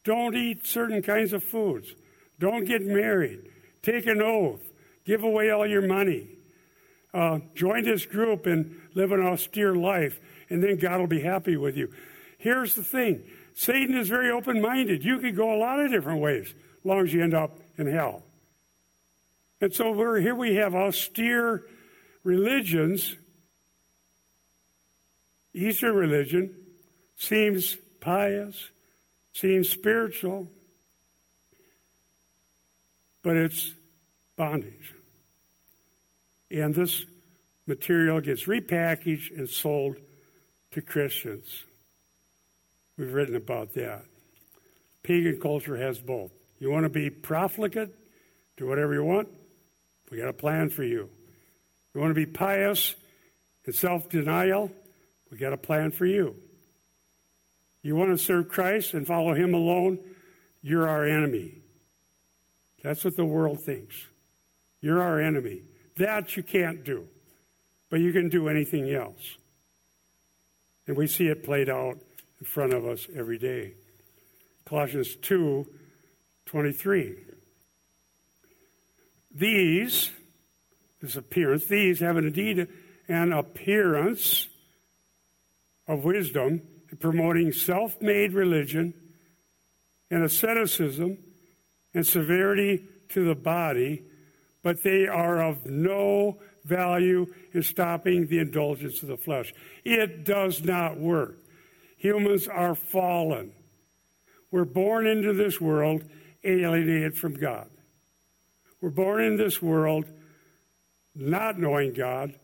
Don't 0.03 0.35
eat 0.35 0.65
certain 0.65 1.01
kinds 1.01 1.33
of 1.33 1.43
foods. 1.43 1.93
Don't 2.39 2.65
get 2.65 2.81
married. 2.81 3.49
Take 3.81 4.07
an 4.07 4.21
oath. 4.21 4.61
Give 5.05 5.23
away 5.23 5.49
all 5.49 5.67
your 5.67 5.85
money. 5.87 6.29
Uh, 7.13 7.39
join 7.55 7.83
this 7.83 8.05
group 8.05 8.45
and 8.45 8.79
live 8.93 9.11
an 9.11 9.21
austere 9.21 9.75
life, 9.75 10.19
and 10.49 10.63
then 10.63 10.77
God 10.77 10.99
will 10.99 11.07
be 11.07 11.21
happy 11.21 11.57
with 11.57 11.75
you. 11.75 11.91
Here's 12.37 12.75
the 12.75 12.83
thing 12.83 13.23
Satan 13.53 13.97
is 13.97 14.07
very 14.07 14.29
open 14.29 14.61
minded. 14.61 15.03
You 15.03 15.19
could 15.19 15.35
go 15.35 15.53
a 15.53 15.57
lot 15.57 15.79
of 15.79 15.91
different 15.91 16.21
ways 16.21 16.53
as 16.79 16.85
long 16.85 17.01
as 17.01 17.13
you 17.13 17.23
end 17.23 17.33
up 17.33 17.59
in 17.77 17.87
hell. 17.87 18.23
And 19.61 19.73
so 19.73 19.93
here 20.15 20.35
we 20.35 20.55
have 20.55 20.75
austere 20.75 21.63
religions 22.23 23.15
Eastern 25.53 25.95
religion 25.95 26.55
seems 27.15 27.77
pious, 27.99 28.69
seems 29.33 29.69
spiritual, 29.69 30.47
but 33.23 33.35
it's 33.35 33.73
bondage. 34.35 34.93
And 36.51 36.73
this 36.73 37.05
material 37.67 38.21
gets 38.21 38.45
repackaged 38.45 39.37
and 39.37 39.49
sold 39.49 39.97
to 40.71 40.81
Christians. 40.81 41.63
We've 42.97 43.13
written 43.13 43.35
about 43.35 43.73
that. 43.73 44.05
Pagan 45.03 45.39
culture 45.39 45.77
has 45.77 45.99
both. 45.99 46.31
You 46.59 46.71
want 46.71 46.83
to 46.83 46.89
be 46.89 47.09
profligate, 47.09 47.95
do 48.57 48.67
whatever 48.67 48.93
you 48.93 49.03
want, 49.03 49.29
we 50.11 50.17
got 50.17 50.27
a 50.27 50.33
plan 50.33 50.69
for 50.69 50.83
you. 50.83 51.09
You 51.93 52.01
want 52.01 52.11
to 52.11 52.15
be 52.15 52.25
pious 52.25 52.95
and 53.65 53.73
self 53.73 54.09
denial, 54.09 54.71
we 55.31 55.37
got 55.37 55.53
a 55.53 55.57
plan 55.57 55.91
for 55.91 56.05
you. 56.05 56.35
You 57.81 57.95
want 57.95 58.11
to 58.11 58.17
serve 58.17 58.49
Christ 58.49 58.93
and 58.93 59.05
follow 59.05 59.33
Him 59.33 59.53
alone? 59.53 59.99
You're 60.61 60.87
our 60.87 61.05
enemy. 61.05 61.61
That's 62.83 63.03
what 63.03 63.15
the 63.15 63.25
world 63.25 63.61
thinks. 63.61 63.95
You're 64.81 65.01
our 65.01 65.21
enemy. 65.21 65.63
That 65.97 66.35
you 66.35 66.43
can't 66.43 66.83
do, 66.83 67.07
but 67.89 67.99
you 67.99 68.11
can 68.11 68.29
do 68.29 68.47
anything 68.47 68.93
else. 68.93 69.37
And 70.87 70.97
we 70.97 71.07
see 71.07 71.27
it 71.27 71.43
played 71.43 71.69
out 71.69 71.97
in 72.39 72.45
front 72.45 72.73
of 72.73 72.85
us 72.85 73.07
every 73.15 73.37
day. 73.37 73.73
Colossians 74.65 75.15
2 75.15 75.67
23. 76.45 77.15
These, 79.31 80.09
this 80.99 81.15
appearance, 81.15 81.65
these 81.65 81.99
have 81.99 82.17
indeed 82.17 82.67
an 83.07 83.31
appearance 83.31 84.47
of 85.89 86.05
wisdom 86.05 86.61
in 86.91 86.97
promoting 86.97 87.51
self 87.51 87.99
made 88.01 88.31
religion 88.31 88.93
and 90.09 90.23
asceticism 90.23 91.17
and 91.93 92.05
severity 92.05 92.85
to 93.09 93.25
the 93.25 93.35
body, 93.35 94.03
but 94.63 94.83
they 94.83 95.07
are 95.07 95.41
of 95.41 95.65
no 95.65 96.39
value 96.63 97.25
in 97.53 97.63
stopping 97.63 98.27
the 98.27 98.39
indulgence 98.39 99.01
of 99.01 99.09
the 99.09 99.17
flesh. 99.17 99.51
It 99.83 100.23
does 100.23 100.63
not 100.63 100.99
work. 100.99 101.39
Humans 101.97 102.47
are 102.47 102.75
fallen. 102.75 103.51
We're 104.51 104.65
born 104.65 105.07
into 105.07 105.33
this 105.33 105.59
world 105.59 106.03
alienated 106.43 107.17
from 107.17 107.33
God. 107.33 107.69
We're 108.79 108.89
born 108.89 109.23
in 109.23 109.37
this 109.37 109.61
world 109.61 110.05
not 111.15 111.59
knowing 111.59 111.93
God, 111.93 112.39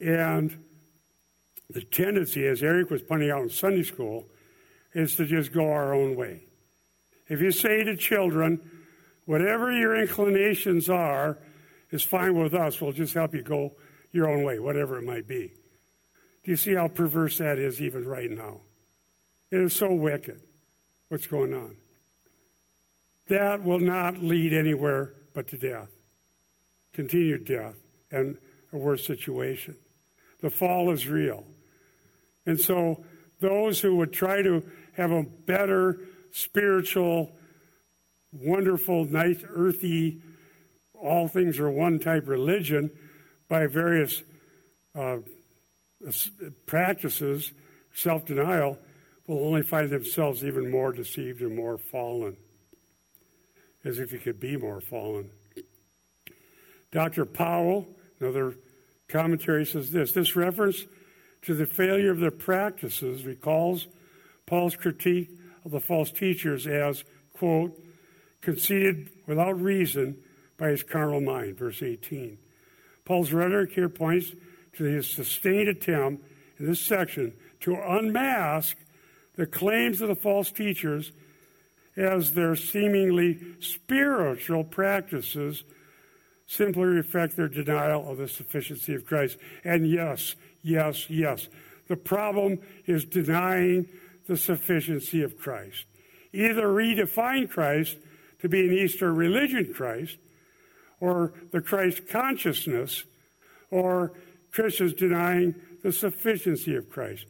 and 0.00 0.64
the 1.72 1.82
tendency, 1.82 2.46
as 2.46 2.62
Eric 2.62 2.90
was 2.90 3.02
pointing 3.02 3.30
out 3.30 3.42
in 3.42 3.48
Sunday 3.48 3.82
school, 3.82 4.26
is 4.92 5.16
to 5.16 5.24
just 5.24 5.52
go 5.52 5.70
our 5.70 5.94
own 5.94 6.16
way. 6.16 6.44
If 7.28 7.40
you 7.40 7.52
say 7.52 7.84
to 7.84 7.96
children, 7.96 8.60
whatever 9.24 9.70
your 9.70 9.94
inclinations 9.94 10.88
are 10.88 11.38
is 11.90 12.02
fine 12.02 12.36
with 12.36 12.54
us, 12.54 12.80
we'll 12.80 12.92
just 12.92 13.14
help 13.14 13.34
you 13.34 13.42
go 13.42 13.76
your 14.12 14.28
own 14.28 14.42
way, 14.42 14.58
whatever 14.58 14.98
it 14.98 15.04
might 15.04 15.28
be. 15.28 15.52
Do 16.42 16.50
you 16.50 16.56
see 16.56 16.74
how 16.74 16.88
perverse 16.88 17.38
that 17.38 17.58
is 17.58 17.80
even 17.80 18.06
right 18.06 18.30
now? 18.30 18.62
It 19.50 19.60
is 19.60 19.74
so 19.74 19.92
wicked 19.92 20.40
what's 21.08 21.26
going 21.26 21.54
on. 21.54 21.76
That 23.28 23.62
will 23.62 23.78
not 23.78 24.18
lead 24.18 24.52
anywhere 24.52 25.14
but 25.34 25.46
to 25.48 25.58
death, 25.58 25.90
continued 26.92 27.44
death, 27.44 27.76
and 28.10 28.38
a 28.72 28.76
worse 28.76 29.06
situation. 29.06 29.76
The 30.40 30.50
fall 30.50 30.90
is 30.90 31.06
real. 31.06 31.44
And 32.46 32.58
so, 32.58 33.04
those 33.40 33.80
who 33.80 33.96
would 33.96 34.12
try 34.12 34.42
to 34.42 34.62
have 34.92 35.10
a 35.10 35.22
better 35.22 36.00
spiritual, 36.30 37.32
wonderful, 38.32 39.04
nice, 39.06 39.42
earthy, 39.48 40.22
all 40.94 41.28
things 41.28 41.58
are 41.58 41.70
one 41.70 41.98
type 41.98 42.28
religion 42.28 42.90
by 43.48 43.66
various 43.66 44.22
uh, 44.94 45.18
practices, 46.66 47.52
self 47.94 48.24
denial, 48.24 48.78
will 49.26 49.44
only 49.46 49.62
find 49.62 49.90
themselves 49.90 50.44
even 50.44 50.70
more 50.70 50.92
deceived 50.92 51.40
and 51.40 51.54
more 51.54 51.78
fallen, 51.78 52.36
as 53.84 53.98
if 53.98 54.12
you 54.12 54.18
could 54.18 54.40
be 54.40 54.56
more 54.56 54.80
fallen. 54.80 55.30
Dr. 56.92 57.24
Powell, 57.24 57.86
another 58.20 58.54
commentary, 59.08 59.64
says 59.64 59.90
this 59.90 60.12
this 60.12 60.36
reference 60.36 60.84
to 61.42 61.54
the 61.54 61.66
failure 61.66 62.10
of 62.10 62.20
their 62.20 62.30
practices 62.30 63.24
recalls 63.24 63.88
Paul's 64.46 64.76
critique 64.76 65.30
of 65.64 65.70
the 65.70 65.80
false 65.80 66.10
teachers 66.10 66.66
as, 66.66 67.04
quote, 67.32 67.78
conceited 68.40 69.10
without 69.26 69.60
reason 69.60 70.16
by 70.56 70.68
his 70.68 70.82
carnal 70.82 71.20
mind, 71.20 71.56
verse 71.56 71.82
18. 71.82 72.38
Paul's 73.04 73.32
rhetoric 73.32 73.72
here 73.72 73.88
points 73.88 74.32
to 74.74 74.84
his 74.84 75.10
sustained 75.10 75.68
attempt 75.68 76.24
in 76.58 76.66
this 76.66 76.80
section 76.80 77.32
to 77.60 77.74
unmask 77.74 78.76
the 79.36 79.46
claims 79.46 80.00
of 80.00 80.08
the 80.08 80.14
false 80.14 80.50
teachers 80.50 81.12
as 81.96 82.34
their 82.34 82.54
seemingly 82.54 83.38
spiritual 83.58 84.64
practices 84.64 85.64
simply 86.46 86.84
reflect 86.84 87.36
their 87.36 87.48
denial 87.48 88.10
of 88.10 88.18
the 88.18 88.28
sufficiency 88.28 88.94
of 88.94 89.06
Christ. 89.06 89.38
And 89.64 89.88
yes, 89.88 90.34
yes, 90.62 91.08
yes. 91.10 91.48
The 91.88 91.96
problem 91.96 92.60
is 92.86 93.04
denying 93.04 93.88
the 94.26 94.36
sufficiency 94.36 95.22
of 95.22 95.38
Christ. 95.38 95.84
Either 96.32 96.68
redefine 96.68 97.50
Christ 97.50 97.96
to 98.40 98.48
be 98.48 98.60
an 98.60 98.72
Easter 98.72 99.12
religion 99.12 99.72
Christ, 99.74 100.18
or 101.00 101.32
the 101.50 101.60
Christ 101.60 102.08
consciousness, 102.08 103.04
or 103.70 104.12
Christians 104.52 104.94
denying 104.94 105.54
the 105.82 105.92
sufficiency 105.92 106.74
of 106.76 106.88
Christ. 106.90 107.26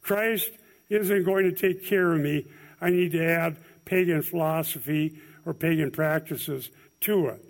Christ 0.00 0.50
isn't 0.88 1.24
going 1.24 1.44
to 1.44 1.52
take 1.52 1.84
care 1.84 2.12
of 2.12 2.20
me. 2.20 2.46
I 2.80 2.90
need 2.90 3.12
to 3.12 3.24
add 3.24 3.56
pagan 3.84 4.22
philosophy 4.22 5.20
or 5.44 5.54
pagan 5.54 5.90
practices 5.90 6.70
to 7.00 7.26
it. 7.26 7.44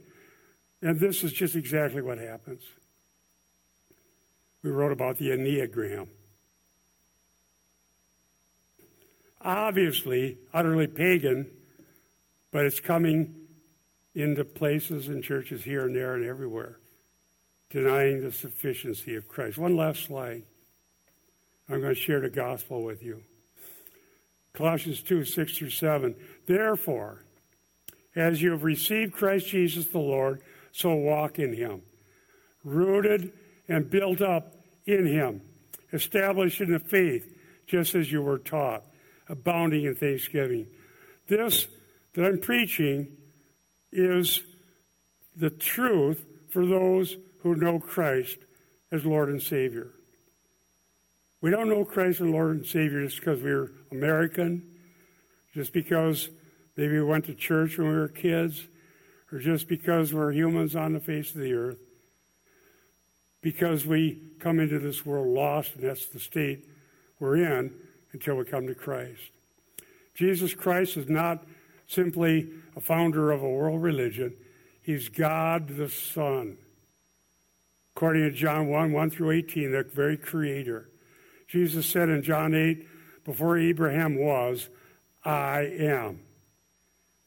And 0.83 0.99
this 1.01 1.25
is 1.25 1.33
just 1.33 1.57
exactly 1.57 2.03
what 2.03 2.19
happens. 2.19 2.63
We 4.63 4.71
wrote 4.71 4.93
about 4.93 5.19
the 5.19 5.31
Enneagram. 5.31 6.09
Obviously, 9.41 10.39
utterly 10.53 10.89
pagan, 10.89 11.49
but 12.51 12.65
it's 12.65 12.81
coming 12.81 13.35
into 14.15 14.45
places 14.45 15.09
and 15.09 15.23
churches 15.23 15.63
here 15.63 15.87
and 15.87 15.95
there 15.95 16.15
and 16.15 16.25
everywhere, 16.25 16.81
denying 17.71 18.21
the 18.21 18.33
sufficiency 18.33 19.15
of 19.15 19.29
Christ. 19.29 19.59
One 19.59 19.77
last 19.77 20.05
slide. 20.05 20.43
I'm 21.69 21.81
going 21.81 21.95
to 21.95 22.01
share 22.01 22.21
the 22.21 22.31
gospel 22.31 22.83
with 22.83 23.03
you. 23.03 23.23
Colossians 24.55 25.03
2 25.03 25.25
6 25.25 25.59
through 25.59 25.71
7. 25.71 26.17
Therefore, 26.47 27.25
as 28.17 28.43
you 28.43 28.51
have 28.51 28.65
received 28.65 29.13
Christ 29.13 29.47
Jesus 29.47 29.87
the 29.87 29.99
Lord, 29.99 30.43
so 30.73 30.95
walk 30.95 31.39
in 31.39 31.53
him, 31.53 31.83
rooted 32.65 33.33
and 33.69 33.91
built 33.91 34.21
up 34.21 34.55
in 34.87 35.07
him, 35.07 35.43
established 35.93 36.61
in 36.61 36.73
the 36.73 36.79
faith, 36.79 37.35
just 37.67 37.95
as 37.95 38.11
you 38.11 38.23
were 38.23 38.39
taught, 38.39 38.85
abounding 39.29 39.85
in 39.85 39.95
thanksgiving. 39.95 40.67
This 41.29 41.69
that 42.15 42.25
I'm 42.25 42.41
preaching 42.41 43.09
is 43.93 44.43
the 45.37 45.51
truth 45.51 46.25
for 46.51 46.67
those 46.67 47.17
who 47.43 47.55
know 47.55 47.79
Christ 47.79 48.39
as 48.91 49.05
Lord 49.05 49.29
and 49.29 49.41
Savior. 49.41 49.91
We 51.41 51.51
don't 51.51 51.69
know 51.69 51.85
Christ 51.85 52.21
as 52.21 52.27
Lord 52.27 52.57
and 52.57 52.67
Savior 52.67 53.05
just 53.05 53.21
because 53.21 53.43
we're 53.43 53.71
American, 53.93 54.63
just 55.55 55.73
because 55.73 56.29
maybe 56.77 56.95
we 56.95 57.05
went 57.05 57.27
to 57.27 57.35
church 57.35 57.79
when 57.79 57.89
we 57.89 57.95
were 57.95 58.09
kids, 58.09 58.67
or 59.31 59.39
just 59.39 59.69
because 59.69 60.13
we're 60.13 60.33
humans 60.33 60.75
on 60.75 60.95
the 60.95 61.01
face 61.01 61.35
of 61.35 61.41
the 61.41 61.53
earth. 61.53 61.79
Because 63.53 63.87
we 63.87 64.19
come 64.41 64.61
into 64.61 64.79
this 64.79 65.07
world 65.07 65.29
lost, 65.29 65.75
and 65.75 65.83
that's 65.83 66.05
the 66.05 66.21
state 66.21 66.69
we're 67.19 67.37
in 67.37 67.73
until 68.13 68.35
we 68.35 68.45
come 68.45 68.67
to 68.67 68.75
Christ. 68.75 69.23
Jesus 70.15 70.53
Christ 70.53 70.99
is 70.99 71.09
not 71.09 71.47
simply 71.87 72.51
a 72.77 72.81
founder 72.83 73.31
of 73.31 73.43
a 73.43 73.49
world 73.49 73.83
religion, 73.83 74.35
He's 74.83 75.09
God 75.09 75.67
the 75.79 75.89
Son. 75.89 76.59
According 77.97 78.25
to 78.25 78.33
John 78.33 78.69
1 78.69 78.93
1 78.93 79.11
through 79.11 79.31
18, 79.31 79.73
the 79.73 79.83
very 79.83 80.19
creator. 80.19 80.91
Jesus 81.47 81.87
said 81.87 82.11
in 82.11 82.21
John 82.21 82.55
8, 82.55 82.87
Before 83.25 83.57
Abraham 83.57 84.19
was, 84.19 84.69
I 85.25 85.61
am. 85.61 86.21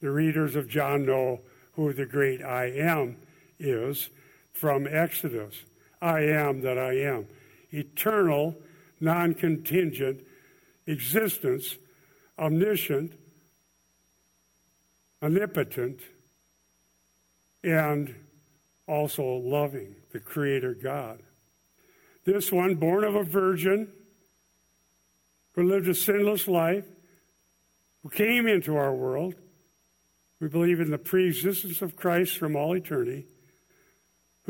The 0.01 0.11
readers 0.11 0.55
of 0.55 0.69
John 0.69 1.03
know 1.03 1.41
who 1.71 1.93
the 1.93 2.05
great 2.05 2.43
I 2.43 2.65
am 2.65 3.17
is 3.57 4.11
from 4.53 4.85
Exodus. 4.85 5.63
I 6.01 6.21
am 6.21 6.61
that 6.61 6.77
I 6.77 6.93
am. 6.93 7.27
Eternal, 7.71 8.55
non 8.99 9.33
contingent 9.33 10.21
existence, 10.87 11.77
omniscient, 12.37 13.13
omnipotent, 15.21 16.01
and 17.63 18.15
also 18.87 19.23
loving, 19.23 19.95
the 20.11 20.19
Creator 20.19 20.75
God. 20.81 21.21
This 22.25 22.51
one, 22.51 22.75
born 22.75 23.03
of 23.03 23.15
a 23.15 23.23
virgin, 23.23 23.91
who 25.53 25.63
lived 25.63 25.87
a 25.87 25.95
sinless 25.95 26.47
life, 26.47 26.85
who 28.03 28.09
came 28.09 28.47
into 28.47 28.75
our 28.75 28.93
world. 28.93 29.35
We 30.39 30.47
believe 30.47 30.79
in 30.79 30.89
the 30.89 30.97
pre 30.97 31.27
existence 31.27 31.81
of 31.81 31.95
Christ 31.95 32.37
from 32.37 32.55
all 32.55 32.75
eternity, 32.75 33.27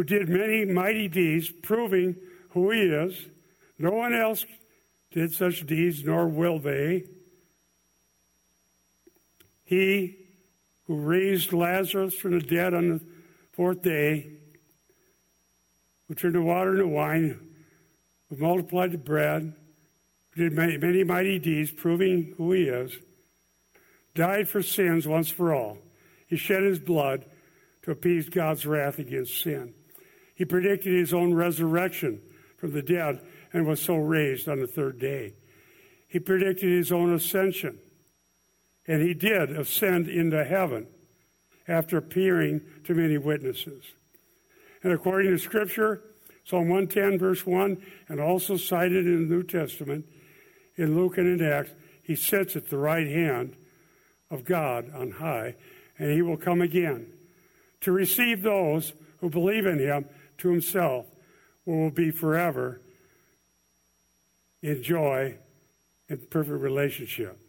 who 0.02 0.06
did 0.06 0.28
many 0.28 0.66
mighty 0.66 1.08
deeds, 1.08 1.52
proving 1.62 2.16
who 2.50 2.72
he 2.72 2.82
is. 2.82 3.28
No 3.78 3.92
one 3.92 4.16
else 4.16 4.48
did 5.12 5.32
such 5.32 5.64
deeds, 5.68 6.04
nor 6.04 6.28
will 6.28 6.58
they. 6.58 7.04
He 9.64 10.18
who 10.88 10.96
raised 10.96 11.54
Lazarus 11.54 12.16
from 12.16 12.32
the 12.32 12.44
dead 12.44 12.74
on 12.74 12.90
the 12.90 13.02
fourth 13.52 13.84
day, 13.84 14.32
who 16.08 16.16
turned 16.16 16.34
the 16.34 16.42
water 16.42 16.72
into 16.72 16.88
wine, 16.88 17.40
who 18.28 18.38
multiplied 18.38 18.94
the 18.94 18.98
bread, 18.98 19.54
who 20.32 20.44
did 20.44 20.54
many, 20.54 20.80
many 20.80 21.04
mighty 21.04 21.38
deeds, 21.38 21.70
proving 21.70 22.34
who 22.38 22.54
he 22.54 22.64
is, 22.64 22.92
died 24.16 24.50
for 24.50 24.64
sins 24.64 25.08
once 25.08 25.30
for 25.30 25.54
all. 25.54 25.78
He 26.26 26.38
shed 26.38 26.64
his 26.64 26.80
blood 26.80 27.24
to 27.84 27.92
appease 27.92 28.30
God's 28.30 28.66
wrath 28.66 28.98
against 28.98 29.40
sin. 29.40 29.76
He 30.42 30.46
predicted 30.46 30.92
his 30.92 31.14
own 31.14 31.36
resurrection 31.36 32.20
from 32.58 32.72
the 32.72 32.82
dead 32.82 33.22
and 33.54 33.68
was 33.68 33.80
so 33.80 33.98
raised 33.98 34.50
on 34.50 34.60
the 34.60 34.66
third 34.66 34.98
day. 34.98 35.36
He 36.08 36.18
predicted 36.18 36.72
his 36.72 36.92
own 36.92 37.14
ascension 37.14 37.78
and 38.88 39.04
he 39.04 39.14
did 39.14 39.52
ascend 39.52 40.08
into 40.08 40.44
heaven 40.44 40.88
after 41.68 41.96
appearing 41.96 42.62
to 42.86 42.96
many 42.96 43.20
witnesses. 43.20 43.84
And 44.82 44.92
according 44.92 45.30
to 45.30 45.38
Scripture, 45.38 46.02
Psalm 46.44 46.70
110, 46.70 47.20
verse 47.20 47.46
1, 47.46 47.80
and 48.08 48.20
also 48.20 48.58
cited 48.58 49.06
in 49.06 49.30
the 49.30 49.36
New 49.36 49.44
Testament, 49.44 50.08
in 50.76 50.96
Luke 50.96 51.20
and 51.20 51.40
in 51.40 51.48
Acts, 51.48 51.76
he 52.02 52.16
sits 52.16 52.56
at 52.56 52.68
the 52.68 52.80
right 52.80 53.06
hand 53.06 53.56
of 54.32 54.44
God 54.44 54.92
on 54.96 55.12
high, 55.12 55.54
and 56.00 56.12
he 56.12 56.24
will 56.24 56.36
come 56.36 56.62
again 56.62 57.14
to 57.82 57.92
receive 57.92 58.42
those 58.42 58.94
who 59.20 59.30
believe 59.30 59.68
in 59.68 59.78
him 59.78 60.06
to 60.42 60.50
himself, 60.50 61.06
will 61.66 61.92
be 61.92 62.12
forever 62.12 62.82
in 64.62 64.84
joy 64.84 65.38
and 66.10 66.30
perfect 66.30 66.60
relationship, 66.60 67.40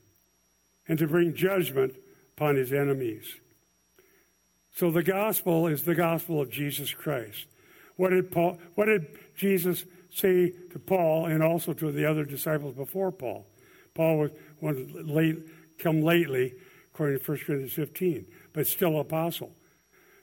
and 0.86 0.98
to 0.98 1.06
bring 1.06 1.34
judgment 1.34 1.94
upon 2.36 2.56
his 2.56 2.72
enemies. 2.72 3.24
So 4.74 4.90
the 4.90 5.02
gospel 5.02 5.66
is 5.66 5.82
the 5.82 5.94
gospel 5.94 6.40
of 6.40 6.50
Jesus 6.50 6.94
Christ. 6.94 7.46
What 7.96 8.10
did 8.10 8.30
Paul 8.30 8.58
what 8.74 8.86
did 8.86 9.06
Jesus 9.36 9.84
say 10.10 10.52
to 10.70 10.78
Paul 10.78 11.26
and 11.26 11.42
also 11.42 11.72
to 11.72 11.92
the 11.92 12.08
other 12.08 12.24
disciples 12.24 12.74
before 12.74 13.12
Paul? 13.12 13.46
Paul 13.94 14.18
was 14.18 14.30
one 14.60 15.06
late 15.06 15.38
come 15.78 16.00
lately, 16.00 16.54
according 16.92 17.18
to 17.18 17.24
1 17.24 17.38
Corinthians 17.38 17.72
15, 17.72 18.26
but 18.52 18.66
still 18.66 19.00
apostle. 19.00 19.52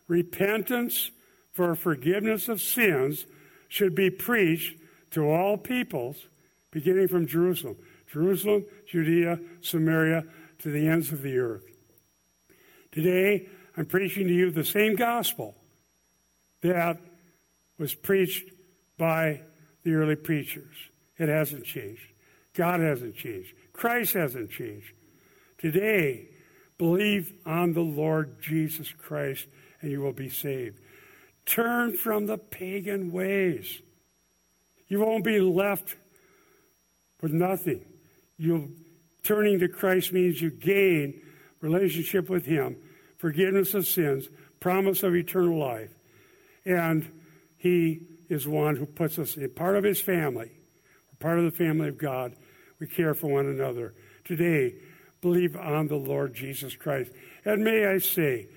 Repentance 0.07 1.11
for 1.59 1.75
forgiveness 1.75 2.47
of 2.47 2.61
sins 2.61 3.25
should 3.67 3.93
be 3.93 4.09
preached 4.09 4.79
to 5.11 5.29
all 5.29 5.57
peoples, 5.57 6.29
beginning 6.71 7.09
from 7.09 7.27
Jerusalem. 7.27 7.75
Jerusalem, 8.09 8.63
Judea, 8.87 9.41
Samaria, 9.59 10.23
to 10.59 10.71
the 10.71 10.87
ends 10.87 11.11
of 11.11 11.21
the 11.21 11.37
earth. 11.37 11.65
Today, 12.93 13.49
I'm 13.75 13.87
preaching 13.87 14.27
to 14.27 14.33
you 14.33 14.51
the 14.51 14.63
same 14.63 14.95
gospel 14.95 15.53
that 16.61 16.97
was 17.77 17.93
preached 17.93 18.53
by 18.97 19.41
the 19.83 19.95
early 19.95 20.15
preachers. 20.15 20.75
It 21.17 21.27
hasn't 21.27 21.65
changed. 21.65 22.07
God 22.53 22.79
hasn't 22.79 23.17
changed. 23.17 23.53
Christ 23.73 24.13
hasn't 24.13 24.49
changed. 24.49 24.93
Today, 25.57 26.29
believe 26.77 27.33
on 27.45 27.73
the 27.73 27.81
Lord 27.81 28.41
Jesus 28.41 28.93
Christ 28.93 29.47
and 29.81 29.91
you 29.91 29.99
will 29.99 30.13
be 30.13 30.29
saved. 30.29 30.79
Turn 31.49 31.97
from 31.97 32.27
the 32.27 32.37
pagan 32.37 33.11
ways. 33.11 33.81
You 34.87 34.99
won't 34.99 35.23
be 35.23 35.39
left 35.39 35.95
with 37.23 37.33
nothing. 37.33 37.83
You 38.37 38.75
turning 39.23 39.57
to 39.57 39.67
Christ 39.67 40.13
means 40.13 40.39
you 40.39 40.51
gain 40.51 41.19
relationship 41.59 42.29
with 42.29 42.45
him, 42.45 42.77
forgiveness 43.17 43.73
of 43.73 43.87
sins, 43.87 44.29
promise 44.59 45.01
of 45.01 45.15
eternal 45.15 45.57
life. 45.57 45.89
And 46.65 47.11
he 47.57 48.01
is 48.29 48.47
one 48.47 48.75
who 48.75 48.85
puts 48.85 49.17
us 49.17 49.35
in 49.35 49.49
part 49.49 49.75
of 49.75 49.83
his 49.83 49.99
family. 49.99 50.51
We're 50.51 51.17
part 51.19 51.39
of 51.39 51.45
the 51.45 51.57
family 51.57 51.87
of 51.87 51.97
God. 51.97 52.35
We 52.79 52.85
care 52.85 53.15
for 53.15 53.25
one 53.25 53.47
another. 53.47 53.95
Today, 54.23 54.75
believe 55.19 55.55
on 55.55 55.87
the 55.87 55.95
Lord 55.95 56.35
Jesus 56.35 56.75
Christ. 56.75 57.11
And 57.43 57.63
may 57.63 57.87
I 57.87 57.97
say, 57.97 58.49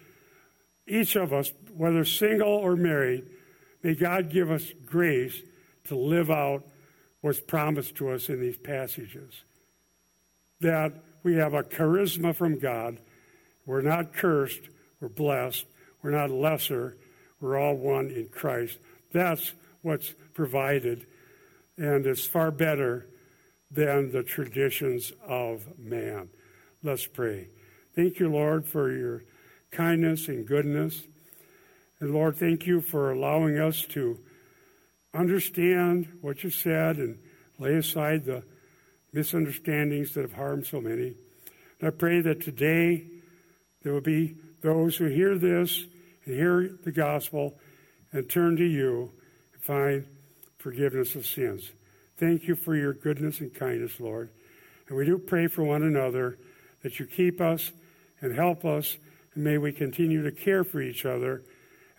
each 0.87 1.17
of 1.17 1.33
us, 1.33 1.53
whether 1.75 2.05
single 2.05 2.49
or 2.49 2.77
married, 2.77 3.25
may 3.83 3.95
God 3.95 4.31
give 4.31 4.51
us 4.51 4.73
grace 4.85 5.41
to 5.85 5.97
live 5.97 6.31
out 6.31 6.65
what's 7.21 7.41
promised 7.41 7.97
to 7.97 8.11
us 8.11 8.29
in 8.29 8.41
these 8.41 8.59
passages. 8.59 9.45
That 10.61 10.93
we 11.23 11.35
have 11.37 11.55
a 11.55 11.63
charisma 11.63 12.35
from 12.35 12.59
God. 12.59 12.99
We're 13.65 13.83
not 13.83 14.13
cursed, 14.13 14.63
we're 15.01 15.09
blessed. 15.09 15.67
We're 16.03 16.11
not 16.11 16.31
lesser, 16.31 16.97
we're 17.41 17.57
all 17.59 17.77
one 17.77 18.11
in 18.11 18.29
Christ. 18.29 18.79
That's 19.13 19.53
what's 19.83 20.15
provided, 20.35 21.07
and 21.77 22.07
it's 22.07 22.27
far 22.27 22.51
better 22.51 23.07
than 23.71 24.11
the 24.11 24.23
traditions 24.23 25.13
of 25.27 25.79
man. 25.79 26.29
Let's 26.83 27.07
pray. 27.07 27.49
Thank 27.95 28.19
you, 28.19 28.29
Lord, 28.29 28.67
for 28.67 28.91
your 28.91 29.25
kindness 29.73 30.29
and 30.29 30.47
goodness. 30.47 31.03
And 31.99 32.13
Lord, 32.13 32.37
thank 32.37 32.67
you 32.67 32.81
for 32.81 33.11
allowing 33.11 33.59
us 33.59 33.85
to 33.91 34.21
understand 35.15 36.09
what 36.21 36.45
you 36.45 36.51
said 36.51 36.99
and 36.99 37.19
lay 37.59 37.75
aside 37.75 38.25
the 38.25 38.45
misunderstandings 39.13 40.15
that 40.15 40.23
have 40.23 40.33
harmed 40.33 40.67
so 40.67 40.81
many. 40.81 41.15
And 41.81 41.89
I 41.89 41.91
pray 41.91 42.21
that 42.21 42.41
today 42.41 43.07
there 43.83 43.93
will 43.93 44.01
be 44.01 44.37
those 44.63 44.97
who 44.97 45.07
hear 45.07 45.37
this 45.37 45.85
and 46.25 46.35
hear 46.35 46.79
the 46.85 46.93
gospel 46.93 47.59
and 48.13 48.29
turn 48.29 48.57
to 48.57 48.65
you 48.65 49.11
and 49.53 49.63
find 49.63 50.07
forgiveness 50.59 51.15
of 51.15 51.27
sins. 51.27 51.73
Thank 52.17 52.47
you 52.47 52.55
for 52.55 52.77
your 52.77 52.93
goodness 52.93 53.41
and 53.41 53.53
kindness, 53.53 53.99
Lord. 53.99 54.31
And 54.89 54.97
we 54.97 55.05
do 55.05 55.19
pray 55.19 55.47
for 55.47 55.65
one 55.65 55.83
another 55.83 56.39
that 56.83 57.01
you 57.01 57.07
keep 57.07 57.41
us 57.41 57.73
and 58.21 58.35
help 58.35 58.65
us 58.65 58.97
and 59.35 59.45
may 59.45 59.59
we 59.59 59.73
continue 59.73 60.23
to 60.23 60.33
care 60.33 60.65
for 60.65 60.81
each 60.81 61.05
other 61.05 61.43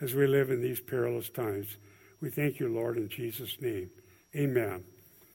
as 0.02 0.14
we 0.14 0.28
live 0.28 0.50
in 0.50 0.62
these 0.62 0.80
perilous 0.80 1.30
times. 1.30 1.78
We 2.22 2.30
thank 2.30 2.60
you, 2.60 2.68
Lord, 2.68 2.98
in 2.98 3.10
Jesus' 3.10 3.58
name. 3.62 3.90
Amen. 4.36 4.84